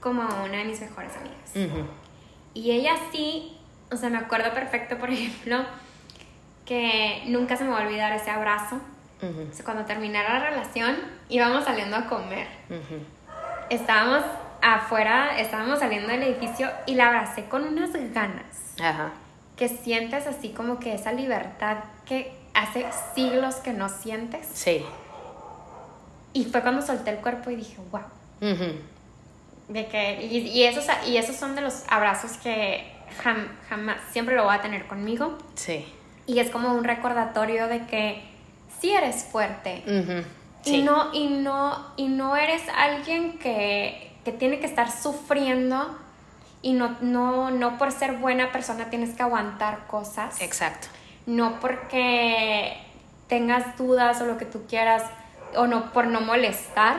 [0.00, 1.72] como a una de mis mejores amigas.
[2.54, 3.56] Y ella sí,
[3.90, 5.64] o sea, me acuerdo perfecto, por ejemplo,
[6.66, 8.76] que nunca se me va a olvidar ese abrazo.
[9.22, 10.96] Ujú, O sea, cuando terminara la relación,
[11.28, 12.46] íbamos saliendo a comer.
[13.70, 14.22] Estábamos
[14.60, 18.74] afuera, estábamos saliendo del edificio y la abracé con unas ganas.
[18.80, 19.12] Ajá.
[19.56, 24.46] Que sientes así como que esa libertad que hace siglos que no sientes.
[24.52, 24.84] Sí.
[26.32, 28.00] Y fue cuando solté el cuerpo y dije, wow.
[28.40, 28.72] Ujú.
[29.68, 34.34] De que, y, y esos, y esos son de los abrazos que jam- jamás, siempre
[34.34, 35.38] lo voy a tener conmigo.
[35.54, 35.86] Sí.
[36.26, 38.22] Y es como un recordatorio de que
[38.80, 39.82] sí eres fuerte.
[39.86, 40.26] Ujú.
[40.64, 40.82] Y, Sí.
[40.82, 45.98] no, y, no, y no eres alguien que, que tiene que estar sufriendo
[46.62, 50.40] y no, no, no por ser buena persona tienes que aguantar cosas.
[50.40, 50.86] Exacto.
[51.26, 52.76] No porque
[53.28, 55.02] tengas dudas o lo que tú quieras
[55.56, 56.98] o no por no molestar.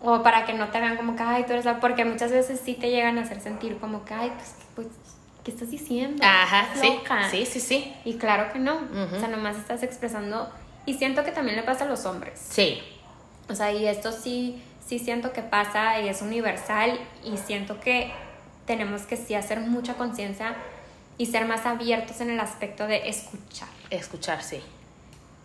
[0.00, 1.78] O para que no te vean como que, ay, tú eres la...
[1.80, 4.54] Porque muchas veces sí te llegan a hacer sentir como que, ay, pues
[5.44, 6.22] ¿qué estás diciendo?
[6.24, 6.86] Ajá, Estás sí.
[6.88, 7.30] loca".
[7.30, 7.92] Sí, sí, sí.
[8.04, 8.76] Y claro que no.
[9.14, 10.50] O sea, nomás estás expresando...
[10.86, 12.40] Y siento que también le pasa a los hombres.
[12.50, 12.82] Sí.
[13.48, 18.12] O sea, y esto sí, sí siento que pasa y es universal y siento que
[18.66, 20.56] tenemos que sí hacer mucha conciencia
[21.18, 23.68] y ser más abiertos en el aspecto de escuchar.
[23.90, 24.60] Escuchar, sí.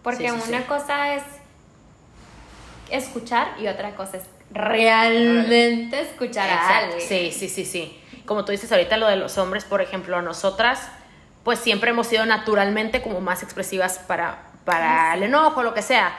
[0.01, 0.63] Porque Sí, sí, una sí.
[0.67, 1.23] cosa es
[2.89, 7.01] escuchar y otra cosa es realmente escuchar a alguien.
[7.01, 7.99] Sí, sí, sí, sí.
[8.27, 10.89] Como tú dices ahorita lo de los hombres, por ejemplo, nosotras,
[11.43, 16.15] pues siempre hemos sido naturalmente como más expresivas para, para el enojo, lo que sea.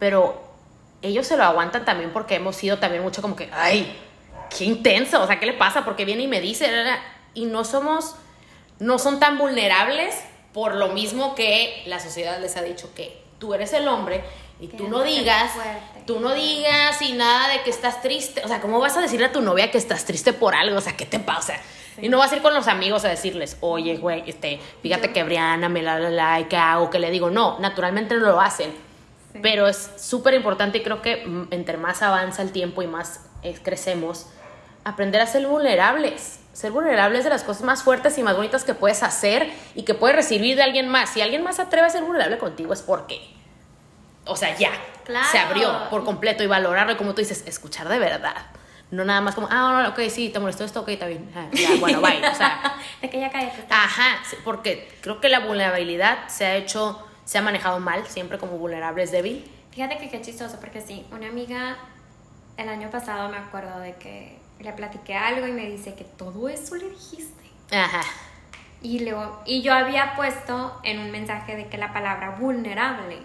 [0.00, 0.42] Pero
[1.02, 3.96] ellos se lo aguantan también porque hemos sido también mucho como que, ay,
[4.56, 5.84] qué intenso, o sea, ¿qué le pasa?
[5.84, 6.68] Porque viene y me dice,
[7.34, 8.16] y no somos,
[8.78, 10.14] no son tan vulnerables
[10.52, 14.24] por lo mismo que la sociedad les ha dicho que tú eres el hombre
[14.62, 16.02] y Que tú no digas, fuerte.
[16.06, 18.42] tú no digas y nada de que estás triste.
[18.44, 20.78] O sea, ¿cómo vas a decirle a tu novia que estás triste por algo?
[20.78, 21.54] O sea, ¿qué te pasa?
[22.00, 25.12] Y no vas a ir con los amigos a decirles, oye, güey, este, fíjate Yo-
[25.12, 26.88] que Briana me la, la, la, y ¿qué hago?
[26.90, 27.28] ¿Qué le digo?
[27.30, 28.70] No, naturalmente no lo hacen.
[29.32, 29.40] Sí.
[29.42, 33.20] Pero es súper importante y creo que mm, entre más avanza el tiempo y más
[33.42, 34.26] eh, crecemos,
[34.84, 36.38] aprender a ser vulnerables.
[36.52, 39.82] Ser vulnerables es de las cosas más fuertes y más bonitas que puedes hacer y
[39.84, 41.10] que puedes recibir de alguien más.
[41.10, 43.20] Si alguien más atreve a ser vulnerable contigo es porque,
[44.24, 44.70] o sea, ya,
[45.04, 45.26] Claro.
[45.30, 48.46] se abrió por completo y valorarlo, y como tú dices, escuchar de verdad.
[48.90, 51.30] No nada más como, ah, ok, sí, te molestó esto, ok, está bien.
[51.34, 52.18] Ah, ya, bueno, bye.
[52.28, 53.64] O sea, De que ya cállate.
[53.70, 58.58] Ajá, porque creo que la vulnerabilidad se ha hecho, se ha manejado mal, siempre como
[58.58, 59.50] vulnerable es débil.
[59.72, 61.78] Fíjate que qué chistoso, porque sí, una amiga
[62.58, 66.48] el año pasado me acuerdo de que le platiqué algo y me dice que todo
[66.50, 67.50] eso le dijiste.
[67.72, 68.02] Ajá.
[68.82, 73.18] Y, luego, y yo había puesto en un mensaje de que la palabra vulnerable.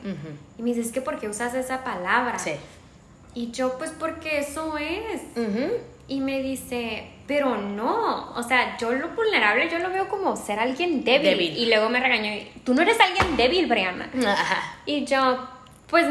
[0.57, 2.37] Y me dice, es que ¿por qué usas esa palabra?
[2.37, 2.51] Sí.
[3.33, 5.21] Y yo, pues porque eso es.
[6.07, 10.57] Y me dice, pero no, o sea, yo lo vulnerable yo lo veo como ser
[10.59, 11.31] alguien débil.
[11.31, 11.57] Débil.
[11.57, 12.31] Y luego me regañó,
[12.63, 14.09] tú no eres alguien débil, Brianna.
[14.25, 14.75] Ajá.
[14.85, 15.45] Y yo,
[15.87, 16.07] pues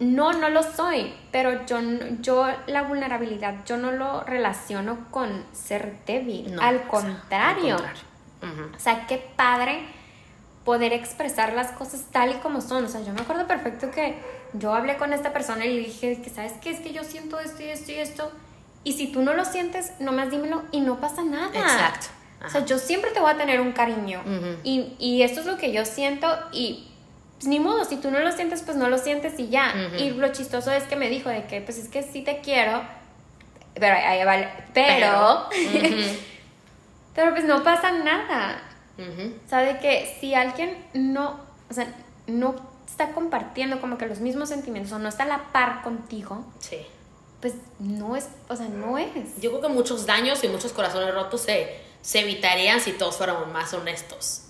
[0.00, 1.78] no, no lo soy, pero yo,
[2.20, 7.74] yo la vulnerabilidad, yo no lo relaciono con ser débil, No, al o sea, contrario.
[7.74, 8.02] al contrario.
[8.42, 9.80] O sea, qué padre
[10.64, 12.84] poder expresar las cosas tal y como son.
[12.84, 14.16] O sea, yo me acuerdo perfecto que
[14.52, 16.70] yo hablé con esta persona y le dije que, ¿sabes qué?
[16.70, 18.32] Es que yo siento esto y esto y esto.
[18.84, 21.50] Y si tú no lo sientes, nomás dímelo y no pasa nada.
[21.54, 22.06] Exacto.
[22.44, 24.22] O sea, yo siempre te voy a tener un cariño.
[24.62, 26.88] Y, y esto es lo que yo siento y
[27.36, 29.72] pues, ni modo, si tú no lo sientes, pues no lo sientes y ya.
[29.88, 29.96] Ujú.
[29.96, 32.82] Y lo chistoso es que me dijo de que, pues es que sí te quiero,
[33.74, 36.16] pero, vale, pero, Ujú,
[37.16, 38.62] pero pues no pasa nada.
[38.98, 39.32] ujú.
[39.44, 41.92] O sea, de que si alguien no, o sea,
[42.28, 42.54] no
[42.86, 46.78] está compartiendo como que los mismos sentimientos o no está a la par contigo, Sí.
[47.40, 49.08] pues no es, o sea, no es.
[49.40, 53.48] Yo creo que muchos daños y muchos corazones rotos se, se evitarían si todos fuéramos
[53.48, 54.42] más honestos.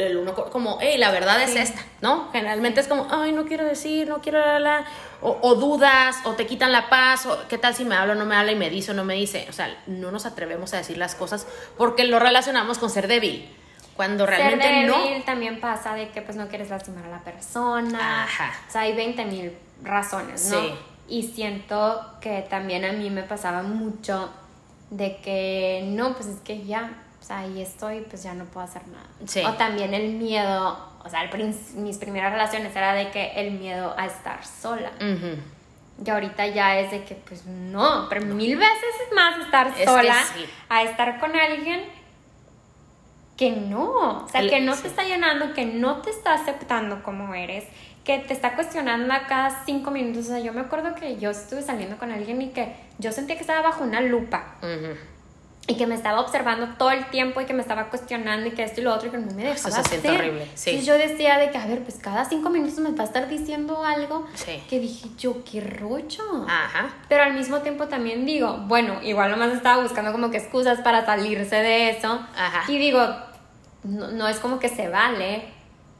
[0.00, 1.58] El uno co- como, hey, la verdad es Sí.
[1.58, 2.30] esta, ¿no?
[2.32, 4.84] Generalmente es como, ay, no quiero decir, no quiero la, la",
[5.22, 8.16] o, o dudas, o te quitan la paz, o qué tal si me habla o
[8.16, 9.46] no me habla y me dice o no me dice.
[9.48, 11.46] O sea, no nos atrevemos a decir las cosas
[11.78, 13.48] porque lo relacionamos con ser débil.
[13.96, 15.04] Cuando realmente Ser no.
[15.04, 18.24] débil también pasa de que pues no quieres lastimar a la persona.
[18.24, 18.52] Ajá.
[18.68, 19.52] O sea, hay 20 mil
[19.84, 20.60] razones, ¿no?
[20.60, 20.74] Sí.
[21.06, 24.30] Y siento que también a mí me pasaba mucho
[24.90, 28.66] de que no, pues es que ya, o sea, ahí estoy, pues ya no puedo
[28.66, 29.06] hacer nada.
[29.24, 29.40] Sí.
[29.42, 33.94] O también el miedo, o sea, prin- mis primeras relaciones era de que el miedo
[33.96, 34.90] a estar sola.
[34.96, 35.38] Ujú.
[36.04, 39.86] Y ahorita ya es de que, pues no, pero mil veces es más estar Es
[39.86, 40.44] sola sí.
[40.68, 41.80] a estar con alguien
[43.38, 44.82] que no, o sea, El- que no sí.
[44.82, 47.64] te está llenando, que no te está aceptando como eres,
[48.04, 50.26] que te está cuestionando a cada cinco minutos.
[50.26, 53.36] O sea, yo me acuerdo que yo estuve saliendo con alguien y que yo sentía
[53.36, 54.94] que estaba bajo una lupa Ujú.
[55.66, 58.62] Y que me estaba observando todo el tiempo y que me estaba cuestionando y que
[58.64, 60.20] esto y lo otro y que no me Eso dejaba se siente hacer.
[60.20, 60.70] horrible, sí.
[60.70, 63.28] Entonces yo decía de que, a ver, pues cada cinco minutos me va a estar
[63.28, 64.62] diciendo algo Sí.
[64.68, 66.22] que dije yo, qué rollo.
[66.48, 66.90] Ajá.
[67.08, 71.06] Pero al mismo tiempo también digo, bueno, igual nomás estaba buscando como que excusas para
[71.06, 72.20] salirse de eso.
[72.36, 72.70] Ajá.
[72.70, 73.00] Y digo,
[73.84, 75.44] no, no es como que se vale,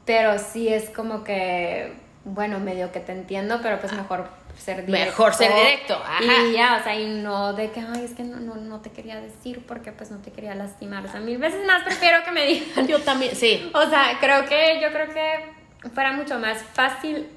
[0.05, 5.11] pero sí es como que, bueno, medio que te entiendo, pero pues mejor ser directo.
[5.11, 6.21] Mejor ser directo, ajá.
[6.23, 8.91] Y ya, o sea, y no de que, ay, es que no, no, no te
[8.91, 11.05] quería decir porque pues no te quería lastimar.
[11.05, 12.87] O sea, mil veces más prefiero que me digan.
[12.87, 13.69] Yo también, sí.
[13.73, 17.27] O sea, creo que, yo creo que fuera mucho más fácil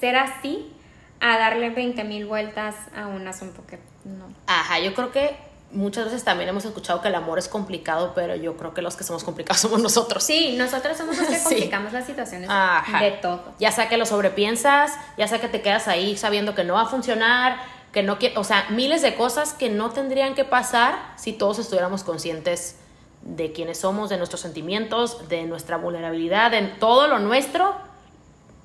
[0.00, 0.72] ser así
[1.20, 4.28] a darle 20 mil vueltas a un asunto que no.
[4.46, 5.36] Ajá, yo creo que
[5.76, 8.96] muchas veces también hemos escuchado que el amor es complicado, pero yo creo que los
[8.96, 10.24] que somos complicados somos nosotros.
[10.24, 11.44] Sí, nosotros somos los que Sí.
[11.44, 13.00] complicamos las situaciones Ajá.
[13.00, 13.42] de todo.
[13.60, 16.82] Ya sea que lo sobrepiensas, ya sea que te quedas ahí sabiendo que no va
[16.82, 17.58] a funcionar,
[17.92, 22.04] que no o sea, miles de cosas que no tendrían que pasar si todos estuviéramos
[22.04, 22.76] conscientes
[23.22, 27.74] de quiénes somos, de nuestros sentimientos, de nuestra vulnerabilidad, de todo lo nuestro.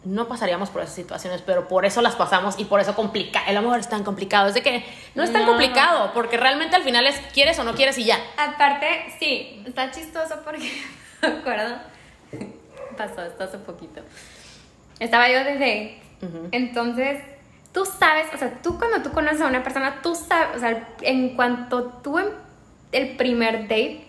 [0.04, 3.44] No pasaríamos por esas situaciones, pero por eso las pasamos y por eso complica.
[3.48, 4.48] El amor es tan complicado.
[4.48, 4.84] Es de que
[5.14, 5.50] no es tan No.
[5.50, 8.18] complicado, porque realmente al final es quieres o no quieres y ya.
[8.38, 8.88] Aparte,
[9.20, 10.72] sí, está chistoso porque
[11.22, 11.76] me acuerdo,
[12.98, 14.02] pasó esto hace poquito.
[15.00, 16.02] Estaba yo de date,
[16.52, 17.24] entonces
[17.74, 20.90] tú sabes, o sea, tú cuando tú conoces a una persona, tú sabes, o sea,
[21.02, 22.28] en cuanto tú en
[22.92, 24.06] el primer date,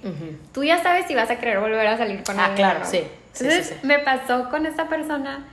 [0.53, 2.57] tú ya sabes si vas a querer volver a salir con Ah, alguien.
[2.57, 2.85] claro, ¿no?
[2.87, 3.07] sí.
[3.33, 3.87] Sí, Entonces sí, sí.
[3.87, 5.47] me pasó con esta persona,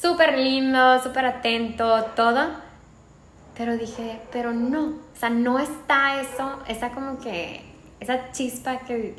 [0.00, 2.48] súper lindo, súper atento, todo.
[3.56, 7.62] Pero dije, pero no, o sea, no está eso, esa como que,
[8.00, 9.14] esa chispa que,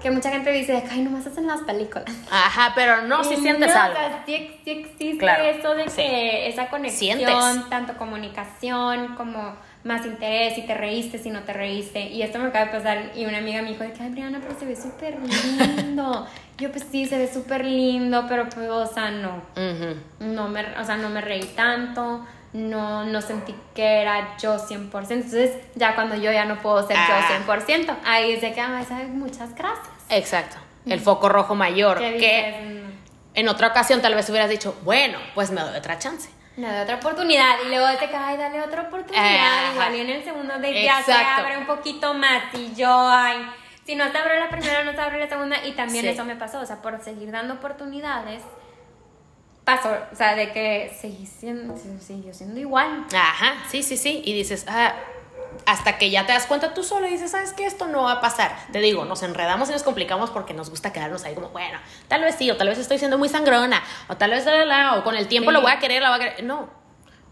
[0.00, 2.06] que mucha gente dice, de que, ay, nomás hacen las películas.
[2.30, 3.98] Ajá, pero no, si sientes no, algo.
[3.98, 5.96] O sea, sí, sí existe Claro, eso de sí.
[5.96, 7.68] que esa conexión, Sientes.
[7.68, 9.54] tanto comunicación como
[9.84, 12.00] más interés, si te reíste, si no te reíste.
[12.00, 14.40] Y esto me acaba de pasar y una amiga me dijo de que, ay, Briana,
[14.42, 16.26] pero se ve súper lindo.
[16.58, 19.42] Yo, pues sí, se ve súper lindo, pero pues, o sea, no.
[20.20, 25.10] No me, o sea, no me reí tanto, no, no sentí que era yo 100%.
[25.10, 27.28] Entonces, ya cuando yo ya no puedo ser Ah.
[27.30, 29.08] yo 100%, ahí es de que, ay, ¿sabes?
[29.08, 29.88] muchas gracias.
[30.08, 30.56] Exacto.
[30.86, 31.98] El foco rojo mayor.
[31.98, 32.84] ¿Qué Que
[33.34, 36.30] en otra ocasión tal vez hubieras dicho, bueno, pues me doy otra chance.
[36.56, 39.72] Me doy otra oportunidad y luego te cae, dale otra oportunidad.
[39.72, 43.44] Igual y en el segundo date ya se abre un poquito más y yo, ay,
[43.84, 46.10] si no se abre la primera, no se abre la segunda y también Sí.
[46.10, 48.42] eso me pasó, o sea, por seguir dando oportunidades,
[49.64, 53.04] pasó, o sea, de que seguí siendo, siguió siendo igual.
[53.14, 54.22] Ajá, sí, sí, sí.
[54.24, 54.94] Y dices, ah,
[55.66, 57.66] hasta que ya te das cuenta tú solo y dices, ¿sabes qué?
[57.66, 58.56] Esto no va a pasar.
[58.72, 61.78] Te digo, nos enredamos y nos complicamos porque nos gusta quedarnos ahí como, bueno,
[62.08, 65.04] tal vez sí, o tal vez estoy siendo muy sangrona, o tal vez, la, o
[65.04, 65.54] con el tiempo Sí.
[65.54, 66.44] lo voy a querer, la voy a querer.
[66.44, 66.68] No.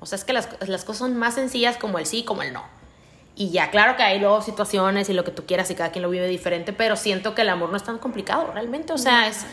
[0.00, 2.52] O sea, es que las, las cosas son más sencillas como el sí, como el
[2.52, 2.64] no.
[3.34, 6.02] Y ya, claro que hay luego situaciones y lo que tú quieras y cada quien
[6.02, 8.92] lo vive diferente, pero siento que el amor no es tan complicado, realmente.
[8.92, 9.46] O sea, es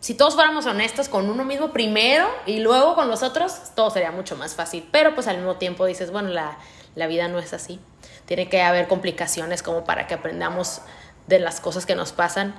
[0.00, 4.12] si todos fuéramos honestos con uno mismo primero y luego con los otros, todo sería
[4.12, 4.88] mucho más fácil.
[4.92, 6.56] Pero pues al mismo tiempo dices, bueno, la,
[6.98, 7.80] la vida no es así.
[8.26, 10.82] Tiene que haber complicaciones como para que aprendamos
[11.26, 12.54] de las cosas que nos pasan.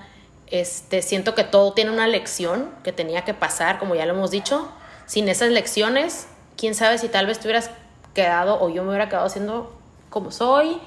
[0.48, 4.32] Este, siento que todo tiene una lección que tenía que pasar, como ya lo hemos
[4.32, 4.72] dicho.
[5.06, 7.70] Sin esas lecciones, quién sabe si tal vez te hubieras
[8.14, 9.78] quedado o yo me hubiera quedado siendo
[10.10, 10.80] como soy,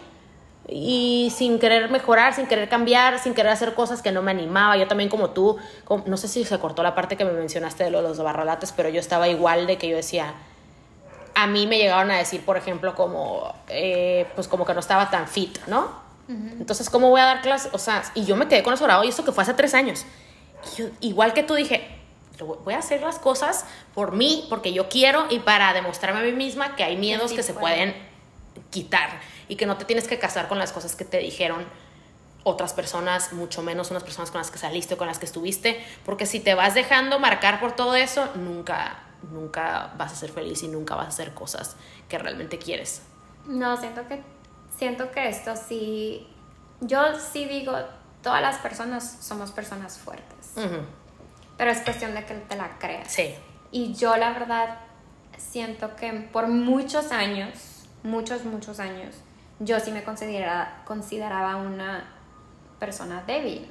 [0.69, 4.77] y sin querer mejorar, sin querer cambiar, sin querer hacer cosas que no me animaba.
[4.77, 5.59] Yo también como tú,
[6.07, 9.01] no sé si se cortó la parte que me mencionaste de los barralates, pero yo
[9.01, 10.35] estaba igual de que yo decía,
[11.35, 15.11] a mí me llegaron a decir, por ejemplo, como, eh, pues como que no estaba
[15.11, 16.01] tan fit, ¿no?
[16.29, 17.71] Entonces, ¿cómo voy a dar clases?
[17.75, 19.75] O sea, y yo me quedé con eso grabado y esto que fue hace tres
[19.75, 20.05] años.
[20.73, 21.87] Y yo, igual que tú dije,
[22.41, 26.23] voy- voy a hacer las cosas por mí, porque yo quiero y para demostrarme a
[26.23, 27.75] mí misma que hay miedos sí que se puede.
[27.75, 27.97] pueden
[28.71, 29.11] quitar
[29.49, 31.67] y que no te tienes que casar con las cosas que te dijeron
[32.45, 35.85] otras personas, mucho menos unas personas con las que saliste o con las que estuviste,
[36.05, 38.99] porque si te vas dejando marcar por todo eso, nunca,
[39.31, 41.77] nunca vas a ser feliz y nunca vas a hacer cosas
[42.09, 43.03] que realmente quieres.
[43.47, 44.23] No, siento que,
[44.77, 46.27] siento que esto sí,
[46.81, 47.73] yo sí digo,
[48.23, 50.55] todas las personas somos personas fuertes,
[51.57, 53.13] pero es cuestión de que te la creas.
[53.13, 53.35] Sí.
[53.71, 54.79] Y yo la verdad
[55.37, 59.17] siento que por muchos años, muchos, muchos años,
[59.59, 62.05] yo sí me considera, consideraba una
[62.79, 63.71] persona débil.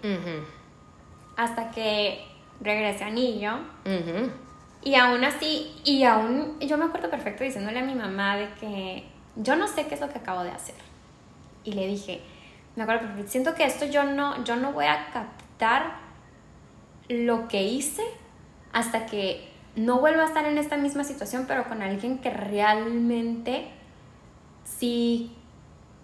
[1.38, 2.26] Hasta que
[2.62, 3.56] regresé a Anillo
[3.86, 4.32] ujú.
[4.84, 9.06] Y aún así, y aún, yo me acuerdo perfecto diciéndole a mi mamá de que
[9.36, 10.76] yo no sé qué es lo que acabo de hacer.
[11.64, 12.22] Y le dije,
[12.76, 15.98] me acuerdo perfecto, siento que esto yo no, yo no voy a captar
[17.10, 18.04] lo que hice
[18.74, 23.70] hasta que no vuelva a estar en esta misma situación, pero con alguien que realmente
[24.64, 25.36] sí,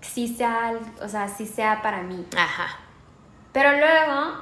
[0.01, 2.25] sí sea, o sea, sí sea para mí.
[2.37, 2.79] Ajá.
[3.51, 4.37] Pero luego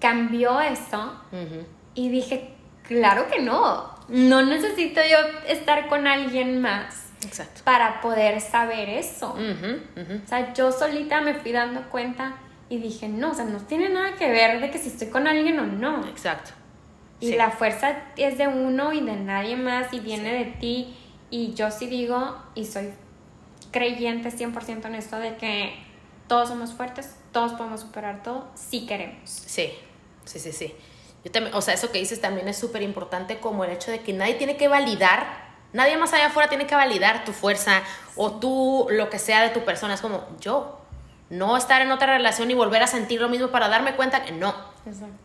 [0.00, 1.14] cambió eso
[1.94, 2.51] y dije,
[2.86, 5.16] claro que no, no necesito yo
[5.48, 7.62] estar con alguien más Exacto.
[7.64, 9.34] para poder saber eso.
[9.34, 12.34] O sea, yo solita me fui dando cuenta
[12.68, 15.26] y dije, no, o sea, no tiene nada que ver de que si estoy con
[15.26, 16.06] alguien o no.
[16.08, 16.50] Exacto.
[17.20, 17.36] Y Sí.
[17.36, 20.96] la fuerza es de uno y de nadie más y viene de ti.
[21.30, 22.90] Y yo sí digo, y soy
[23.70, 25.74] creyente 100% en esto de que
[26.26, 29.30] todos somos fuertes, todos podemos superar todo si queremos.
[29.30, 29.72] Sí,
[30.24, 30.74] sí, sí, sí.
[31.24, 34.00] Yo también, o sea, eso que dices también es súper importante como el hecho de
[34.00, 35.24] que nadie tiene que validar,
[35.72, 37.82] nadie más allá afuera tiene que validar tu fuerza
[38.16, 39.94] o tú, lo que sea de tu persona.
[39.94, 40.80] Es como yo,
[41.30, 44.32] no estar en otra relación y volver a sentir lo mismo para darme cuenta que
[44.32, 44.50] no.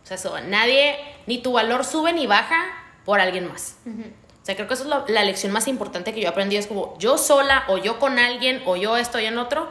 [0.02, 0.96] O sea, eso, nadie,
[1.26, 2.56] ni tu valor sube ni baja
[3.04, 3.76] por alguien más.
[4.42, 6.56] O sea, creo que eso es lo- la lección más importante que yo aprendí.
[6.56, 9.68] Es como yo sola o yo con alguien o yo estoy en otro,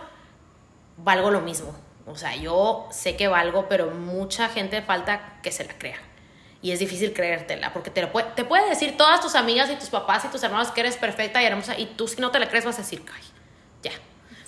[0.97, 1.73] valgo lo mismo.
[2.05, 5.97] O sea, yo sé que valgo, pero mucha gente falta que se la crea.
[6.68, 9.76] Y es difícil creértela, porque te, lo puede, te puede decir todas tus amigas y
[9.77, 12.39] tus papás y tus hermanos que eres perfecta y hermosa, y tú si no te
[12.39, 13.23] la crees vas a decir, ay,
[13.84, 13.91] ya.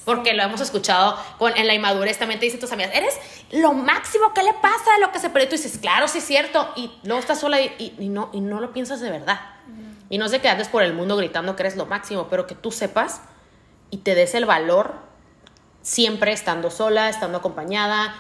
[0.04, 3.18] porque lo hemos escuchado con, en la inmadurez, también te dicen tus amigas, eres
[3.52, 5.46] lo máximo, ¿qué le pasa a lo que se perdió?
[5.46, 8.42] Y tú dices, claro, sí es cierto, y luego estás sola y, y, no, y
[8.42, 9.40] no lo piensas de verdad.
[10.10, 12.56] Y no sé que andes por el mundo gritando que eres lo máximo, pero que
[12.56, 13.22] tú sepas
[13.92, 14.96] y te des el valor
[15.84, 18.14] siempre estando sola, estando acompañada,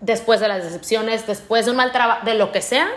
[0.00, 2.88] después de las decepciones, después de un mal trabajo, de lo que sea,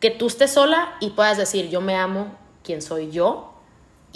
[0.00, 3.56] que tú estés sola y puedas decir, yo me amo, quién soy yo,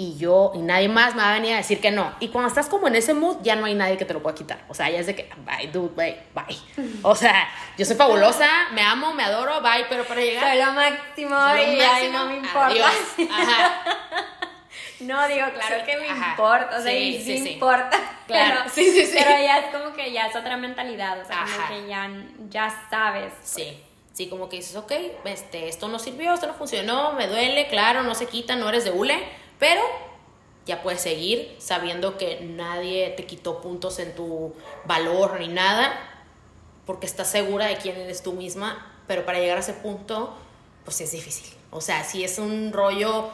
[0.00, 2.14] y yo, y nadie más me va a venir a decir que no.
[2.20, 4.34] Y cuando estás como en ese mood, ya no hay nadie que te lo pueda
[4.34, 4.64] quitar.
[4.68, 6.90] O sea, ya es de que, bye, dude, bye, bye.
[7.02, 7.46] O sea,
[7.76, 10.48] yo soy fabulosa, me amo, me adoro, bye, pero para llegar...
[10.48, 12.90] Soy lo máximo y ahí no me importa.
[13.30, 13.84] Ajá.
[15.00, 17.98] No, digo, claro que me importa, o sea, sí, sí, sí, importa.
[18.26, 19.16] Claro, pero, sí, sí, sí.
[19.18, 22.08] Pero ya es como que ya es otra mentalidad, o sea, como que ya,
[22.48, 23.32] ya sabes.
[23.32, 23.50] Pues.
[23.50, 23.82] Sí.
[24.20, 24.92] Sí, como que dices, ok,
[25.24, 28.84] este, esto no sirvió, esto no funcionó, me duele, claro, no se quita, no eres
[28.84, 29.18] de hule,
[29.58, 29.80] pero
[30.66, 34.52] ya puedes seguir sabiendo que nadie te quitó puntos en tu
[34.84, 35.98] valor ni nada,
[36.84, 40.36] porque estás segura de quién eres tú misma, pero para llegar a ese punto,
[40.84, 41.56] pues es difícil.
[41.70, 43.30] O sea, si es un rollo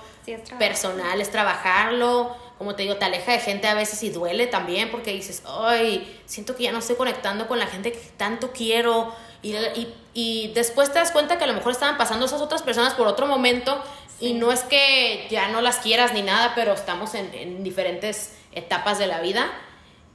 [0.56, 2.36] personal, es trabajarlo.
[2.58, 6.22] Como te digo, te aleja de gente a veces y duele también porque dices, ay,
[6.26, 9.12] siento que ya no estoy conectando con la gente que tanto quiero.
[9.42, 12.62] Y, y, y después te das cuenta que a lo mejor estaban pasando esas otras
[12.62, 13.82] personas por otro momento
[14.18, 18.34] y no es que ya no las quieras ni nada, pero estamos en, en diferentes
[18.52, 19.52] etapas de la vida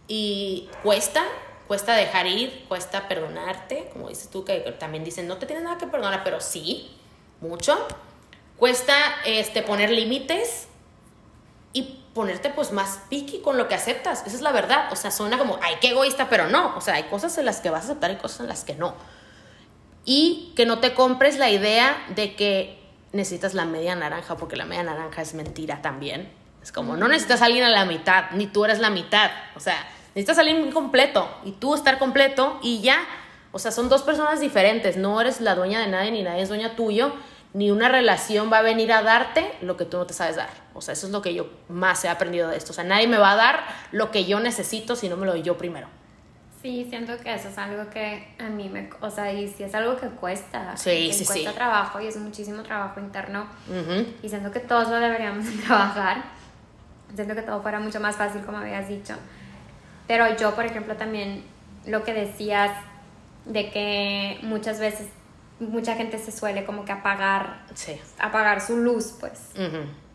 [0.08, 1.24] y cuesta,
[1.68, 5.78] cuesta dejar ir, cuesta perdonarte, como dices tú, que también dicen, no te tienes nada
[5.78, 6.92] que perdonar, pero sí,
[7.40, 7.88] mucho.
[8.58, 8.94] Cuesta
[9.26, 10.68] este, poner límites
[11.74, 14.24] y ponerte pues más picky con lo que aceptas.
[14.26, 14.92] Esa es la verdad.
[14.92, 16.76] O sea, suena como, ay, qué egoísta, pero no.
[16.76, 18.76] O sea, hay cosas en las que vas a aceptar y cosas en las que
[18.76, 18.96] no.
[20.04, 22.80] Y que no te compres la idea de que
[23.14, 26.32] necesitas la media naranja, porque la media naranja es mentira también.
[26.62, 29.32] Es como, no necesitas a alguien a la mitad, ni tú eres la mitad.
[29.56, 33.00] O sea, necesitas a alguien completo y tú estar completo y ya.
[33.52, 34.98] O sea, son dos personas diferentes.
[34.98, 37.14] No eres la dueña de nadie ni nadie es dueña tuyo
[37.54, 40.50] ni una relación va a venir a darte lo que tú no te sabes dar.
[40.74, 42.72] O sea, eso es lo que yo más he aprendido de esto.
[42.72, 45.34] O sea, nadie me va a dar lo que yo necesito si no me lo
[45.34, 45.88] doy yo primero.
[46.62, 49.74] Sí, siento que eso es algo que a mí me, o sea, y sí es
[49.74, 50.78] algo que cuesta.
[50.78, 53.48] Sí, que sí, cuesta trabajo y es muchísimo trabajo interno.
[54.22, 56.24] Y siento que todos lo deberíamos trabajar.
[57.16, 59.16] Siento que todo fuera mucho más fácil, como habías dicho.
[60.08, 61.44] Pero yo, por ejemplo, también
[61.86, 62.72] lo que decías
[63.46, 65.08] de que muchas veces
[65.62, 67.66] mucha gente se suele como que apagar,
[68.20, 69.40] apagar su luz, pues,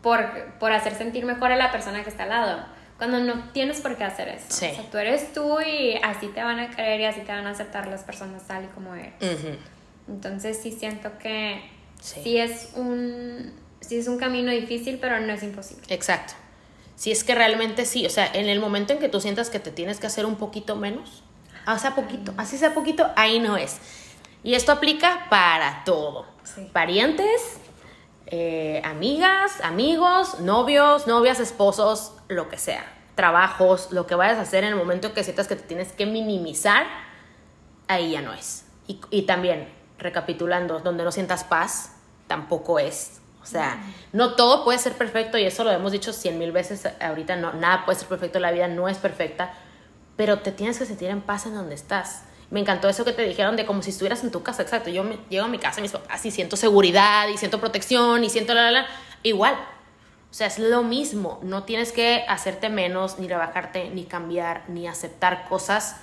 [0.01, 2.65] por, por hacer sentir mejor a la persona que está al lado.
[2.97, 4.47] Cuando no tienes por qué hacer eso.
[4.49, 7.45] O sea, tú eres tú y así te van a creer y así te van
[7.45, 9.13] a aceptar las personas tal y como eres.
[10.07, 11.61] Entonces sí siento que
[12.01, 12.37] sí.
[12.37, 15.83] es un sí es un camino difícil, pero no es imposible.
[15.89, 16.33] Exacto.
[16.95, 19.59] Si es que realmente sí, o sea, en el momento en que tú sientas que
[19.59, 21.23] te tienes que hacer un poquito menos,
[21.67, 23.77] o sea, poquito, así sea poquito, ahí no es.
[24.47, 26.25] Y esto aplica para todo.
[26.71, 27.57] Parientes,
[28.27, 32.85] eh, amigas, amigos, novios, novias, esposos, lo que sea.
[33.15, 36.05] Trabajos, lo que vayas a hacer en el momento que sientas que te tienes que
[36.05, 36.85] minimizar,
[37.89, 38.63] ahí ya no es.
[38.87, 39.67] Y, y también,
[39.99, 41.97] recapitulando, donde no sientas paz,
[42.27, 43.19] tampoco es.
[43.43, 43.83] O sea,
[44.13, 47.51] no todo puede ser perfecto y eso lo hemos dicho cien mil veces ahorita, no,
[47.51, 49.51] nada puede ser perfecto, la vida no es perfecta,
[50.15, 53.23] pero te tienes que sentir en paz en donde estás me encantó eso que te
[53.23, 54.89] dijeron de como si estuvieras en tu casa, exacto.
[54.89, 58.23] Yo me, llego a mi casa y mis papás y siento seguridad y siento protección
[58.23, 58.87] y siento la, la, la.
[59.23, 59.55] Igual.
[60.29, 61.39] O sea, es lo mismo.
[61.41, 65.97] No tienes que hacerte menos, ni rebajarte, ni cambiar, ni aceptar cosas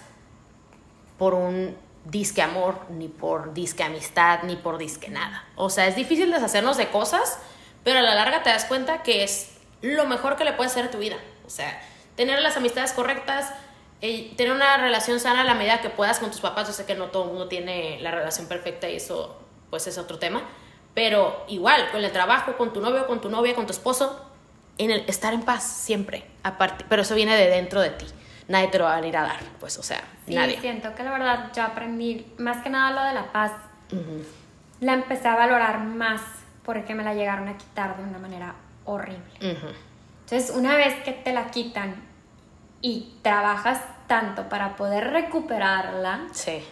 [1.18, 5.44] por un disque amor, ni por disque amistad, ni por disque nada.
[5.56, 7.38] O sea, es difícil deshacernos de cosas,
[7.82, 9.50] pero a la larga te das cuenta que es
[9.80, 11.16] lo mejor que le puede hacer a tu vida.
[11.46, 11.80] O sea,
[12.16, 13.52] tener las amistades correctas,
[14.36, 16.66] tener una relación sana a la medida que puedas con tus papás.
[16.66, 19.40] Yo sé que no todo el mundo tiene la relación perfecta y eso
[19.70, 20.42] pues es otro tema.
[20.94, 24.30] Pero igual, con el trabajo, con tu novio, con tu novia, con tu esposo,
[24.78, 26.24] en el estar en paz siempre.
[26.42, 28.06] Aparte, pero eso viene de dentro de ti.
[28.46, 30.60] Nadie te lo va a venir a dar, pues, o sea, sí, nadie.
[30.60, 33.52] siento que la verdad yo aprendí, más que nada lo de la paz,
[34.80, 36.20] la empecé a valorar más
[36.62, 38.54] porque me la llegaron a quitar de una manera
[38.84, 39.24] horrible.
[39.40, 41.94] Entonces, una vez que te la quitan
[42.84, 46.62] y trabajas tanto para poder recuperarla, sí.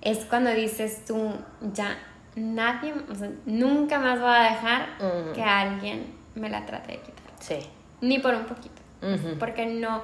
[0.00, 1.96] es cuando dices tú, ya
[2.34, 4.88] nadie, o sea, nunca más voy a dejar
[5.32, 7.32] que alguien me la trate de quitar.
[7.38, 7.60] Sí.
[8.00, 8.82] Ni por un poquito.
[9.38, 10.02] Porque no,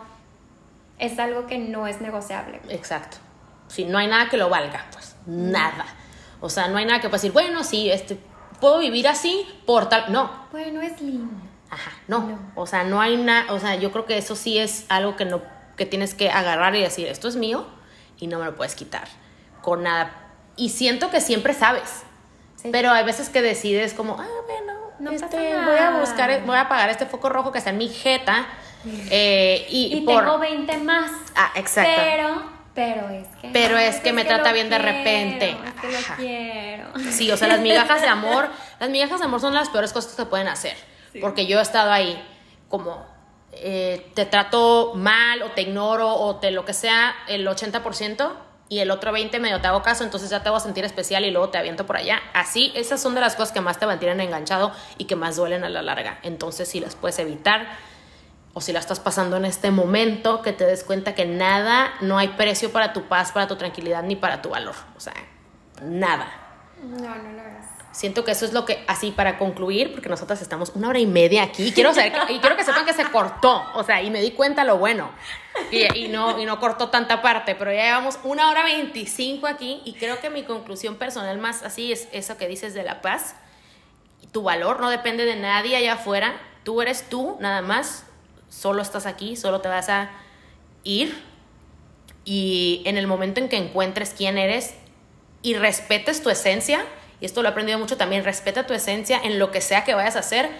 [1.00, 2.60] es algo que no es negociable.
[2.68, 3.16] Exacto.
[3.66, 5.84] Sí, no hay nada que lo valga, pues, nada.
[6.40, 8.20] O sea, no hay nada que pueda decir, bueno, sí, este,
[8.60, 10.12] puedo vivir así por tal.
[10.12, 10.30] No.
[10.52, 11.53] Bueno, es lindo.
[11.74, 12.20] Ajá, no.
[12.20, 12.38] no.
[12.54, 15.24] O sea, no hay nada, o sea, yo creo que eso sí es algo que
[15.24, 15.42] no
[15.76, 17.66] que tienes que agarrar y decir, esto es mío
[18.18, 19.08] y no me lo puedes quitar
[19.60, 20.12] con nada.
[20.56, 22.04] Y siento que siempre sabes,
[22.70, 26.62] pero hay veces que decides como, ah, bueno, no este, voy a buscar, voy a
[26.62, 28.46] apagar este foco rojo que está en mi jeta.
[29.10, 31.10] Eh, y, y tengo 20 más.
[31.34, 31.90] Ah, exacto.
[31.96, 33.50] Pero pero es que.
[33.52, 35.50] Pero es que me trata bien de repente.
[35.50, 37.12] Es que lo quiero.
[37.12, 38.48] Sí, o sea, las migajas de amor.
[38.80, 40.76] Las migajas de amor son las peores cosas que se pueden hacer.
[41.20, 42.22] Porque yo he estado ahí
[42.68, 43.14] como.
[43.56, 48.32] Eh, te trato mal o te ignoro o te lo que sea el 80%
[48.68, 51.24] y el otro 20% medio te hago caso, entonces ya te voy a sentir especial
[51.24, 52.20] y luego te aviento por allá.
[52.32, 55.62] Así, esas son de las cosas que más te mantienen enganchado y que más duelen
[55.62, 56.18] a la larga.
[56.22, 57.68] Entonces, si las puedes evitar,
[58.54, 62.18] o si la estás pasando en este momento, que te des cuenta que nada, no
[62.18, 64.74] hay precio para tu paz, para tu tranquilidad ni para tu valor.
[64.96, 65.14] O sea,
[65.82, 66.28] nada.
[66.82, 67.73] No, no lo es.
[67.94, 71.06] Siento que eso es lo que, así para concluir, porque nosotras estamos una hora y
[71.06, 74.20] media aquí, quiero saber y quiero que sepan que se cortó, o sea, y me
[74.20, 75.12] di cuenta lo bueno,
[75.70, 79.92] y, no, y no cortó tanta parte, pero ya llevamos una hora veinticinco aquí, y
[79.92, 83.36] creo que mi conclusión personal más así es eso que dices de la paz,
[84.32, 86.34] tu valor no depende de nadie allá afuera,
[86.64, 88.06] tú eres tú, nada más,
[88.48, 90.10] solo estás aquí, solo te vas a
[90.82, 91.22] ir
[92.24, 94.74] y en el momento en que encuentres quién eres
[95.42, 96.84] y respetes tu esencia,
[97.20, 99.94] y esto lo he aprendido mucho también, respeta tu esencia en lo que sea que
[99.94, 100.50] vayas a hacer,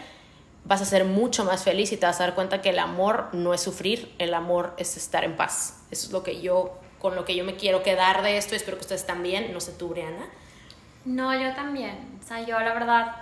[0.65, 3.29] vas a ser mucho más feliz y te vas a dar cuenta que el amor
[3.33, 5.85] no es sufrir, el amor es estar en paz.
[5.91, 8.57] Eso es lo que yo, con lo que yo me quiero quedar de esto y
[8.57, 10.27] espero que ustedes también, no sé tú, Briana.
[11.05, 12.19] No, yo también.
[12.23, 13.15] O sea, yo la verdad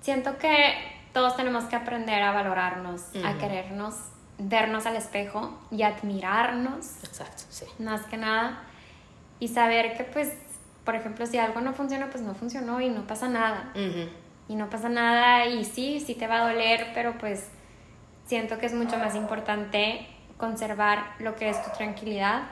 [0.00, 0.76] siento que
[1.12, 3.96] todos tenemos que aprender a valorarnos, a querernos,
[4.38, 7.04] vernos al espejo y admirarnos.
[7.04, 7.66] Exacto, sí.
[7.78, 8.62] Más que nada.
[9.40, 10.32] Y saber que, pues,
[10.90, 13.70] por ejemplo, si algo no funciona, pues no funcionó y no pasa nada.
[14.48, 17.46] Y no pasa nada y sí, sí te va a doler, pero pues
[18.26, 22.42] siento que es mucho más importante conservar lo que es tu tranquilidad.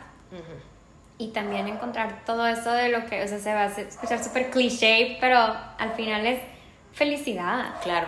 [1.18, 4.50] Y también encontrar todo eso de lo que, o sea, se va a escuchar súper
[4.50, 6.40] cliché, pero al final es
[6.92, 7.74] felicidad.
[7.82, 8.06] Claro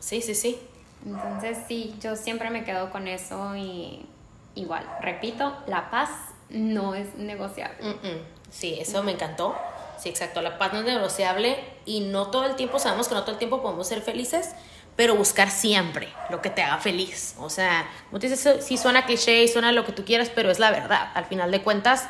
[0.00, 0.58] Sí, sí, sí.
[1.06, 4.04] Entonces sí, yo siempre me quedo con eso y
[4.56, 6.10] igual, repito, la paz
[6.48, 7.76] no es negociable.
[8.50, 9.56] Sí, eso me encantó.
[9.98, 13.22] Sí, exacto, la paz no es negociable y no todo el tiempo, sabemos que no
[13.22, 14.50] todo el tiempo podemos ser felices,
[14.96, 17.34] pero buscar siempre lo que te haga feliz.
[17.38, 20.58] O sea, como te dices, sí suena cliché, suena lo que tú quieras, pero es
[20.58, 21.10] la verdad.
[21.14, 22.08] Al final de cuentas,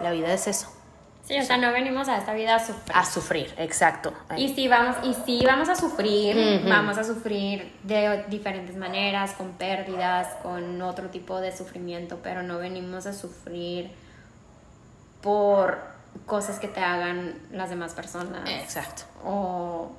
[0.00, 0.72] la vida es eso.
[1.24, 2.96] Sí, o sea, no venimos a esta vida a sufrir.
[2.96, 4.12] A sufrir, exacto.
[4.36, 9.52] Y sí vamos, y sí vamos a sufrir, vamos a sufrir de diferentes maneras, con
[9.52, 13.92] pérdidas, con otro tipo de sufrimiento, pero no venimos a sufrir
[15.20, 15.78] por
[16.26, 18.48] cosas que te hagan las demás personas.
[18.48, 19.02] Exacto.
[19.24, 19.90] O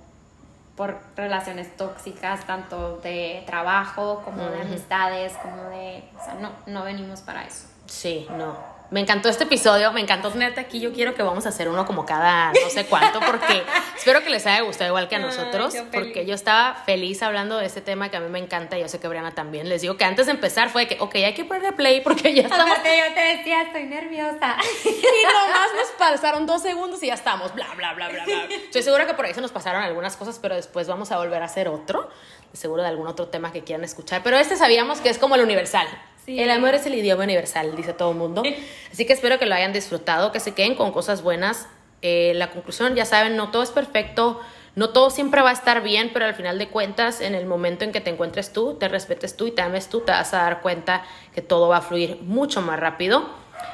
[0.76, 6.03] por relaciones tóxicas, tanto de trabajo como de amistades, como de...
[6.19, 7.68] O sea, no, no venimos para eso.
[7.85, 8.70] Sí, no.
[8.91, 10.81] Me encantó este episodio, me encantó tenerte aquí.
[10.81, 13.63] Yo quiero que vamos a hacer uno como cada no sé cuánto, porque
[13.97, 17.68] espero que les haya gustado igual que a nosotros, porque yo estaba feliz hablando de
[17.68, 19.69] este tema que a mí me encanta y yo sé que Briana también.
[19.69, 22.43] Les digo que antes de empezar fue que, ok, hay que ponerle play porque ya
[22.43, 22.69] estamos.
[22.69, 24.57] Aparte, yo te decía, estoy nerviosa.
[24.84, 28.43] Y nomás nos pasaron dos segundos y ya estamos, bla, bla, bla, bla, bla.
[28.49, 31.41] Estoy segura que por ahí se nos pasaron algunas cosas, pero después vamos a volver
[31.41, 32.09] a hacer otro,
[32.51, 34.22] seguro de algún otro tema que quieran escuchar.
[34.22, 35.88] Pero este sabíamos que es como el universal.
[36.27, 38.43] El amor es el idioma universal, dice todo el mundo.
[38.91, 41.68] Así que espero que lo hayan disfrutado, que se queden con cosas buenas.
[42.02, 44.39] Eh, la conclusión, ya saben, no todo es perfecto,
[44.76, 47.84] no todo siempre va a estar bien, pero al final de cuentas, en el momento
[47.84, 50.38] en que te encuentres tú, te respetes tú y te ames tú, te vas a
[50.38, 51.03] dar cuenta
[51.35, 53.30] que todo va a fluir mucho más rápido.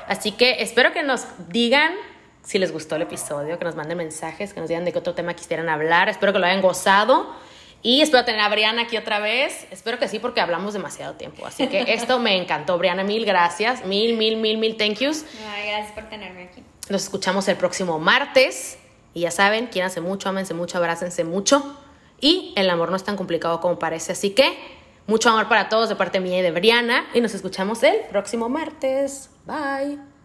[0.08, 1.94] Así que espero que nos digan
[2.44, 5.14] si les gustó el episodio, que nos manden mensajes, que nos digan de qué otro
[5.14, 6.10] tema quisieran hablar.
[6.10, 7.36] Espero que lo hayan gozado.
[7.88, 9.66] Y espero tener a Briana aquí otra vez.
[9.72, 11.48] Espero que sí, porque hablamos demasiado tiempo.
[11.48, 12.78] Así que esto me encantó.
[12.78, 13.86] Briana, mil gracias.
[13.86, 15.24] Mil, mil, mil, mil thank yous.
[15.66, 16.62] gracias por tenerme aquí.
[16.90, 18.78] Nos escuchamos el próximo martes.
[19.14, 21.78] Y ya saben, quiéranse mucho, ámense mucho, abrácense mucho.
[22.20, 24.12] Y el amor no es tan complicado como parece.
[24.12, 24.58] Así que
[25.06, 27.08] mucho amor para todos de parte mía y de Briana.
[27.14, 29.30] Y nos escuchamos el próximo martes.
[29.46, 30.17] Bye.